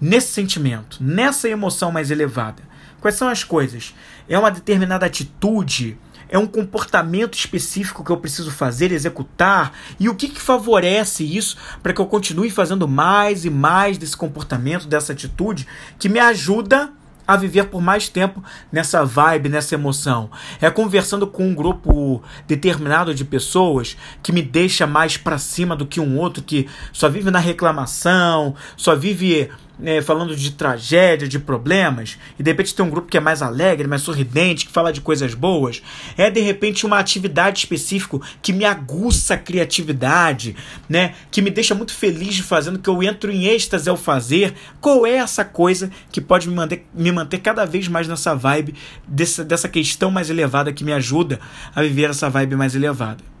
nesse 0.00 0.32
sentimento, 0.32 0.98
nessa 1.00 1.48
emoção 1.48 1.92
mais 1.92 2.10
elevada. 2.10 2.62
Quais 3.00 3.16
são 3.16 3.28
as 3.28 3.42
coisas? 3.42 3.94
É 4.28 4.38
uma 4.38 4.50
determinada 4.50 5.04
atitude, 5.06 5.98
é 6.32 6.38
um 6.38 6.46
comportamento 6.46 7.36
específico 7.36 8.02
que 8.02 8.10
eu 8.10 8.16
preciso 8.16 8.50
fazer, 8.50 8.90
executar? 8.90 9.74
E 10.00 10.08
o 10.08 10.14
que, 10.14 10.28
que 10.28 10.40
favorece 10.40 11.22
isso 11.22 11.58
para 11.82 11.92
que 11.92 12.00
eu 12.00 12.06
continue 12.06 12.50
fazendo 12.50 12.88
mais 12.88 13.44
e 13.44 13.50
mais 13.50 13.98
desse 13.98 14.16
comportamento, 14.16 14.88
dessa 14.88 15.12
atitude 15.12 15.68
que 15.98 16.08
me 16.08 16.18
ajuda 16.18 16.90
a 17.28 17.36
viver 17.36 17.66
por 17.66 17.82
mais 17.82 18.08
tempo 18.08 18.42
nessa 18.72 19.04
vibe, 19.04 19.50
nessa 19.50 19.74
emoção. 19.74 20.30
É 20.58 20.70
conversando 20.70 21.26
com 21.26 21.48
um 21.48 21.54
grupo 21.54 22.22
determinado 22.48 23.14
de 23.14 23.26
pessoas 23.26 23.94
que 24.22 24.32
me 24.32 24.40
deixa 24.40 24.86
mais 24.86 25.18
para 25.18 25.36
cima 25.36 25.76
do 25.76 25.86
que 25.86 26.00
um 26.00 26.18
outro 26.18 26.42
que 26.42 26.66
só 26.94 27.10
vive 27.10 27.30
na 27.30 27.38
reclamação, 27.38 28.54
só 28.74 28.96
vive 28.96 29.50
né, 29.78 30.00
falando 30.00 30.36
de 30.36 30.52
tragédia, 30.52 31.26
de 31.26 31.38
problemas, 31.38 32.18
e 32.38 32.42
de 32.42 32.50
repente 32.50 32.74
tem 32.74 32.84
um 32.84 32.90
grupo 32.90 33.08
que 33.08 33.16
é 33.16 33.20
mais 33.20 33.42
alegre, 33.42 33.88
mais 33.88 34.02
sorridente, 34.02 34.66
que 34.66 34.72
fala 34.72 34.92
de 34.92 35.00
coisas 35.00 35.34
boas, 35.34 35.82
é 36.16 36.30
de 36.30 36.40
repente 36.40 36.86
uma 36.86 36.98
atividade 36.98 37.60
específica 37.60 38.18
que 38.40 38.52
me 38.52 38.64
aguça 38.64 39.34
a 39.34 39.38
criatividade, 39.38 40.56
né, 40.88 41.14
que 41.30 41.42
me 41.42 41.50
deixa 41.50 41.74
muito 41.74 41.94
feliz 41.94 42.34
de 42.34 42.42
fazendo, 42.42 42.78
que 42.78 42.88
eu 42.88 43.02
entro 43.02 43.30
em 43.30 43.46
êxtase 43.46 43.88
ao 43.88 43.96
fazer. 43.96 44.54
Qual 44.80 45.06
é 45.06 45.16
essa 45.16 45.44
coisa 45.44 45.90
que 46.10 46.20
pode 46.20 46.48
me 46.48 46.54
manter, 46.54 46.86
me 46.94 47.10
manter 47.10 47.38
cada 47.38 47.64
vez 47.64 47.88
mais 47.88 48.06
nessa 48.06 48.34
vibe, 48.34 48.74
dessa, 49.06 49.44
dessa 49.44 49.68
questão 49.68 50.10
mais 50.10 50.30
elevada 50.30 50.72
que 50.72 50.84
me 50.84 50.92
ajuda 50.92 51.40
a 51.74 51.82
viver 51.82 52.10
essa 52.10 52.28
vibe 52.28 52.56
mais 52.56 52.74
elevada? 52.74 53.32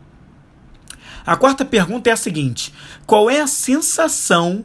A 1.24 1.36
quarta 1.36 1.64
pergunta 1.64 2.10
é 2.10 2.12
a 2.12 2.16
seguinte: 2.16 2.72
qual 3.06 3.30
é 3.30 3.40
a 3.40 3.46
sensação 3.46 4.64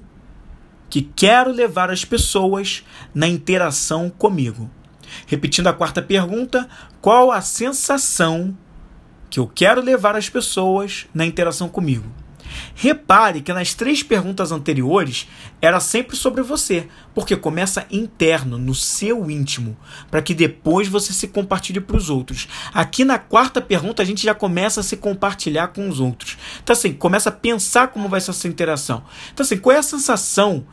que 0.90 1.02
quero 1.02 1.52
levar 1.52 1.90
as 1.90 2.06
pessoas 2.06 2.84
na 3.14 3.28
interação 3.28 4.10
comigo. 4.10 4.70
Repetindo 5.26 5.68
a 5.68 5.74
quarta 5.74 6.02
pergunta, 6.02 6.68
qual 7.02 7.32
a 7.32 7.42
sensação 7.42 8.58
que 9.30 9.40
eu 9.40 9.48
quero 9.48 9.82
levar 9.82 10.16
as 10.16 10.30
pessoas 10.30 11.06
na 11.14 11.26
interação 11.26 11.70
comigo? 11.70 12.10
Repare 12.76 13.42
que 13.42 13.52
nas 13.54 13.74
três 13.74 14.04
perguntas 14.04 14.52
anteriores 14.52 15.28
era 15.62 15.80
sempre 15.80 16.16
sobre 16.16 16.42
você, 16.42 16.88
porque 17.14 17.36
começa 17.36 17.86
interno, 17.92 18.58
no 18.58 18.74
seu 18.74 19.30
íntimo, 19.30 19.78
para 20.10 20.22
que 20.22 20.34
depois 20.34 20.88
você 20.88 21.14
se 21.14 21.28
compartilhe 21.28 21.80
para 21.80 21.98
os 21.98 22.10
outros. 22.10 22.48
Aqui 22.74 23.04
na 23.04 23.18
quarta 23.20 23.62
pergunta 23.62 24.02
a 24.02 24.06
gente 24.06 24.24
já 24.24 24.34
começa 24.34 24.80
a 24.80 24.84
se 24.84 24.98
compartilhar 24.98 25.70
com 25.70 25.90
os 25.90 26.00
outros. 26.00 26.38
Então 26.64 26.74
assim, 26.74 26.94
começa 26.94 27.30
a 27.30 27.34
pensar 27.34 27.90
como 27.90 28.10
vai 28.10 28.22
ser 28.22 28.32
essa 28.32 28.48
interação. 28.48 29.04
Então 29.34 29.44
assim, 29.44 29.58
qual 29.58 29.76
é 29.76 29.80
a 29.80 29.84
sensação 29.84 30.66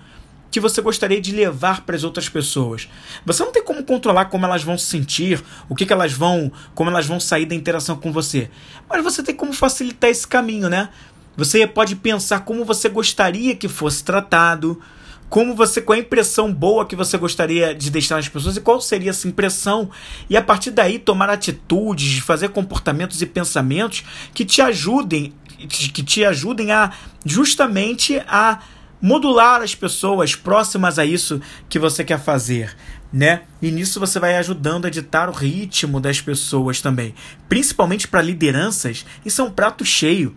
que 0.55 0.61
você 0.61 0.81
gostaria 0.81 1.21
de 1.21 1.33
levar 1.33 1.81
para 1.81 1.97
as 1.97 2.05
outras 2.05 2.29
pessoas. 2.29 2.89
Você 3.27 3.45
não 3.45 3.51
tem 3.51 3.61
como 3.61 3.83
controlar 3.83 4.27
como 4.27 4.47
elas 4.47 4.63
vão 4.63 4.79
se 4.79 4.87
sentir, 4.87 5.43
o 5.69 5.75
que, 5.75 5.85
que 5.85 5.93
elas 5.93 6.13
vão, 6.13 6.53
como 6.77 6.89
elas 6.89 7.07
vão 7.07 7.19
sair 7.19 7.45
da 7.45 7.57
interação 7.57 7.97
com 7.97 8.13
você. 8.13 8.49
Mas 8.89 9.03
você 9.03 9.21
tem 9.21 9.35
como 9.35 9.53
facilitar 9.53 10.11
esse 10.11 10.25
caminho, 10.25 10.69
né? 10.69 10.91
Você 11.37 11.67
pode 11.67 11.97
pensar 11.97 12.45
como 12.45 12.65
você 12.65 12.89
gostaria 12.89 13.57
que 13.57 13.67
fosse 13.67 14.05
tratado, 14.05 14.81
como 15.29 15.57
você, 15.57 15.83
qual 15.83 15.99
a 15.99 16.01
impressão 16.01 16.55
boa 16.55 16.87
que 16.87 16.95
você 16.95 17.19
gostaria 17.19 17.75
de 17.75 17.91
deixar 17.91 18.15
nas 18.15 18.29
pessoas 18.29 18.57
e 18.57 18.61
qual 18.61 18.81
seria 18.81 19.11
essa 19.11 19.27
impressão, 19.27 19.91
e 20.31 20.37
a 20.37 20.43
partir 20.43 20.71
daí 20.71 21.01
tomar 21.01 21.31
atitudes, 21.31 22.21
fazer 22.21 22.51
comportamentos 22.51 23.21
e 23.21 23.27
pensamentos 23.27 24.05
que 24.33 24.45
te 24.45 24.63
ajudem, 24.63 25.33
que 25.69 26.05
te 26.05 26.25
ajudem 26.25 26.71
a 26.71 26.93
justamente 27.25 28.23
a 28.29 28.61
modular 29.05 29.61
as 29.61 29.75
pessoas 29.75 30.35
próximas 30.35 30.99
a 30.99 31.05
isso 31.05 31.39
que 31.69 31.79
você 31.79 32.03
quer 32.03 32.19
fazer, 32.19 32.75
né? 33.13 33.43
E 33.61 33.71
nisso 33.71 34.01
você 34.01 34.19
vai 34.19 34.35
ajudando 34.37 34.87
a 34.87 34.91
ditar 34.91 35.29
o 35.29 35.33
ritmo 35.33 36.01
das 36.01 36.23
pessoas 36.23 36.81
também, 36.81 37.15
principalmente 37.47 38.09
para 38.09 38.23
lideranças. 38.23 39.05
Isso 39.23 39.43
é 39.43 39.45
um 39.45 39.51
prato 39.51 39.85
cheio. 39.85 40.35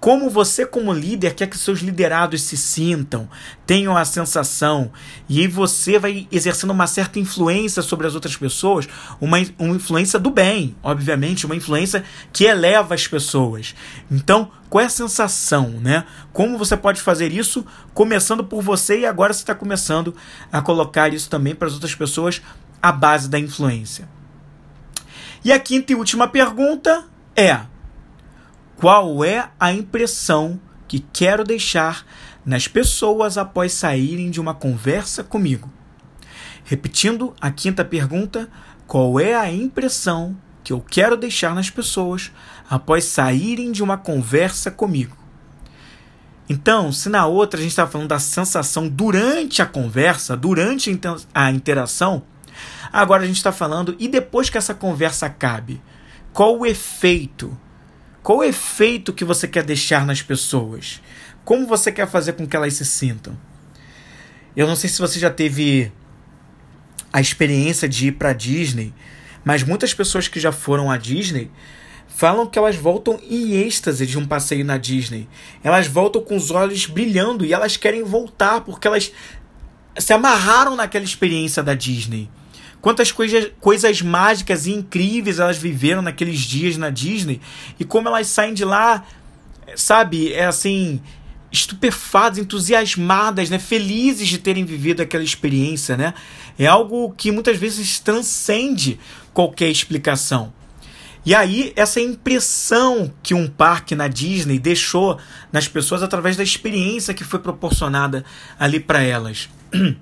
Como 0.00 0.30
você, 0.30 0.64
como 0.64 0.92
líder, 0.92 1.34
quer 1.34 1.48
que 1.48 1.58
seus 1.58 1.80
liderados 1.80 2.42
se 2.42 2.56
sintam, 2.56 3.28
tenham 3.66 3.96
a 3.96 4.04
sensação, 4.04 4.92
e 5.28 5.40
aí 5.40 5.48
você 5.48 5.98
vai 5.98 6.28
exercendo 6.30 6.70
uma 6.70 6.86
certa 6.86 7.18
influência 7.18 7.82
sobre 7.82 8.06
as 8.06 8.14
outras 8.14 8.36
pessoas, 8.36 8.88
uma, 9.20 9.38
uma 9.58 9.74
influência 9.74 10.18
do 10.18 10.30
bem, 10.30 10.76
obviamente, 10.82 11.46
uma 11.46 11.56
influência 11.56 12.04
que 12.32 12.44
eleva 12.44 12.94
as 12.94 13.08
pessoas. 13.08 13.74
Então, 14.10 14.50
qual 14.70 14.82
é 14.82 14.86
a 14.86 14.90
sensação, 14.90 15.70
né? 15.80 16.04
Como 16.32 16.58
você 16.58 16.76
pode 16.76 17.00
fazer 17.00 17.32
isso 17.32 17.66
começando 17.92 18.44
por 18.44 18.62
você 18.62 19.00
e 19.00 19.06
agora 19.06 19.32
você 19.32 19.40
está 19.40 19.54
começando 19.54 20.14
a 20.52 20.62
colocar 20.62 21.12
isso 21.12 21.28
também 21.28 21.54
para 21.54 21.66
as 21.66 21.74
outras 21.74 21.94
pessoas 21.94 22.40
à 22.80 22.92
base 22.92 23.28
da 23.28 23.38
influência. 23.38 24.08
E 25.44 25.52
a 25.52 25.58
quinta 25.58 25.92
e 25.92 25.96
última 25.96 26.28
pergunta 26.28 27.04
é 27.34 27.60
qual 28.78 29.24
é 29.24 29.50
a 29.58 29.72
impressão 29.72 30.60
que 30.86 31.00
quero 31.00 31.42
deixar 31.42 32.06
nas 32.46 32.68
pessoas 32.68 33.36
após 33.36 33.72
saírem 33.72 34.30
de 34.30 34.40
uma 34.40 34.54
conversa 34.54 35.24
comigo? 35.24 35.68
Repetindo 36.64 37.34
a 37.40 37.50
quinta 37.50 37.84
pergunta, 37.84 38.48
qual 38.86 39.18
é 39.18 39.34
a 39.34 39.52
impressão 39.52 40.36
que 40.62 40.72
eu 40.72 40.80
quero 40.80 41.16
deixar 41.16 41.56
nas 41.56 41.68
pessoas 41.68 42.30
após 42.70 43.04
saírem 43.04 43.72
de 43.72 43.82
uma 43.82 43.98
conversa 43.98 44.70
comigo? 44.70 45.16
Então, 46.48 46.92
se 46.92 47.08
na 47.08 47.26
outra 47.26 47.58
a 47.58 47.62
gente 47.62 47.72
está 47.72 47.86
falando 47.86 48.10
da 48.10 48.20
sensação 48.20 48.88
durante 48.88 49.60
a 49.60 49.66
conversa, 49.66 50.36
durante 50.36 50.96
a 51.34 51.50
interação, 51.50 52.22
agora 52.92 53.24
a 53.24 53.26
gente 53.26 53.38
está 53.38 53.50
falando 53.50 53.96
e 53.98 54.06
depois 54.06 54.48
que 54.48 54.56
essa 54.56 54.72
conversa 54.72 55.26
acabe, 55.26 55.82
qual 56.32 56.56
o 56.56 56.64
efeito 56.64 57.58
qual 58.28 58.40
o 58.40 58.44
efeito 58.44 59.10
que 59.10 59.24
você 59.24 59.48
quer 59.48 59.64
deixar 59.64 60.04
nas 60.04 60.20
pessoas? 60.20 61.00
Como 61.46 61.66
você 61.66 61.90
quer 61.90 62.06
fazer 62.06 62.34
com 62.34 62.46
que 62.46 62.54
elas 62.54 62.74
se 62.74 62.84
sintam? 62.84 63.34
Eu 64.54 64.66
não 64.66 64.76
sei 64.76 64.90
se 64.90 64.98
você 64.98 65.18
já 65.18 65.30
teve 65.30 65.90
a 67.10 67.22
experiência 67.22 67.88
de 67.88 68.08
ir 68.08 68.12
para 68.12 68.34
Disney, 68.34 68.92
mas 69.42 69.62
muitas 69.62 69.94
pessoas 69.94 70.28
que 70.28 70.38
já 70.38 70.52
foram 70.52 70.90
à 70.90 70.98
Disney 70.98 71.50
falam 72.06 72.46
que 72.46 72.58
elas 72.58 72.76
voltam 72.76 73.18
em 73.22 73.62
êxtase 73.62 74.06
de 74.06 74.18
um 74.18 74.26
passeio 74.26 74.62
na 74.62 74.76
Disney. 74.76 75.26
Elas 75.64 75.86
voltam 75.86 76.20
com 76.20 76.36
os 76.36 76.50
olhos 76.50 76.84
brilhando 76.84 77.46
e 77.46 77.54
elas 77.54 77.78
querem 77.78 78.04
voltar 78.04 78.60
porque 78.60 78.86
elas 78.86 79.10
se 79.96 80.12
amarraram 80.12 80.76
naquela 80.76 81.06
experiência 81.06 81.62
da 81.62 81.72
Disney. 81.72 82.28
Quantas 82.80 83.10
coisas, 83.10 83.50
coisas 83.60 84.00
mágicas 84.02 84.66
e 84.66 84.72
incríveis 84.72 85.38
elas 85.38 85.58
viveram 85.58 86.00
naqueles 86.00 86.38
dias 86.40 86.76
na 86.76 86.90
Disney 86.90 87.40
e 87.78 87.84
como 87.84 88.08
elas 88.08 88.28
saem 88.28 88.54
de 88.54 88.64
lá, 88.64 89.04
sabe, 89.74 90.32
é 90.32 90.46
assim, 90.46 91.00
estupefadas, 91.50 92.38
entusiasmadas, 92.38 93.50
né, 93.50 93.58
felizes 93.58 94.28
de 94.28 94.38
terem 94.38 94.64
vivido 94.64 95.02
aquela 95.02 95.24
experiência, 95.24 95.96
né? 95.96 96.14
É 96.58 96.66
algo 96.66 97.12
que 97.16 97.32
muitas 97.32 97.56
vezes 97.56 97.98
transcende 97.98 98.98
qualquer 99.32 99.70
explicação. 99.70 100.52
E 101.24 101.34
aí, 101.34 101.72
essa 101.76 102.00
impressão 102.00 103.12
que 103.22 103.34
um 103.34 103.46
parque 103.46 103.94
na 103.94 104.08
Disney 104.08 104.58
deixou 104.58 105.18
nas 105.52 105.68
pessoas 105.68 106.02
através 106.02 106.36
da 106.36 106.42
experiência 106.42 107.12
que 107.12 107.24
foi 107.24 107.38
proporcionada 107.38 108.24
ali 108.58 108.80
para 108.80 109.02
elas. 109.02 109.48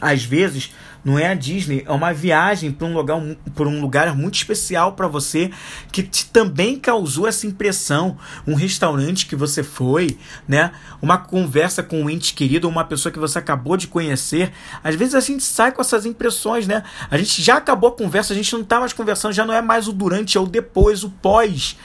Às 0.00 0.24
vezes, 0.24 0.70
não 1.04 1.18
é 1.18 1.26
a 1.26 1.34
Disney, 1.34 1.84
é 1.86 1.92
uma 1.92 2.12
viagem 2.12 2.72
para 2.72 2.86
um 2.86 2.94
lugar, 2.94 3.20
para 3.54 3.68
um 3.68 3.80
lugar 3.80 4.16
muito 4.16 4.36
especial 4.36 4.92
para 4.94 5.06
você 5.06 5.50
que 5.92 6.02
te, 6.02 6.26
também 6.26 6.78
causou 6.78 7.28
essa 7.28 7.46
impressão. 7.46 8.16
Um 8.46 8.54
restaurante 8.54 9.26
que 9.26 9.36
você 9.36 9.62
foi, 9.62 10.16
né? 10.48 10.72
Uma 11.02 11.18
conversa 11.18 11.82
com 11.82 12.02
um 12.02 12.08
ente 12.08 12.32
querido, 12.32 12.68
uma 12.68 12.84
pessoa 12.84 13.12
que 13.12 13.18
você 13.18 13.38
acabou 13.38 13.76
de 13.76 13.86
conhecer. 13.86 14.50
Às 14.82 14.94
vezes 14.94 15.14
a 15.14 15.20
gente 15.20 15.42
sai 15.42 15.72
com 15.72 15.82
essas 15.82 16.06
impressões, 16.06 16.66
né? 16.66 16.82
A 17.10 17.18
gente 17.18 17.42
já 17.42 17.56
acabou 17.56 17.90
a 17.90 17.92
conversa, 17.92 18.32
a 18.32 18.36
gente 18.36 18.52
não 18.54 18.62
está 18.62 18.80
mais 18.80 18.94
conversando, 18.94 19.32
já 19.32 19.44
não 19.44 19.52
é 19.52 19.60
mais 19.60 19.86
o 19.86 19.92
durante, 19.92 20.38
é 20.38 20.40
o 20.40 20.46
depois, 20.46 21.04
o 21.04 21.10
pós, 21.10 21.76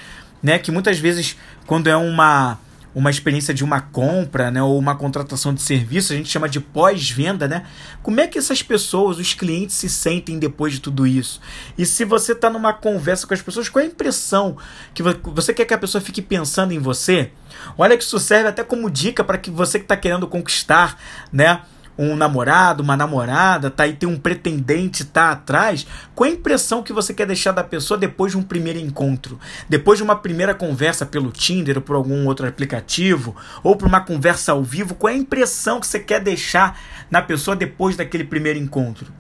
né? 0.42 0.58
Que 0.58 0.72
muitas 0.72 0.98
vezes 0.98 1.36
quando 1.68 1.88
é 1.88 1.96
uma 1.98 2.58
uma 2.94 3.10
experiência 3.10 3.54
de 3.54 3.64
uma 3.64 3.82
compra, 3.82 4.50
né, 4.50 4.62
ou 4.62 4.78
uma 4.78 4.96
contratação 4.96 5.54
de 5.54 5.62
serviço, 5.62 6.14
a 6.14 6.16
gente 6.16 6.30
chama 6.30 6.50
de 6.50 6.60
pós-venda, 6.60 7.48
né? 7.48 7.66
Como 8.02 8.20
é 8.20 8.28
que 8.28 8.38
essas 8.38 8.64
pessoas, 8.64 9.18
os 9.18 9.34
clientes 9.34 9.76
se 9.76 9.90
sentem 9.90 10.40
depois 10.40 10.74
de 10.74 10.80
tudo 10.80 11.06
isso? 11.06 11.40
E 11.78 11.86
se 11.86 12.04
você 12.04 12.32
está 12.32 12.50
numa 12.50 12.74
conversa 12.74 13.28
com 13.28 13.34
as 13.34 13.42
pessoas, 13.42 13.70
qual 13.70 13.84
é 13.84 13.88
a 13.88 13.92
impressão 13.92 14.58
que 14.94 15.04
você 15.04 15.54
quer 15.54 15.66
que 15.66 15.74
a 15.74 15.78
pessoa 15.78 16.02
fique 16.02 16.22
pensando 16.22 16.74
em 16.74 16.80
você? 16.80 17.32
Olha 17.78 17.98
que 17.98 18.04
isso 18.04 18.20
serve 18.20 18.50
até 18.50 18.64
como 18.64 18.90
dica 18.90 19.24
para 19.24 19.38
que 19.38 19.52
você 19.52 19.80
que 19.80 19.86
está 19.86 19.98
querendo 19.98 20.28
conquistar, 20.28 21.00
né? 21.32 21.62
Um 22.02 22.16
namorado, 22.16 22.82
uma 22.82 22.96
namorada, 22.96 23.70
tá 23.70 23.84
aí 23.84 23.94
tem 23.94 24.08
um 24.08 24.18
pretendente 24.18 25.04
tá 25.04 25.32
atrás, 25.32 25.86
qual 26.16 26.30
é 26.30 26.32
a 26.32 26.36
impressão 26.36 26.82
que 26.82 26.94
você 26.94 27.14
quer 27.14 27.28
deixar 27.28 27.52
da 27.52 27.64
pessoa 27.64 27.98
depois 27.98 28.32
de 28.32 28.38
um 28.38 28.42
primeiro 28.42 28.80
encontro? 28.80 29.38
Depois 29.68 29.98
de 29.98 30.04
uma 30.04 30.16
primeira 30.16 30.56
conversa 30.56 31.06
pelo 31.06 31.30
Tinder 31.30 31.76
ou 31.76 31.82
por 31.82 31.98
algum 31.98 32.26
outro 32.26 32.48
aplicativo, 32.48 33.36
ou 33.62 33.76
por 33.76 33.88
uma 33.88 34.00
conversa 34.00 34.54
ao 34.54 34.64
vivo, 34.64 34.96
qual 34.96 35.12
é 35.12 35.16
a 35.16 35.20
impressão 35.20 35.82
que 35.82 35.88
você 35.88 36.00
quer 36.00 36.22
deixar 36.22 36.80
na 37.12 37.22
pessoa 37.22 37.54
depois 37.54 37.98
daquele 37.98 38.24
primeiro 38.24 38.58
encontro? 38.58 39.12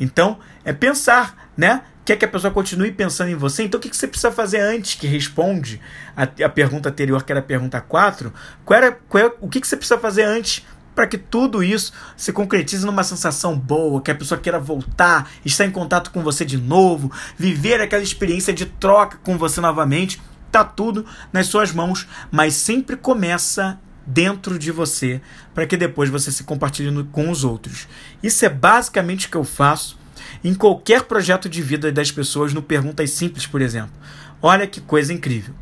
Então, 0.00 0.38
é 0.64 0.72
pensar, 0.72 1.50
né? 1.56 1.82
Quer 2.04 2.16
que 2.16 2.24
a 2.24 2.28
pessoa 2.28 2.52
continue 2.52 2.90
pensando 2.90 3.30
em 3.30 3.36
você? 3.36 3.62
Então, 3.62 3.78
o 3.78 3.80
que 3.80 3.94
você 3.94 4.08
precisa 4.08 4.32
fazer 4.32 4.58
antes 4.58 4.96
que 4.96 5.06
responde 5.06 5.80
a, 6.16 6.22
a 6.22 6.48
pergunta 6.48 6.88
anterior, 6.88 7.22
que 7.22 7.30
era 7.30 7.38
a 7.38 7.44
pergunta 7.44 7.80
4? 7.80 8.32
Qual 8.64 8.80
qual 9.08 9.24
é, 9.24 9.32
o 9.40 9.48
que 9.48 9.64
você 9.64 9.76
precisa 9.76 10.00
fazer 10.00 10.24
antes 10.24 10.66
para 10.94 11.06
que 11.06 11.16
tudo 11.16 11.62
isso 11.62 11.92
se 12.16 12.32
concretize 12.32 12.84
numa 12.84 13.04
sensação 13.04 13.58
boa, 13.58 14.00
que 14.00 14.10
a 14.10 14.14
pessoa 14.14 14.40
queira 14.40 14.58
voltar, 14.58 15.30
estar 15.44 15.64
em 15.64 15.70
contato 15.70 16.10
com 16.10 16.22
você 16.22 16.44
de 16.44 16.58
novo, 16.58 17.10
viver 17.36 17.80
aquela 17.80 18.02
experiência 18.02 18.52
de 18.52 18.66
troca 18.66 19.18
com 19.22 19.38
você 19.38 19.60
novamente. 19.60 20.20
Tá 20.50 20.62
tudo 20.62 21.06
nas 21.32 21.46
suas 21.46 21.72
mãos, 21.72 22.06
mas 22.30 22.54
sempre 22.54 22.96
começa 22.96 23.80
dentro 24.06 24.58
de 24.58 24.70
você, 24.70 25.20
para 25.54 25.66
que 25.66 25.76
depois 25.76 26.10
você 26.10 26.30
se 26.30 26.44
compartilhe 26.44 27.04
com 27.04 27.30
os 27.30 27.44
outros. 27.44 27.88
Isso 28.22 28.44
é 28.44 28.48
basicamente 28.48 29.26
o 29.26 29.30
que 29.30 29.36
eu 29.36 29.44
faço 29.44 29.98
em 30.44 30.54
qualquer 30.54 31.04
projeto 31.04 31.48
de 31.48 31.62
vida 31.62 31.90
das 31.90 32.10
pessoas 32.10 32.52
no 32.52 32.62
Perguntas 32.62 33.10
Simples, 33.10 33.46
por 33.46 33.62
exemplo. 33.62 33.92
Olha 34.40 34.66
que 34.66 34.80
coisa 34.80 35.12
incrível. 35.12 35.54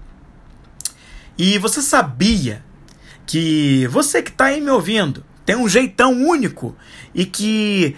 E 1.36 1.56
você 1.58 1.80
sabia 1.82 2.64
que 3.30 3.86
você 3.86 4.20
que 4.20 4.30
está 4.30 4.46
aí 4.46 4.60
me 4.60 4.70
ouvindo 4.70 5.24
tem 5.46 5.54
um 5.54 5.68
jeitão 5.68 6.12
único 6.12 6.76
e 7.14 7.24
que 7.24 7.94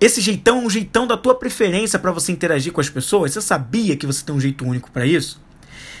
esse 0.00 0.20
jeitão 0.20 0.58
é 0.58 0.62
um 0.62 0.68
jeitão 0.68 1.06
da 1.06 1.16
tua 1.16 1.36
preferência 1.36 2.00
para 2.00 2.10
você 2.10 2.32
interagir 2.32 2.72
com 2.72 2.80
as 2.80 2.90
pessoas? 2.90 3.32
Você 3.32 3.40
sabia 3.40 3.96
que 3.96 4.04
você 4.04 4.24
tem 4.24 4.34
um 4.34 4.40
jeito 4.40 4.64
único 4.64 4.90
para 4.90 5.06
isso? 5.06 5.40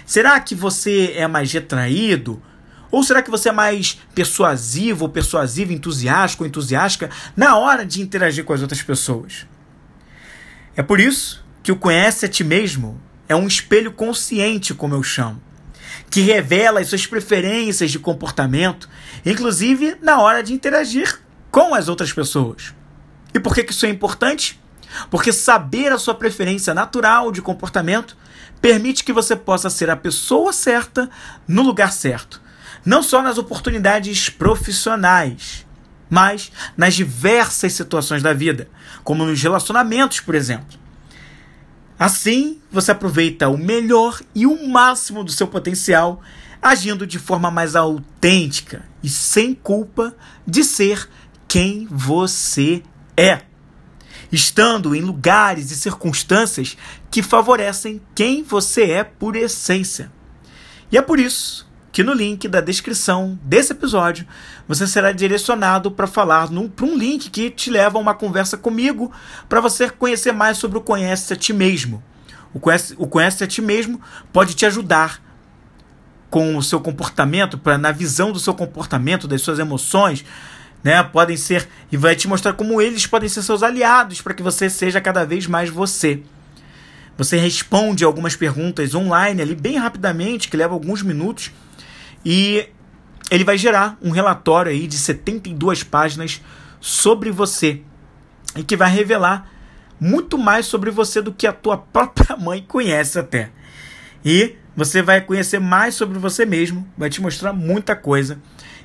Será 0.04 0.40
que 0.40 0.52
você 0.52 1.12
é 1.14 1.28
mais 1.28 1.52
retraído? 1.52 2.42
Ou 2.90 3.04
será 3.04 3.22
que 3.22 3.30
você 3.30 3.50
é 3.50 3.52
mais 3.52 4.00
persuasivo 4.12 5.04
ou 5.04 5.10
persuasivo, 5.10 5.72
entusiástico 5.72 6.42
ou 6.42 6.48
entusiástica 6.48 7.08
na 7.36 7.56
hora 7.56 7.86
de 7.86 8.02
interagir 8.02 8.44
com 8.44 8.52
as 8.52 8.62
outras 8.62 8.82
pessoas? 8.82 9.46
É 10.74 10.82
por 10.82 10.98
isso 10.98 11.44
que 11.62 11.70
o 11.70 11.76
Conhece 11.76 12.26
a 12.26 12.28
Ti 12.28 12.42
Mesmo 12.42 13.00
é 13.28 13.36
um 13.36 13.46
espelho 13.46 13.92
consciente, 13.92 14.74
como 14.74 14.96
eu 14.96 15.04
chamo 15.04 15.40
que 16.10 16.20
revela 16.20 16.80
as 16.80 16.88
suas 16.88 17.06
preferências 17.06 17.90
de 17.90 17.98
comportamento, 17.98 18.88
inclusive 19.24 19.96
na 20.00 20.20
hora 20.20 20.42
de 20.42 20.52
interagir 20.52 21.20
com 21.50 21.74
as 21.74 21.88
outras 21.88 22.12
pessoas. 22.12 22.74
E 23.34 23.40
por 23.40 23.54
que 23.54 23.66
isso 23.70 23.86
é 23.86 23.90
importante? 23.90 24.60
Porque 25.10 25.32
saber 25.32 25.92
a 25.92 25.98
sua 25.98 26.14
preferência 26.14 26.72
natural 26.72 27.30
de 27.30 27.42
comportamento 27.42 28.16
permite 28.60 29.04
que 29.04 29.12
você 29.12 29.36
possa 29.36 29.68
ser 29.68 29.90
a 29.90 29.96
pessoa 29.96 30.52
certa 30.52 31.10
no 31.46 31.62
lugar 31.62 31.92
certo, 31.92 32.40
não 32.84 33.02
só 33.02 33.20
nas 33.20 33.36
oportunidades 33.36 34.28
profissionais, 34.30 35.66
mas 36.08 36.50
nas 36.76 36.94
diversas 36.94 37.72
situações 37.72 38.22
da 38.22 38.32
vida, 38.32 38.68
como 39.04 39.24
nos 39.24 39.42
relacionamentos, 39.42 40.20
por 40.20 40.34
exemplo. 40.34 40.85
Assim, 41.98 42.60
você 42.70 42.92
aproveita 42.92 43.48
o 43.48 43.56
melhor 43.56 44.20
e 44.34 44.46
o 44.46 44.68
máximo 44.68 45.24
do 45.24 45.32
seu 45.32 45.46
potencial, 45.46 46.20
agindo 46.60 47.06
de 47.06 47.18
forma 47.18 47.50
mais 47.50 47.74
autêntica 47.74 48.84
e 49.02 49.08
sem 49.08 49.54
culpa 49.54 50.14
de 50.46 50.62
ser 50.62 51.08
quem 51.48 51.86
você 51.90 52.82
é. 53.16 53.42
Estando 54.30 54.94
em 54.94 55.00
lugares 55.00 55.70
e 55.70 55.76
circunstâncias 55.76 56.76
que 57.10 57.22
favorecem 57.22 58.00
quem 58.14 58.42
você 58.42 58.90
é 58.90 59.04
por 59.04 59.36
essência. 59.36 60.12
E 60.90 60.98
é 60.98 61.02
por 61.02 61.18
isso 61.18 61.65
que 61.96 62.04
no 62.04 62.12
link 62.12 62.46
da 62.46 62.60
descrição 62.60 63.38
desse 63.42 63.72
episódio 63.72 64.26
você 64.68 64.86
será 64.86 65.12
direcionado 65.12 65.90
para 65.90 66.06
falar 66.06 66.46
para 66.76 66.84
um 66.84 66.94
link 66.94 67.30
que 67.30 67.48
te 67.48 67.70
leva 67.70 67.96
a 67.96 68.00
uma 68.02 68.12
conversa 68.12 68.58
comigo 68.58 69.10
para 69.48 69.62
você 69.62 69.88
conhecer 69.88 70.30
mais 70.30 70.58
sobre 70.58 70.76
o 70.76 70.82
Conhece 70.82 71.32
a 71.32 71.36
Ti 71.36 71.54
Mesmo. 71.54 72.04
O 72.52 72.60
Conhece, 72.60 72.94
o 72.98 73.06
Conhece 73.06 73.42
a 73.42 73.46
Ti 73.46 73.62
Mesmo 73.62 73.98
pode 74.30 74.52
te 74.52 74.66
ajudar 74.66 75.22
com 76.28 76.54
o 76.58 76.62
seu 76.62 76.82
comportamento, 76.82 77.56
pra, 77.56 77.78
na 77.78 77.92
visão 77.92 78.30
do 78.30 78.38
seu 78.38 78.52
comportamento, 78.52 79.26
das 79.26 79.40
suas 79.40 79.58
emoções, 79.58 80.22
né? 80.84 81.02
Podem 81.02 81.38
ser 81.38 81.66
e 81.90 81.96
vai 81.96 82.14
te 82.14 82.28
mostrar 82.28 82.52
como 82.52 82.78
eles 82.78 83.06
podem 83.06 83.30
ser 83.30 83.40
seus 83.40 83.62
aliados 83.62 84.20
para 84.20 84.34
que 84.34 84.42
você 84.42 84.68
seja 84.68 85.00
cada 85.00 85.24
vez 85.24 85.46
mais 85.46 85.70
você. 85.70 86.22
Você 87.16 87.38
responde 87.38 88.04
algumas 88.04 88.36
perguntas 88.36 88.94
online 88.94 89.40
ali 89.40 89.54
bem 89.54 89.78
rapidamente, 89.78 90.50
que 90.50 90.58
leva 90.58 90.74
alguns 90.74 91.00
minutos, 91.00 91.50
e 92.28 92.68
ele 93.30 93.44
vai 93.44 93.56
gerar 93.56 93.96
um 94.02 94.10
relatório 94.10 94.72
aí 94.72 94.88
de 94.88 94.98
72 94.98 95.84
páginas 95.84 96.42
sobre 96.80 97.30
você 97.30 97.82
e 98.56 98.64
que 98.64 98.76
vai 98.76 98.90
revelar 98.90 99.48
muito 100.00 100.36
mais 100.36 100.66
sobre 100.66 100.90
você 100.90 101.22
do 101.22 101.32
que 101.32 101.46
a 101.46 101.52
tua 101.52 101.78
própria 101.78 102.34
mãe 102.36 102.64
conhece 102.66 103.16
até. 103.16 103.52
E 104.24 104.56
você 104.74 105.02
vai 105.02 105.20
conhecer 105.20 105.60
mais 105.60 105.94
sobre 105.94 106.18
você 106.18 106.44
mesmo, 106.44 106.84
vai 106.98 107.08
te 107.08 107.22
mostrar 107.22 107.52
muita 107.52 107.94
coisa. 107.94 108.42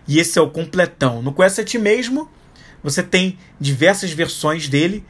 E 0.07 0.19
esse 0.19 0.37
é 0.37 0.41
o 0.41 0.51
completão. 0.51 1.23
No 1.23 1.33
Conhece 1.33 1.61
a 1.61 1.65
Ti 1.65 1.79
Mesmo, 1.79 2.29
você 2.83 3.01
tem 3.01 3.39
diversas 3.59 4.11
versões 4.11 4.69
dele. 4.69 5.03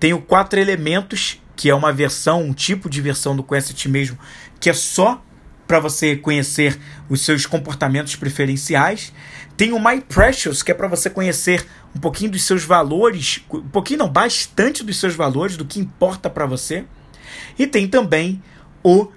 Tem 0.00 0.14
o 0.14 0.22
Quatro 0.22 0.58
Elementos, 0.58 1.38
que 1.54 1.68
é 1.68 1.74
uma 1.74 1.92
versão, 1.92 2.42
um 2.42 2.54
tipo 2.54 2.88
de 2.88 3.02
versão 3.02 3.36
do 3.36 3.42
Conhece 3.42 3.72
a 3.72 3.74
Ti 3.74 3.90
Mesmo, 3.90 4.18
que 4.58 4.70
é 4.70 4.72
só 4.72 5.22
para 5.66 5.80
você 5.80 6.16
conhecer 6.16 6.78
os 7.08 7.22
seus 7.22 7.46
comportamentos 7.46 8.16
preferenciais. 8.16 9.12
Tem 9.56 9.72
o 9.72 9.78
My 9.78 10.00
Precious, 10.00 10.62
que 10.62 10.70
é 10.70 10.74
para 10.74 10.88
você 10.88 11.08
conhecer 11.08 11.64
um 11.94 12.00
pouquinho 12.00 12.30
dos 12.30 12.42
seus 12.42 12.64
valores, 12.64 13.40
um 13.52 13.68
pouquinho 13.68 14.00
não, 14.00 14.08
bastante 14.08 14.82
dos 14.82 14.98
seus 14.98 15.14
valores, 15.14 15.56
do 15.56 15.64
que 15.64 15.78
importa 15.78 16.28
para 16.28 16.46
você. 16.46 16.84
E 17.58 17.66
tem 17.66 17.86
também 17.86 18.42
o 18.82 19.08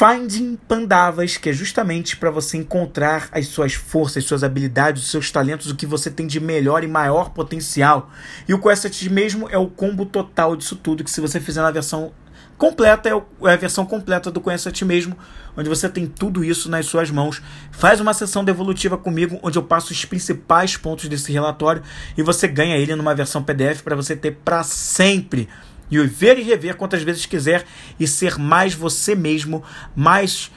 Finding 0.00 0.56
Pandavas, 0.56 1.36
que 1.36 1.50
é 1.50 1.52
justamente 1.52 2.16
para 2.16 2.30
você 2.30 2.56
encontrar 2.56 3.28
as 3.32 3.48
suas 3.48 3.74
forças, 3.74 4.24
suas 4.24 4.42
habilidades, 4.42 5.02
os 5.02 5.10
seus 5.10 5.30
talentos, 5.30 5.70
o 5.70 5.76
que 5.76 5.84
você 5.84 6.10
tem 6.10 6.26
de 6.26 6.40
melhor 6.40 6.82
e 6.82 6.86
maior 6.86 7.30
potencial. 7.30 8.10
E 8.48 8.54
o 8.54 8.58
Quest 8.58 9.02
mesmo 9.10 9.46
é 9.50 9.58
o 9.58 9.66
combo 9.66 10.06
total 10.06 10.56
disso 10.56 10.74
tudo, 10.76 11.04
que 11.04 11.10
se 11.10 11.20
você 11.20 11.38
fizer 11.38 11.60
na 11.60 11.70
versão 11.70 12.14
completa, 12.56 13.08
é, 13.08 13.12
é 13.48 13.52
a 13.52 13.56
versão 13.56 13.86
completa 13.86 14.30
do 14.30 14.40
Conhece 14.40 14.68
a 14.68 14.72
Ti 14.72 14.84
Mesmo, 14.84 15.16
onde 15.56 15.68
você 15.68 15.88
tem 15.88 16.06
tudo 16.06 16.44
isso 16.44 16.70
nas 16.70 16.86
suas 16.86 17.10
mãos. 17.10 17.40
Faz 17.70 18.00
uma 18.00 18.12
sessão 18.12 18.44
devolutiva 18.44 18.98
comigo, 18.98 19.40
onde 19.42 19.58
eu 19.58 19.62
passo 19.62 19.92
os 19.92 20.04
principais 20.04 20.76
pontos 20.76 21.08
desse 21.08 21.32
relatório 21.32 21.82
e 22.16 22.22
você 22.22 22.46
ganha 22.46 22.76
ele 22.76 22.94
numa 22.94 23.14
versão 23.14 23.42
PDF 23.42 23.82
para 23.82 23.96
você 23.96 24.14
ter 24.14 24.32
para 24.44 24.62
sempre 24.62 25.48
e 25.90 25.98
ver 26.06 26.38
e 26.38 26.42
rever 26.42 26.76
quantas 26.76 27.02
vezes 27.02 27.26
quiser 27.26 27.64
e 27.98 28.06
ser 28.06 28.38
mais 28.38 28.74
você 28.74 29.14
mesmo, 29.14 29.64
mais 29.96 30.50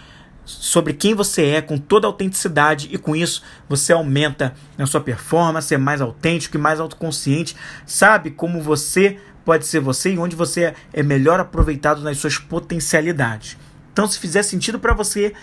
sobre 0.45 0.93
quem 0.93 1.15
você 1.15 1.45
é, 1.45 1.61
com 1.61 1.77
toda 1.77 2.05
a 2.05 2.09
autenticidade, 2.09 2.89
e 2.91 2.97
com 2.97 3.15
isso 3.15 3.41
você 3.67 3.93
aumenta 3.93 4.53
a 4.77 4.85
sua 4.85 5.01
performance, 5.01 5.73
é 5.73 5.77
mais 5.77 6.01
autêntico 6.01 6.57
e 6.57 6.59
mais 6.59 6.79
autoconsciente, 6.79 7.55
sabe 7.85 8.31
como 8.31 8.61
você 8.61 9.17
pode 9.43 9.65
ser 9.65 9.79
você 9.79 10.13
e 10.13 10.17
onde 10.17 10.35
você 10.35 10.73
é 10.91 11.03
melhor 11.03 11.39
aproveitado 11.39 12.01
nas 12.01 12.17
suas 12.17 12.37
potencialidades. 12.37 13.57
Então, 13.91 14.07
se 14.07 14.17
fizer 14.17 14.43
sentido 14.43 14.79
para 14.79 14.93
você, 14.93 15.33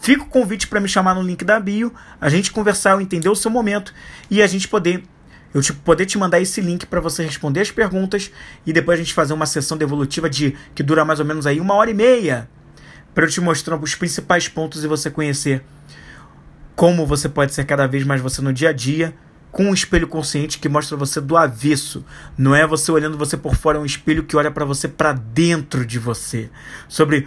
fica 0.00 0.22
o 0.22 0.26
convite 0.26 0.68
para 0.68 0.80
me 0.80 0.88
chamar 0.88 1.14
no 1.14 1.22
link 1.22 1.44
da 1.44 1.58
bio, 1.58 1.92
a 2.20 2.28
gente 2.28 2.52
conversar, 2.52 2.92
eu 2.92 3.00
entender 3.00 3.28
o 3.28 3.34
seu 3.34 3.50
momento 3.50 3.92
e 4.30 4.42
a 4.42 4.46
gente 4.46 4.68
poder 4.68 5.04
eu 5.54 5.62
tipo, 5.62 5.80
poder 5.80 6.04
te 6.04 6.18
mandar 6.18 6.38
esse 6.38 6.60
link 6.60 6.84
para 6.84 7.00
você 7.00 7.24
responder 7.24 7.60
as 7.60 7.70
perguntas 7.70 8.30
e 8.66 8.74
depois 8.74 8.98
a 8.98 9.02
gente 9.02 9.14
fazer 9.14 9.32
uma 9.32 9.46
sessão 9.46 9.78
devolutiva 9.78 10.28
de 10.28 10.54
que 10.74 10.82
dura 10.82 11.02
mais 11.02 11.18
ou 11.18 11.24
menos 11.24 11.46
aí 11.46 11.60
uma 11.60 11.72
hora 11.72 11.90
e 11.90 11.94
meia 11.94 12.46
para 13.14 13.24
eu 13.24 13.30
te 13.30 13.40
mostrar 13.40 13.76
os 13.76 13.94
principais 13.94 14.48
pontos 14.48 14.84
e 14.84 14.86
você 14.86 15.10
conhecer 15.10 15.64
como 16.74 17.06
você 17.06 17.26
pode 17.26 17.54
ser 17.54 17.64
cada 17.64 17.86
vez 17.86 18.04
mais 18.04 18.20
você 18.20 18.42
no 18.42 18.52
dia 18.52 18.68
a 18.68 18.72
dia 18.72 19.14
com 19.56 19.64
um 19.64 19.72
espelho 19.72 20.06
consciente 20.06 20.58
que 20.58 20.68
mostra 20.68 20.98
você 20.98 21.18
do 21.18 21.34
avesso. 21.34 22.04
Não 22.36 22.54
é 22.54 22.66
você 22.66 22.92
olhando 22.92 23.16
você 23.16 23.38
por 23.38 23.56
fora, 23.56 23.78
é 23.78 23.80
um 23.80 23.86
espelho 23.86 24.22
que 24.22 24.36
olha 24.36 24.50
para 24.50 24.66
você 24.66 24.86
para 24.86 25.14
dentro 25.14 25.86
de 25.86 25.98
você, 25.98 26.50
sobre 26.86 27.26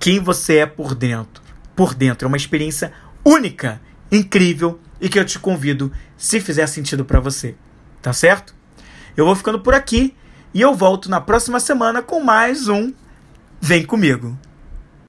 quem 0.00 0.18
você 0.18 0.60
é 0.60 0.66
por 0.66 0.94
dentro. 0.94 1.42
Por 1.76 1.92
dentro 1.92 2.24
é 2.24 2.26
uma 2.26 2.38
experiência 2.38 2.90
única, 3.22 3.82
incrível 4.10 4.80
e 4.98 5.10
que 5.10 5.18
eu 5.18 5.26
te 5.26 5.38
convido, 5.38 5.92
se 6.16 6.40
fizer 6.40 6.66
sentido 6.66 7.04
para 7.04 7.20
você. 7.20 7.54
Tá 8.00 8.14
certo? 8.14 8.54
Eu 9.14 9.26
vou 9.26 9.36
ficando 9.36 9.60
por 9.60 9.74
aqui 9.74 10.16
e 10.54 10.62
eu 10.62 10.74
volto 10.74 11.10
na 11.10 11.20
próxima 11.20 11.60
semana 11.60 12.00
com 12.00 12.18
mais 12.18 12.66
um 12.66 12.94
Vem 13.60 13.84
comigo. 13.84 14.38